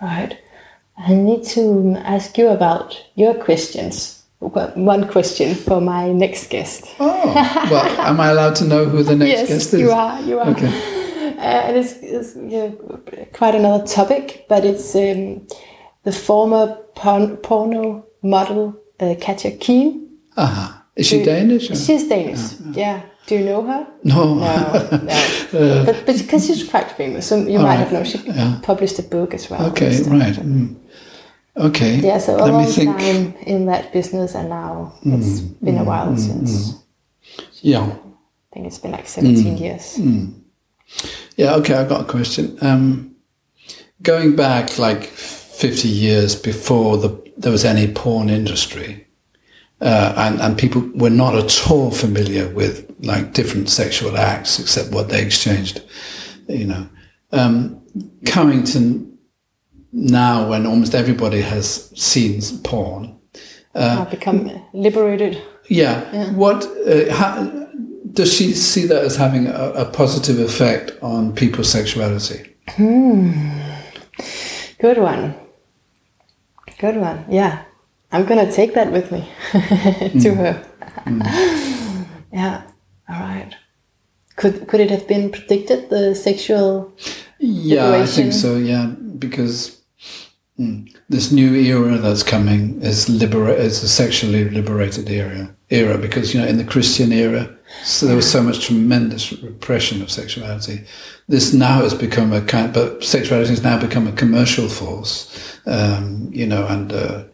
Right. 0.00 0.38
I 0.98 1.14
need 1.14 1.44
to 1.54 1.96
ask 1.98 2.36
you 2.38 2.48
about 2.48 3.02
your 3.14 3.34
questions. 3.34 4.22
One 4.40 5.08
question 5.08 5.54
for 5.54 5.80
my 5.80 6.10
next 6.12 6.50
guest. 6.50 6.84
Oh, 6.98 7.32
well, 7.70 8.00
am 8.00 8.20
I 8.20 8.30
allowed 8.30 8.56
to 8.56 8.64
know 8.64 8.84
who 8.86 9.02
the 9.04 9.14
next 9.14 9.30
yes, 9.30 9.48
guest 9.48 9.74
is? 9.74 9.80
you 9.80 9.90
are. 9.92 10.20
You 10.22 10.38
are. 10.40 10.48
Okay. 10.50 10.98
Uh, 11.42 11.44
and 11.66 11.76
it's, 11.76 11.94
it's 12.02 12.36
yeah, 12.36 12.70
quite 13.32 13.54
another 13.56 13.84
topic, 13.84 14.46
but 14.48 14.64
it's 14.64 14.94
um, 14.94 15.44
the 16.04 16.12
former 16.12 16.76
porn, 16.94 17.36
porno 17.38 18.06
model 18.22 18.76
uh, 19.00 19.16
Katja 19.20 19.50
Kean. 19.50 20.08
Uh-huh. 20.36 20.72
Is 20.94 21.06
she 21.08 21.24
Danish? 21.24 21.68
or- 21.68 21.74
She's 21.74 22.06
Danish. 22.08 22.52
Yeah. 22.76 23.02
Do 23.26 23.36
you 23.36 23.44
know 23.44 23.62
her? 23.62 23.86
No. 24.04 24.34
No, 24.34 24.90
no. 25.02 25.84
but 25.86 26.06
but 26.06 26.18
because 26.18 26.46
she's 26.46 26.68
quite 26.68 26.90
famous, 26.92 27.26
so 27.28 27.36
you 27.36 27.58
might 27.58 27.76
have 27.76 27.92
known. 27.92 28.04
She 28.04 28.18
Yeah. 28.18 28.58
published 28.62 28.98
a 28.98 29.02
book 29.02 29.32
as 29.34 29.48
well. 29.50 29.66
Okay, 29.70 30.02
right. 30.02 30.34
Mm. 30.34 30.74
Okay. 31.56 31.96
Yeah, 32.00 32.18
so 32.18 32.34
a 32.36 32.38
Let 32.44 32.52
long 32.52 32.66
think. 32.66 32.90
Mm, 32.96 32.98
time 32.98 33.34
in 33.46 33.66
that 33.66 33.92
business, 33.92 34.34
and 34.34 34.48
now 34.48 34.92
it's 35.04 35.40
been 35.40 35.78
a 35.78 35.84
while 35.84 36.16
since. 36.16 36.74
Yeah. 37.60 37.84
I 37.84 38.54
think 38.54 38.66
it's 38.66 38.78
been 38.78 38.92
like 38.92 39.06
17 39.06 39.56
Mm. 39.56 39.60
years. 39.60 39.98
Yeah, 41.36 41.54
okay, 41.56 41.74
I've 41.74 41.88
got 41.88 42.00
a 42.02 42.04
question. 42.04 42.56
Um, 42.60 43.14
going 44.02 44.34
back 44.36 44.78
like 44.78 45.04
50 45.04 45.88
years 45.88 46.34
before 46.34 46.96
the, 46.98 47.08
there 47.36 47.52
was 47.52 47.64
any 47.64 47.86
porn 47.88 48.28
industry, 48.30 49.06
uh, 49.82 50.14
and, 50.16 50.40
and 50.40 50.56
people 50.56 50.88
were 50.94 51.10
not 51.10 51.34
at 51.34 51.70
all 51.70 51.90
familiar 51.90 52.48
with 52.48 52.88
like 53.00 53.32
different 53.32 53.68
sexual 53.68 54.16
acts 54.16 54.60
except 54.60 54.92
what 54.92 55.08
they 55.08 55.20
exchanged, 55.20 55.82
you 56.48 56.66
know. 56.66 56.88
Um, 57.32 57.82
coming 58.24 58.62
to 58.64 59.08
now 59.92 60.48
when 60.48 60.66
almost 60.66 60.94
everybody 60.94 61.40
has 61.40 61.90
seen 62.00 62.40
porn, 62.62 63.18
I've 64.02 64.10
become 64.10 64.50
liberated. 64.72 65.42
yeah. 66.12 66.32
What 66.32 66.64
uh, 66.86 67.12
how, 67.12 67.42
does 68.12 68.32
she 68.32 68.52
see 68.52 68.86
that 68.86 69.02
as 69.02 69.16
having 69.16 69.46
a, 69.48 69.72
a 69.72 69.84
positive 69.86 70.38
effect 70.38 70.92
on 71.02 71.34
people's 71.34 71.70
sexuality? 71.70 72.54
Good 74.78 74.98
one. 74.98 75.34
Good 76.78 76.96
one. 76.96 77.24
Yeah. 77.28 77.64
I'm 78.12 78.26
going 78.26 78.46
to 78.46 78.52
take 78.52 78.74
that 78.74 78.92
with 78.92 79.10
me 79.10 79.28
to 80.20 80.34
her. 80.34 80.66
yeah. 82.32 82.62
All 83.08 83.20
right. 83.20 83.54
Could 84.36 84.66
could 84.68 84.80
it 84.80 84.90
have 84.90 85.06
been 85.06 85.30
predicted 85.30 85.90
the 85.90 86.14
sexual 86.14 86.92
Yeah, 87.38 87.90
I 87.92 88.06
think 88.06 88.32
so. 88.32 88.56
Yeah, 88.56 88.86
because 89.18 89.82
mm, 90.58 90.94
this 91.08 91.30
new 91.30 91.54
era 91.54 91.98
that's 91.98 92.22
coming 92.22 92.80
is 92.82 93.08
libera- 93.08 93.54
is 93.54 93.82
a 93.82 93.88
sexually 93.88 94.48
liberated 94.48 95.10
era. 95.10 95.54
Era 95.70 95.98
because 95.98 96.34
you 96.34 96.40
know 96.40 96.46
in 96.46 96.56
the 96.56 96.64
Christian 96.64 97.12
era, 97.12 97.54
so 97.84 98.06
there 98.06 98.16
was 98.16 98.30
so 98.30 98.42
much 98.42 98.66
tremendous 98.66 99.32
repression 99.32 100.02
of 100.02 100.10
sexuality. 100.10 100.84
This 101.28 101.52
now 101.52 101.82
has 101.82 101.94
become 101.94 102.32
a 102.32 102.40
kind, 102.40 102.72
but 102.72 103.04
sexuality 103.04 103.50
has 103.50 103.62
now 103.62 103.78
become 103.78 104.06
a 104.06 104.12
commercial 104.12 104.68
force. 104.68 105.58
Um, 105.66 106.30
you 106.32 106.46
know, 106.46 106.66
and 106.66 106.92
uh, 106.92 107.24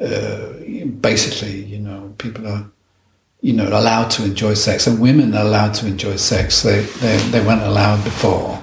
uh, 0.00 0.52
basically, 1.00 1.64
you 1.64 1.78
know, 1.78 2.14
people 2.18 2.46
are 2.46 2.70
you 3.42 3.54
know, 3.54 3.68
allowed 3.68 4.10
to 4.10 4.24
enjoy 4.24 4.52
sex, 4.54 4.86
and 4.86 5.00
women 5.00 5.34
are 5.34 5.44
allowed 5.44 5.72
to 5.74 5.86
enjoy 5.86 6.16
sex. 6.16 6.62
They 6.62 6.82
they, 7.00 7.16
they 7.30 7.40
weren't 7.40 7.62
allowed 7.62 8.04
before. 8.04 8.62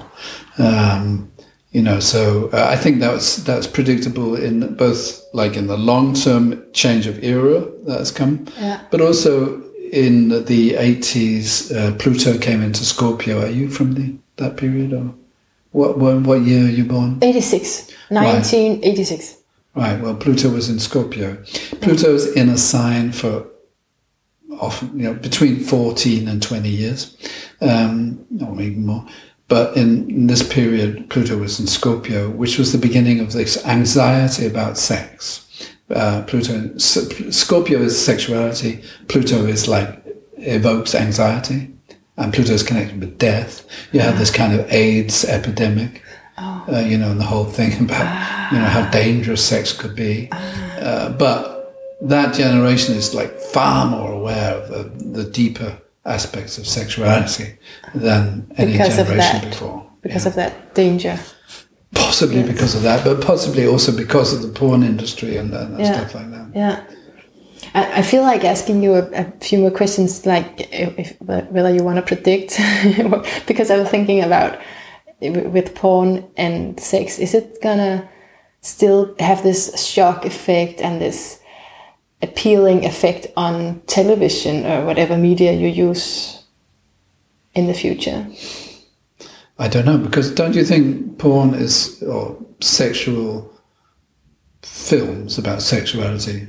Um, 0.58 1.32
you 1.72 1.82
know, 1.82 2.00
so 2.00 2.48
uh, 2.52 2.66
I 2.70 2.76
think 2.76 3.00
that's 3.00 3.36
that's 3.44 3.66
predictable 3.66 4.36
in 4.36 4.74
both 4.76 5.20
like 5.34 5.56
in 5.56 5.66
the 5.66 5.76
long 5.76 6.14
term 6.14 6.64
change 6.72 7.06
of 7.08 7.22
era 7.24 7.66
that's 7.86 8.10
come, 8.12 8.46
Yeah. 8.58 8.80
but 8.90 9.00
also 9.00 9.62
in 9.92 10.44
the 10.44 10.76
eighties, 10.76 11.72
uh, 11.72 11.94
Pluto 11.98 12.38
came 12.38 12.62
into 12.62 12.84
Scorpio. 12.84 13.42
Are 13.42 13.50
you 13.50 13.68
from 13.68 13.94
the 13.94 14.14
that 14.36 14.56
period 14.56 14.92
or 14.92 15.12
what? 15.72 15.98
What, 15.98 16.20
what 16.22 16.40
year 16.42 16.66
are 16.66 16.70
you 16.70 16.84
born? 16.84 17.18
86. 17.20 17.90
1986. 18.10 19.37
Right. 19.74 20.00
Well, 20.00 20.16
Pluto 20.16 20.50
was 20.50 20.68
in 20.68 20.78
Scorpio. 20.78 21.42
Pluto 21.80 22.14
is 22.14 22.26
in 22.32 22.48
a 22.48 22.58
sign 22.58 23.12
for 23.12 23.46
often, 24.60 24.98
you 24.98 25.04
know, 25.04 25.14
between 25.14 25.60
14 25.60 26.28
and 26.28 26.42
20 26.42 26.68
years, 26.68 27.16
um, 27.60 28.24
or 28.40 28.60
even 28.60 28.86
more. 28.86 29.06
But 29.48 29.76
in, 29.76 30.10
in 30.10 30.26
this 30.26 30.46
period, 30.46 31.08
Pluto 31.08 31.38
was 31.38 31.58
in 31.58 31.66
Scorpio, 31.66 32.28
which 32.28 32.58
was 32.58 32.72
the 32.72 32.78
beginning 32.78 33.20
of 33.20 33.32
this 33.32 33.64
anxiety 33.64 34.46
about 34.46 34.76
sex. 34.76 35.44
Uh, 35.90 36.22
Pluto, 36.26 36.76
Scorpio 36.76 37.80
is 37.80 38.04
sexuality. 38.04 38.82
Pluto 39.08 39.46
is 39.46 39.66
like 39.66 40.04
evokes 40.36 40.94
anxiety, 40.94 41.72
and 42.18 42.32
Pluto 42.32 42.52
is 42.52 42.62
connected 42.62 43.00
with 43.00 43.16
death. 43.16 43.66
You 43.92 44.00
have 44.00 44.18
this 44.18 44.30
kind 44.30 44.58
of 44.58 44.70
AIDS 44.70 45.24
epidemic, 45.24 46.02
uh, 46.38 46.84
you 46.86 46.98
know, 46.98 47.10
and 47.10 47.20
the 47.20 47.24
whole 47.24 47.44
thing 47.44 47.72
about 47.84 48.52
you 48.52 48.58
know 48.58 48.64
how 48.66 48.88
dangerous 48.90 49.44
sex 49.44 49.72
could 49.72 49.94
be. 49.94 50.28
Uh, 50.32 51.10
but 51.10 51.74
that 52.02 52.34
generation 52.34 52.94
is 52.94 53.14
like 53.14 53.32
far 53.38 53.86
more 53.86 54.12
aware 54.12 54.54
of 54.54 54.68
the, 54.68 55.22
the 55.22 55.28
deeper 55.30 55.76
aspects 56.04 56.58
of 56.58 56.66
sexuality 56.66 57.58
than 57.94 58.50
any 58.56 58.72
Because 58.72 58.98
of 58.98 59.06
generation 59.06 59.40
that. 59.42 59.50
before. 59.50 59.90
Because 60.02 60.26
of 60.26 60.34
that 60.36 60.74
danger. 60.74 61.18
Possibly 61.94 62.42
because 62.42 62.74
of 62.74 62.82
that, 62.82 63.04
but 63.04 63.20
possibly 63.20 63.66
also 63.66 63.96
because 63.96 64.32
of 64.32 64.42
the 64.42 64.48
porn 64.48 64.82
industry 64.82 65.36
and, 65.36 65.52
and 65.52 65.78
Yeah. 65.78 65.92
stuff 65.98 66.14
like 66.14 66.30
that. 66.30 66.46
Yeah. 66.54 66.84
I, 67.74 68.02
feel 68.02 68.22
like 68.22 68.44
asking 68.44 68.82
you 68.82 68.94
a, 68.94 69.10
a 69.12 69.24
few 69.40 69.58
more 69.58 69.70
questions, 69.70 70.24
like 70.24 70.68
if, 70.72 70.98
if, 70.98 71.20
whether 71.20 71.74
you 71.74 71.82
want 71.82 71.96
to 71.96 72.02
predict, 72.02 72.56
because 73.46 73.70
I 73.70 73.76
was 73.78 73.88
thinking 73.88 74.22
about 74.22 74.58
with 75.20 75.74
porn 75.74 76.28
and 76.36 76.78
sex, 76.80 77.18
is 77.18 77.34
it 77.34 77.60
gonna 77.62 78.08
still 78.60 79.14
have 79.18 79.42
this 79.42 79.84
shock 79.84 80.24
effect 80.24 80.80
and 80.80 81.00
this 81.00 81.40
appealing 82.22 82.84
effect 82.84 83.26
on 83.36 83.80
television 83.86 84.66
or 84.66 84.84
whatever 84.84 85.16
media 85.16 85.52
you 85.52 85.68
use 85.68 86.42
in 87.54 87.66
the 87.66 87.74
future? 87.74 88.26
I 89.58 89.68
don't 89.68 89.86
know 89.86 89.98
because 89.98 90.32
don't 90.34 90.54
you 90.54 90.64
think 90.64 91.18
porn 91.18 91.54
is 91.54 92.02
or 92.02 92.36
sexual 92.60 93.52
films 94.62 95.38
about 95.38 95.62
sexuality, 95.62 96.46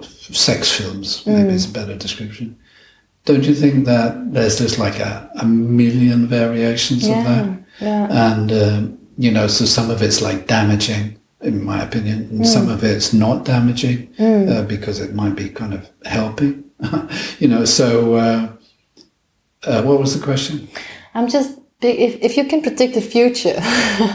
sex 0.00 0.70
films 0.72 1.26
maybe 1.26 1.50
mm. 1.50 1.52
is 1.52 1.68
a 1.68 1.72
better 1.72 1.96
description. 1.96 2.58
Don't 3.24 3.44
you 3.44 3.54
think 3.54 3.86
that 3.86 4.32
there's 4.32 4.58
just 4.58 4.78
like 4.78 4.98
a, 4.98 5.30
a 5.40 5.46
million 5.46 6.26
variations 6.26 7.06
of 7.06 7.14
that? 7.24 7.63
Yeah. 7.80 8.34
And 8.34 8.52
um, 8.52 8.98
you 9.16 9.30
know, 9.30 9.46
so 9.46 9.64
some 9.64 9.90
of 9.90 10.02
it's 10.02 10.20
like 10.20 10.46
damaging, 10.46 11.20
in 11.40 11.64
my 11.64 11.82
opinion, 11.82 12.28
and 12.30 12.46
some 12.46 12.68
of 12.68 12.82
it's 12.82 13.12
not 13.12 13.44
damaging 13.44 14.08
uh, 14.18 14.62
because 14.62 15.00
it 15.00 15.14
might 15.14 15.36
be 15.36 15.48
kind 15.48 15.74
of 15.74 15.88
helping. 16.04 16.64
you 17.38 17.48
know, 17.48 17.64
so 17.64 18.14
uh, 18.14 18.52
uh, 19.64 19.82
what 19.82 20.00
was 20.00 20.18
the 20.18 20.24
question? 20.24 20.68
I'm 21.14 21.28
just 21.28 21.58
if 21.80 22.22
if 22.22 22.36
you 22.36 22.44
can 22.44 22.62
predict 22.62 22.94
the 22.94 23.00
future. 23.00 23.60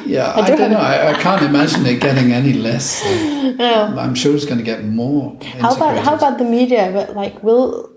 Yeah, 0.05 0.33
I, 0.35 0.49
do 0.49 0.57
don't 0.57 0.71
know. 0.71 0.79
I, 0.79 1.11
I 1.11 1.13
can't 1.13 1.41
imagine 1.41 1.85
it 1.85 2.01
getting 2.01 2.33
any 2.33 2.51
less. 2.51 3.01
no. 3.57 3.95
I'm 3.97 4.13
sure 4.13 4.35
it's 4.35 4.43
going 4.43 4.57
to 4.57 4.63
get 4.63 4.83
more. 4.83 5.37
How 5.61 5.73
about 5.73 6.03
how 6.03 6.15
about 6.15 6.37
the 6.37 6.43
media? 6.43 6.91
But 6.93 7.15
like, 7.15 7.41
will 7.41 7.88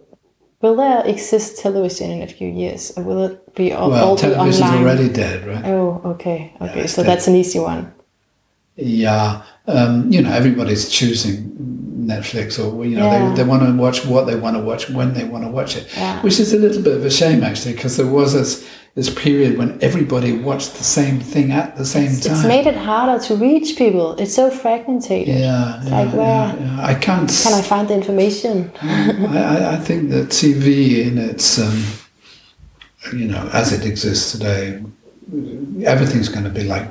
will 0.63 0.77
there 0.77 1.05
exist 1.05 1.59
television 1.59 2.11
in 2.11 2.23
a 2.23 2.27
few 2.27 2.49
years, 2.49 2.93
or 2.97 3.03
will 3.03 3.25
it 3.25 3.55
be 3.55 3.73
all, 3.73 3.91
Well, 3.91 4.09
all 4.11 4.17
be 4.17 4.23
television's 4.23 4.63
online? 4.71 4.83
already 4.83 5.09
dead, 5.09 5.47
right? 5.47 5.65
Oh, 5.67 6.01
okay, 6.13 6.55
okay. 6.61 6.81
it's 6.83 6.95
so 6.95 7.03
dead. 7.03 7.11
that's 7.11 7.27
an 7.29 7.35
easy 7.37 7.59
one. 7.59 7.93
Yeah, 8.77 9.43
um, 9.67 10.11
you 10.11 10.23
know, 10.23 10.31
everybody's 10.33 10.89
choosing 10.89 11.51
Netflix 12.07 12.59
or 12.59 12.85
you 12.85 12.97
know 12.97 13.07
Yeah. 13.07 13.29
they, 13.29 13.43
they 13.43 13.45
want 13.45 13.63
to 13.63 13.73
watch 13.77 14.05
what 14.07 14.27
they 14.27 14.35
want 14.35 14.57
to 14.57 14.63
watch 14.63 14.89
when 14.91 15.13
they 15.15 15.25
want 15.25 15.45
to 15.45 15.51
watch 15.51 15.77
it, 15.77 15.87
Yeah. 15.97 16.21
which 16.23 16.41
is 16.41 16.53
a 16.53 16.59
little 16.59 16.83
bit 16.83 16.97
of 16.97 17.05
a 17.05 17.11
shame 17.11 17.45
actually 17.45 17.75
because 17.75 17.97
there 17.97 18.07
was 18.07 18.33
this 18.33 18.67
this 18.95 19.09
period 19.13 19.57
when 19.57 19.79
everybody 19.83 20.33
watched 20.33 20.75
the 20.75 20.85
same 20.85 21.19
thing 21.19 21.51
at 21.51 21.77
the 21.77 21.85
same 21.85 22.11
time. 22.21 22.35
It's 22.35 22.45
made 22.45 22.67
it 22.67 22.77
harder 22.77 23.23
to 23.25 23.37
reach 23.37 23.79
people. 23.79 24.15
It's 24.17 24.35
so 24.35 24.51
fragmented. 24.51 25.27
yeah, 25.29 25.83
yeah, 25.83 25.91
like, 25.91 26.13
where- 26.13 26.27
yeah, 26.27 26.57
yeah. 26.59 26.87
I 26.87 26.95
can't. 26.95 27.31
Can 27.43 27.55
I 27.55 27.63
find 27.63 27.89
the 27.89 27.95
information? 27.95 28.71
I, 28.83 29.75
I, 29.75 29.77
think 29.77 30.11
that 30.11 30.29
TV 30.29 31.07
in 31.07 31.17
its, 31.17 31.59
um, 31.59 31.83
you 33.15 33.29
know, 33.29 33.49
as 33.55 33.73
it 33.73 33.87
exists 33.87 34.33
today, 34.33 34.83
everything's 35.85 36.29
going 36.29 36.45
to 36.45 36.51
be 36.51 36.65
like 36.65 36.89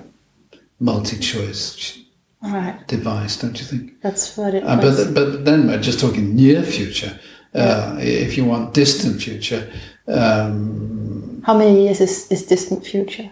multi-choice 0.80 1.99
right, 2.41 2.88
device, 2.88 3.38
don't 3.38 3.60
you 3.60 3.66
think? 3.66 4.02
that's 4.02 4.36
what 4.36 4.56
it 4.56 4.64
Uh, 4.64 4.76
but 4.78 5.14
but 5.14 5.45
then 5.45 5.68
we're 5.68 5.80
just 5.80 5.99
talking 5.99 6.36
near 6.36 6.64
future. 6.64 7.20
Uh, 7.54 7.97
If 7.99 8.38
you 8.38 8.45
want 8.45 8.74
distant 8.74 9.22
future, 9.22 9.70
um, 10.08 11.20
How 11.44 11.58
many 11.58 11.84
years 11.84 12.02
is, 12.02 12.32
is 12.32 12.46
distant 12.46 12.86
future? 12.86 13.32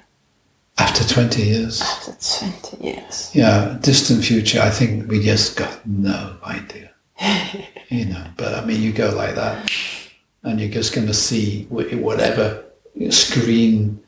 after 0.79 1.03
twenty 1.13 1.43
years, 1.43 1.81
After 1.81 2.13
twenty 2.39 2.87
years. 2.87 3.31
yeah, 3.33 3.77
distant 3.81 4.23
future. 4.23 4.61
I 4.61 4.69
think 4.69 5.09
we 5.11 5.21
just 5.21 5.57
got 5.57 5.85
no 5.85 6.37
idea. 6.43 6.91
you 7.89 8.05
know, 8.05 8.25
but 8.37 8.55
I 8.55 8.65
mean, 8.65 8.81
you 8.81 8.93
go 8.93 9.09
like 9.13 9.35
that, 9.35 9.69
and 10.43 10.59
you're 10.59 10.69
just 10.69 10.95
going 10.95 11.07
to 11.07 11.13
see 11.13 11.65
whatever 11.69 12.63
screen 13.09 14.01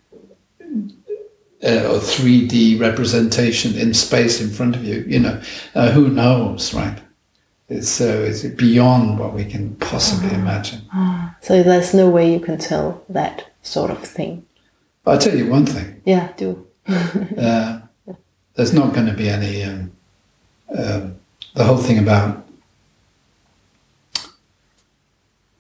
uh, 0.62 1.86
or 1.92 2.00
3D 2.00 2.80
representation 2.80 3.76
in 3.76 3.94
space 3.94 4.42
in 4.42 4.50
front 4.50 4.76
of 4.76 4.84
you. 4.86 5.04
You 5.08 5.20
know, 5.20 5.42
uh, 5.76 5.92
who 5.92 6.10
knows, 6.10 6.74
right? 6.74 6.98
It's 7.68 7.90
so 7.90 8.24
it's 8.24 8.44
beyond 8.44 9.20
what 9.20 9.34
we 9.34 9.46
can 9.46 9.76
possibly 9.76 10.34
imagine. 10.34 10.82
So 11.42 11.64
there's 11.64 11.94
no 11.94 12.10
way 12.10 12.32
you 12.32 12.40
can 12.40 12.58
tell 12.58 13.04
that 13.10 13.51
sort 13.62 13.92
of 13.92 14.00
thing. 14.04 14.46
I'll 15.06 15.18
tell 15.18 15.36
you 15.36 15.50
one 15.50 15.66
thing. 15.66 16.02
Yeah, 16.06 16.32
do. 16.38 16.68
Uh, 16.88 17.82
there's 18.56 18.74
not 18.74 18.94
going 18.94 19.08
to 19.08 19.14
be 19.14 19.30
any 19.30 19.64
um, 19.64 19.92
um, 20.78 21.16
the 21.56 21.64
whole 21.64 21.78
thing 21.78 22.00
about 22.00 22.46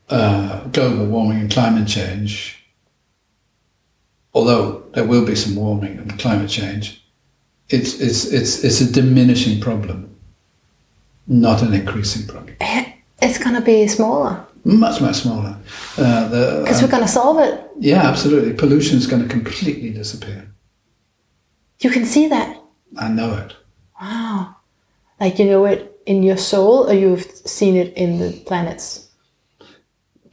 uh, 0.09 0.67
global 0.67 1.05
warming 1.05 1.39
and 1.39 1.51
climate 1.51 1.87
change. 1.87 2.63
Although 4.33 4.83
there 4.93 5.05
will 5.05 5.25
be 5.25 5.35
some 5.35 5.55
warming 5.55 5.97
and 5.97 6.17
climate 6.19 6.49
change, 6.49 7.03
it's 7.69 7.99
it's 7.99 8.25
it's 8.25 8.63
it's 8.63 8.81
a 8.81 8.91
diminishing 8.91 9.59
problem, 9.59 10.15
not 11.27 11.61
an 11.61 11.73
increasing 11.73 12.27
problem. 12.27 12.55
It's 13.21 13.37
gonna 13.37 13.61
be 13.61 13.87
smaller 13.87 14.45
Much 14.63 15.01
much 15.01 15.15
smaller. 15.15 15.57
Uh, 15.97 16.27
the, 16.27 16.61
because 16.63 16.81
we're 16.81 16.87
gonna 16.87 17.07
solve 17.07 17.39
it. 17.39 17.67
yeah, 17.79 18.03
absolutely. 18.03 18.53
Pollution 18.53 18.97
is 18.97 19.07
going 19.07 19.23
to 19.23 19.27
completely 19.27 19.89
disappear. 19.91 20.53
You 21.79 21.89
can 21.89 22.05
see 22.05 22.27
that. 22.27 22.61
I 22.97 23.07
know 23.07 23.33
it. 23.37 23.55
Wow. 23.99 24.55
Like 25.19 25.39
you 25.39 25.45
know 25.45 25.65
it 25.65 25.99
in 26.05 26.21
your 26.23 26.37
soul, 26.37 26.89
or 26.89 26.93
you've 26.93 27.23
seen 27.23 27.75
it 27.75 27.93
in 27.93 28.19
the 28.19 28.31
planets. 28.45 29.09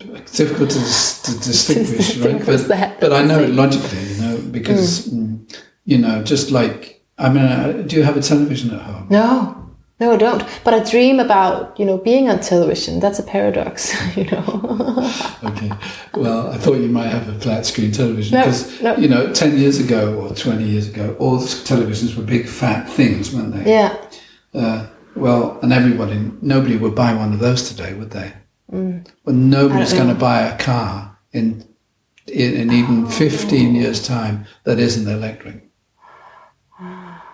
It's 0.00 0.36
difficult 0.36 0.70
to, 0.70 0.78
dis- 0.78 1.22
to 1.22 1.32
distinguish, 1.48 2.16
right? 2.18 2.44
But, 2.44 2.68
that, 2.68 3.00
but 3.00 3.12
I 3.12 3.24
know 3.24 3.40
it 3.40 3.50
logically, 3.50 4.04
you 4.14 4.20
know, 4.22 4.38
because 4.50 5.08
mm, 5.08 5.40
you 5.84 5.98
know, 5.98 6.22
just 6.22 6.50
like 6.50 7.02
I 7.18 7.28
mean, 7.30 7.44
uh, 7.44 7.82
do 7.86 7.96
you 7.96 8.02
have 8.04 8.16
a 8.16 8.22
television 8.22 8.74
at 8.74 8.82
home? 8.82 9.06
No, 9.10 9.67
no, 10.00 10.12
I 10.12 10.16
don't. 10.16 10.44
But 10.64 10.74
I 10.74 10.90
dream 10.90 11.18
about 11.20 11.78
you 11.78 11.84
know 11.84 11.98
being 11.98 12.28
on 12.28 12.40
television. 12.40 13.00
That's 13.00 13.18
a 13.18 13.22
paradox, 13.22 13.94
you 14.16 14.24
know. 14.26 15.12
Okay. 15.44 15.70
Well, 16.14 16.50
I 16.50 16.58
thought 16.58 16.74
you 16.78 16.88
might 16.88 17.08
have 17.08 17.28
a 17.28 17.38
flat 17.40 17.66
screen 17.66 17.92
television 17.92 18.38
because 18.38 18.80
no. 18.82 18.96
you 18.96 19.08
know, 19.08 19.32
ten 19.32 19.56
years 19.58 19.78
ago 19.80 20.14
or 20.20 20.34
twenty 20.34 20.64
years 20.64 20.88
ago, 20.88 21.16
all 21.18 21.38
televisions 21.38 22.16
were 22.16 22.22
big 22.22 22.46
fat 22.46 22.88
things, 22.88 23.34
weren't 23.34 23.54
they? 23.54 23.70
yeah. 23.70 23.96
Uh, 24.54 24.86
well, 25.14 25.58
and 25.62 25.72
everybody, 25.72 26.30
nobody 26.42 26.76
would 26.76 26.94
buy 26.94 27.12
one 27.14 27.32
of 27.32 27.38
those 27.38 27.68
today, 27.68 27.92
would 27.94 28.10
they? 28.10 28.32
Well, 28.68 29.02
nobody's 29.26 29.92
Mm. 29.92 29.94
I 29.94 29.96
don't 29.96 30.06
going 30.06 30.14
to 30.14 30.20
buy 30.20 30.40
a 30.42 30.58
car 30.58 31.18
in 31.32 31.64
in, 32.26 32.54
in 32.54 32.72
even 32.72 33.06
Oh. 33.06 33.10
15 33.10 33.74
years' 33.74 34.06
time 34.06 34.44
that 34.64 34.78
isn't 34.78 35.08
electric. 35.08 35.67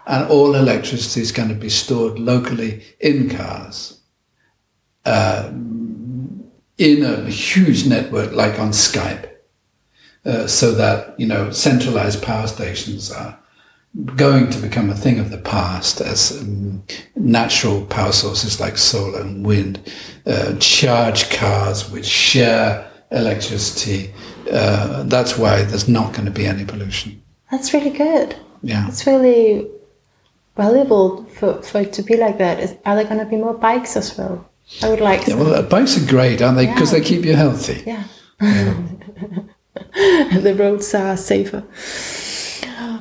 And 0.07 0.31
all 0.31 0.55
electricity 0.55 1.21
is 1.21 1.33
going 1.33 1.49
to 1.49 1.55
be 1.55 1.71
stored 1.71 2.19
locally 2.19 2.83
in 3.01 3.31
cars. 3.31 4.01
Um, 5.07 6.51
in 6.79 7.05
a 7.05 7.29
huge 7.31 7.87
network 7.87 8.33
like 8.33 8.59
on 8.59 8.71
Skype, 8.71 9.31
uh, 10.25 10.47
so 10.47 10.73
that 10.73 11.19
you 11.21 11.27
know 11.27 11.51
centralized 11.51 12.23
power 12.23 12.47
stations 12.47 13.13
are 13.13 13.39
going 14.17 14.51
to 14.51 14.59
become 14.59 14.91
a 14.91 14.95
thing 14.95 15.21
of 15.21 15.31
the 15.31 15.39
past 15.39 16.01
as 16.01 16.41
um, 16.41 16.83
natural 17.15 17.85
power 17.87 18.11
sources 18.11 18.59
like 18.59 18.77
solar 18.77 19.21
and 19.21 19.47
wind 19.47 19.93
uh, 20.27 20.55
charge 20.59 21.31
cars 21.31 21.91
which 21.91 22.07
share 22.07 22.91
electricity. 23.13 24.13
Uh, 24.51 25.05
that's 25.05 25.39
why 25.39 25.63
there's 25.63 25.89
not 25.89 26.13
going 26.13 26.25
to 26.25 26.31
be 26.31 26.45
any 26.45 26.65
pollution. 26.65 27.23
That's 27.51 27.73
really 27.73 27.91
good. 27.91 28.35
Yeah. 28.63 28.89
It's 28.89 29.07
really 29.07 29.69
valuable 30.57 31.25
for, 31.27 31.63
for 31.63 31.81
it 31.81 31.93
to 31.95 32.03
be 32.03 32.17
like 32.17 32.39
that. 32.39 32.61
Is, 32.61 32.75
are 32.85 32.95
there 32.97 33.05
going 33.05 33.19
to 33.21 33.27
be 33.27 33.37
more 33.37 33.55
bikes 33.55 33.97
as 33.97 34.17
well? 34.17 34.49
I 34.83 34.89
would 34.91 35.01
like. 35.01 35.27
Yeah, 35.27 35.35
well, 35.37 35.63
bikes 35.63 35.97
are 36.03 36.09
great, 36.09 36.41
aren't 36.43 36.57
they? 36.57 36.67
Because 36.67 36.93
Yeah. 36.93 36.99
they 36.99 37.05
keep 37.05 37.25
you 37.25 37.35
healthy. 37.37 37.83
Yeah. 37.87 38.05
and 38.41 38.99
the 40.43 40.55
roads 40.59 40.95
are 40.95 41.17
safer. 41.17 41.65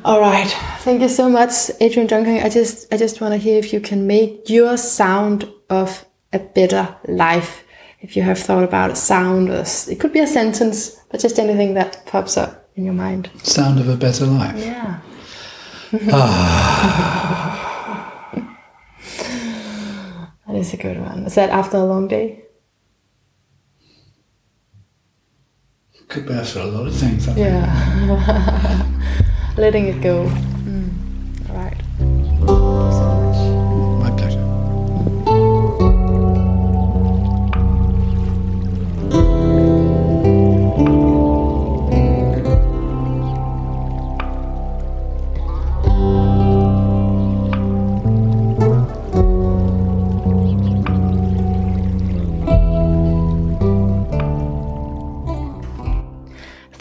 All 0.05 0.19
right. 0.19 0.49
Thank 0.79 1.01
you 1.01 1.09
so 1.09 1.29
much, 1.29 1.53
Adrian 1.79 2.07
Duncan. 2.07 2.37
I 2.39 2.49
just 2.49 2.93
I 2.93 2.97
just 2.97 3.21
want 3.21 3.33
to 3.33 3.37
hear 3.37 3.57
if 3.57 3.71
you 3.71 3.79
can 3.79 4.05
make 4.05 4.49
your 4.49 4.75
sound 4.77 5.49
of 5.69 6.05
a 6.33 6.39
better 6.39 6.95
life. 7.07 7.63
If 8.01 8.17
you 8.17 8.23
have 8.23 8.37
thought 8.37 8.65
about 8.65 8.91
a 8.91 8.95
sound, 8.97 9.49
or 9.49 9.63
it 9.87 9.97
could 9.99 10.11
be 10.11 10.19
a 10.19 10.27
sentence, 10.27 10.99
but 11.09 11.21
just 11.21 11.39
anything 11.39 11.75
that 11.75 12.05
pops 12.05 12.35
up 12.35 12.67
in 12.75 12.83
your 12.83 12.93
mind. 12.93 13.29
Sound 13.43 13.79
of 13.79 13.87
a 13.87 13.95
better 13.95 14.25
life. 14.25 14.57
Yeah. 14.57 14.99
that 15.93 16.01
is 20.47 20.73
a 20.73 20.77
good 20.77 20.99
one. 20.99 21.25
Is 21.25 21.35
that 21.35 21.51
after 21.51 21.77
a 21.77 21.85
long 21.85 22.07
day? 22.07 22.45
Could 26.07 26.25
be 26.25 26.33
after 26.33 26.61
a 26.61 26.65
lot 26.65 26.87
of 26.87 26.95
things. 26.95 27.27
I. 27.27 27.35
Yeah. 27.35 28.85
Letting 29.57 29.85
it 29.85 30.01
go. 30.01 30.25
Mm. 30.65 30.89
All 31.51 31.57
right. 31.57 31.77
So 32.93 33.22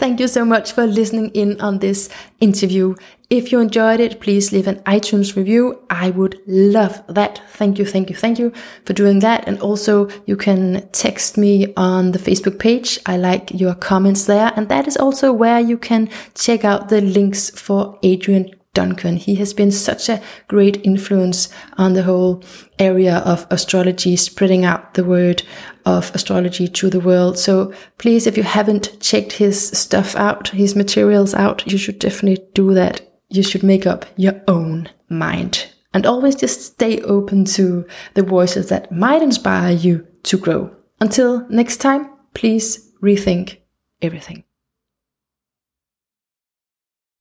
Thank 0.03 0.19
you 0.19 0.27
so 0.27 0.43
much 0.43 0.73
for 0.73 0.85
listening 0.85 1.29
in 1.29 1.61
on 1.61 1.79
this 1.79 2.09
interview. 2.41 2.95
If 3.29 3.53
you 3.53 3.61
enjoyed 3.61 4.01
it, 4.01 4.19
please 4.19 4.51
leave 4.51 4.67
an 4.67 4.81
iTunes 4.81 5.37
review. 5.37 5.81
I 5.89 6.09
would 6.09 6.41
love 6.45 7.01
that. 7.07 7.41
Thank 7.51 7.79
you, 7.79 7.85
thank 7.85 8.09
you, 8.09 8.15
thank 8.17 8.37
you 8.37 8.51
for 8.83 8.91
doing 8.91 9.19
that. 9.19 9.47
And 9.47 9.61
also, 9.61 10.09
you 10.25 10.35
can 10.35 10.89
text 10.91 11.37
me 11.37 11.73
on 11.77 12.11
the 12.11 12.19
Facebook 12.19 12.59
page. 12.59 12.99
I 13.05 13.15
like 13.15 13.57
your 13.57 13.75
comments 13.75 14.25
there. 14.25 14.51
And 14.57 14.67
that 14.67 14.89
is 14.89 14.97
also 14.97 15.31
where 15.31 15.61
you 15.61 15.77
can 15.77 16.09
check 16.35 16.65
out 16.65 16.89
the 16.89 16.99
links 16.99 17.49
for 17.51 17.97
Adrian 18.03 18.51
Duncan. 18.73 19.15
He 19.15 19.35
has 19.35 19.53
been 19.53 19.71
such 19.71 20.09
a 20.09 20.21
great 20.49 20.85
influence 20.85 21.47
on 21.77 21.93
the 21.93 22.03
whole 22.03 22.43
area 22.77 23.19
of 23.19 23.47
astrology, 23.49 24.15
spreading 24.15 24.65
out 24.65 24.95
the 24.95 25.03
word 25.05 25.43
of 25.85 26.13
astrology 26.15 26.67
to 26.67 26.89
the 26.89 26.99
world. 26.99 27.37
So 27.37 27.73
please, 27.97 28.27
if 28.27 28.37
you 28.37 28.43
haven't 28.43 28.99
checked 28.99 29.33
his 29.33 29.69
stuff 29.69 30.15
out, 30.15 30.49
his 30.49 30.75
materials 30.75 31.33
out, 31.33 31.65
you 31.67 31.77
should 31.77 31.99
definitely 31.99 32.45
do 32.53 32.73
that. 32.73 33.01
You 33.29 33.43
should 33.43 33.63
make 33.63 33.85
up 33.85 34.05
your 34.15 34.41
own 34.47 34.89
mind 35.09 35.67
and 35.93 36.05
always 36.05 36.35
just 36.35 36.61
stay 36.61 37.01
open 37.01 37.45
to 37.45 37.85
the 38.13 38.23
voices 38.23 38.69
that 38.69 38.91
might 38.91 39.21
inspire 39.21 39.73
you 39.73 40.07
to 40.23 40.37
grow. 40.37 40.75
Until 40.99 41.47
next 41.49 41.77
time, 41.77 42.09
please 42.33 42.91
rethink 43.01 43.57
everything. 44.01 44.43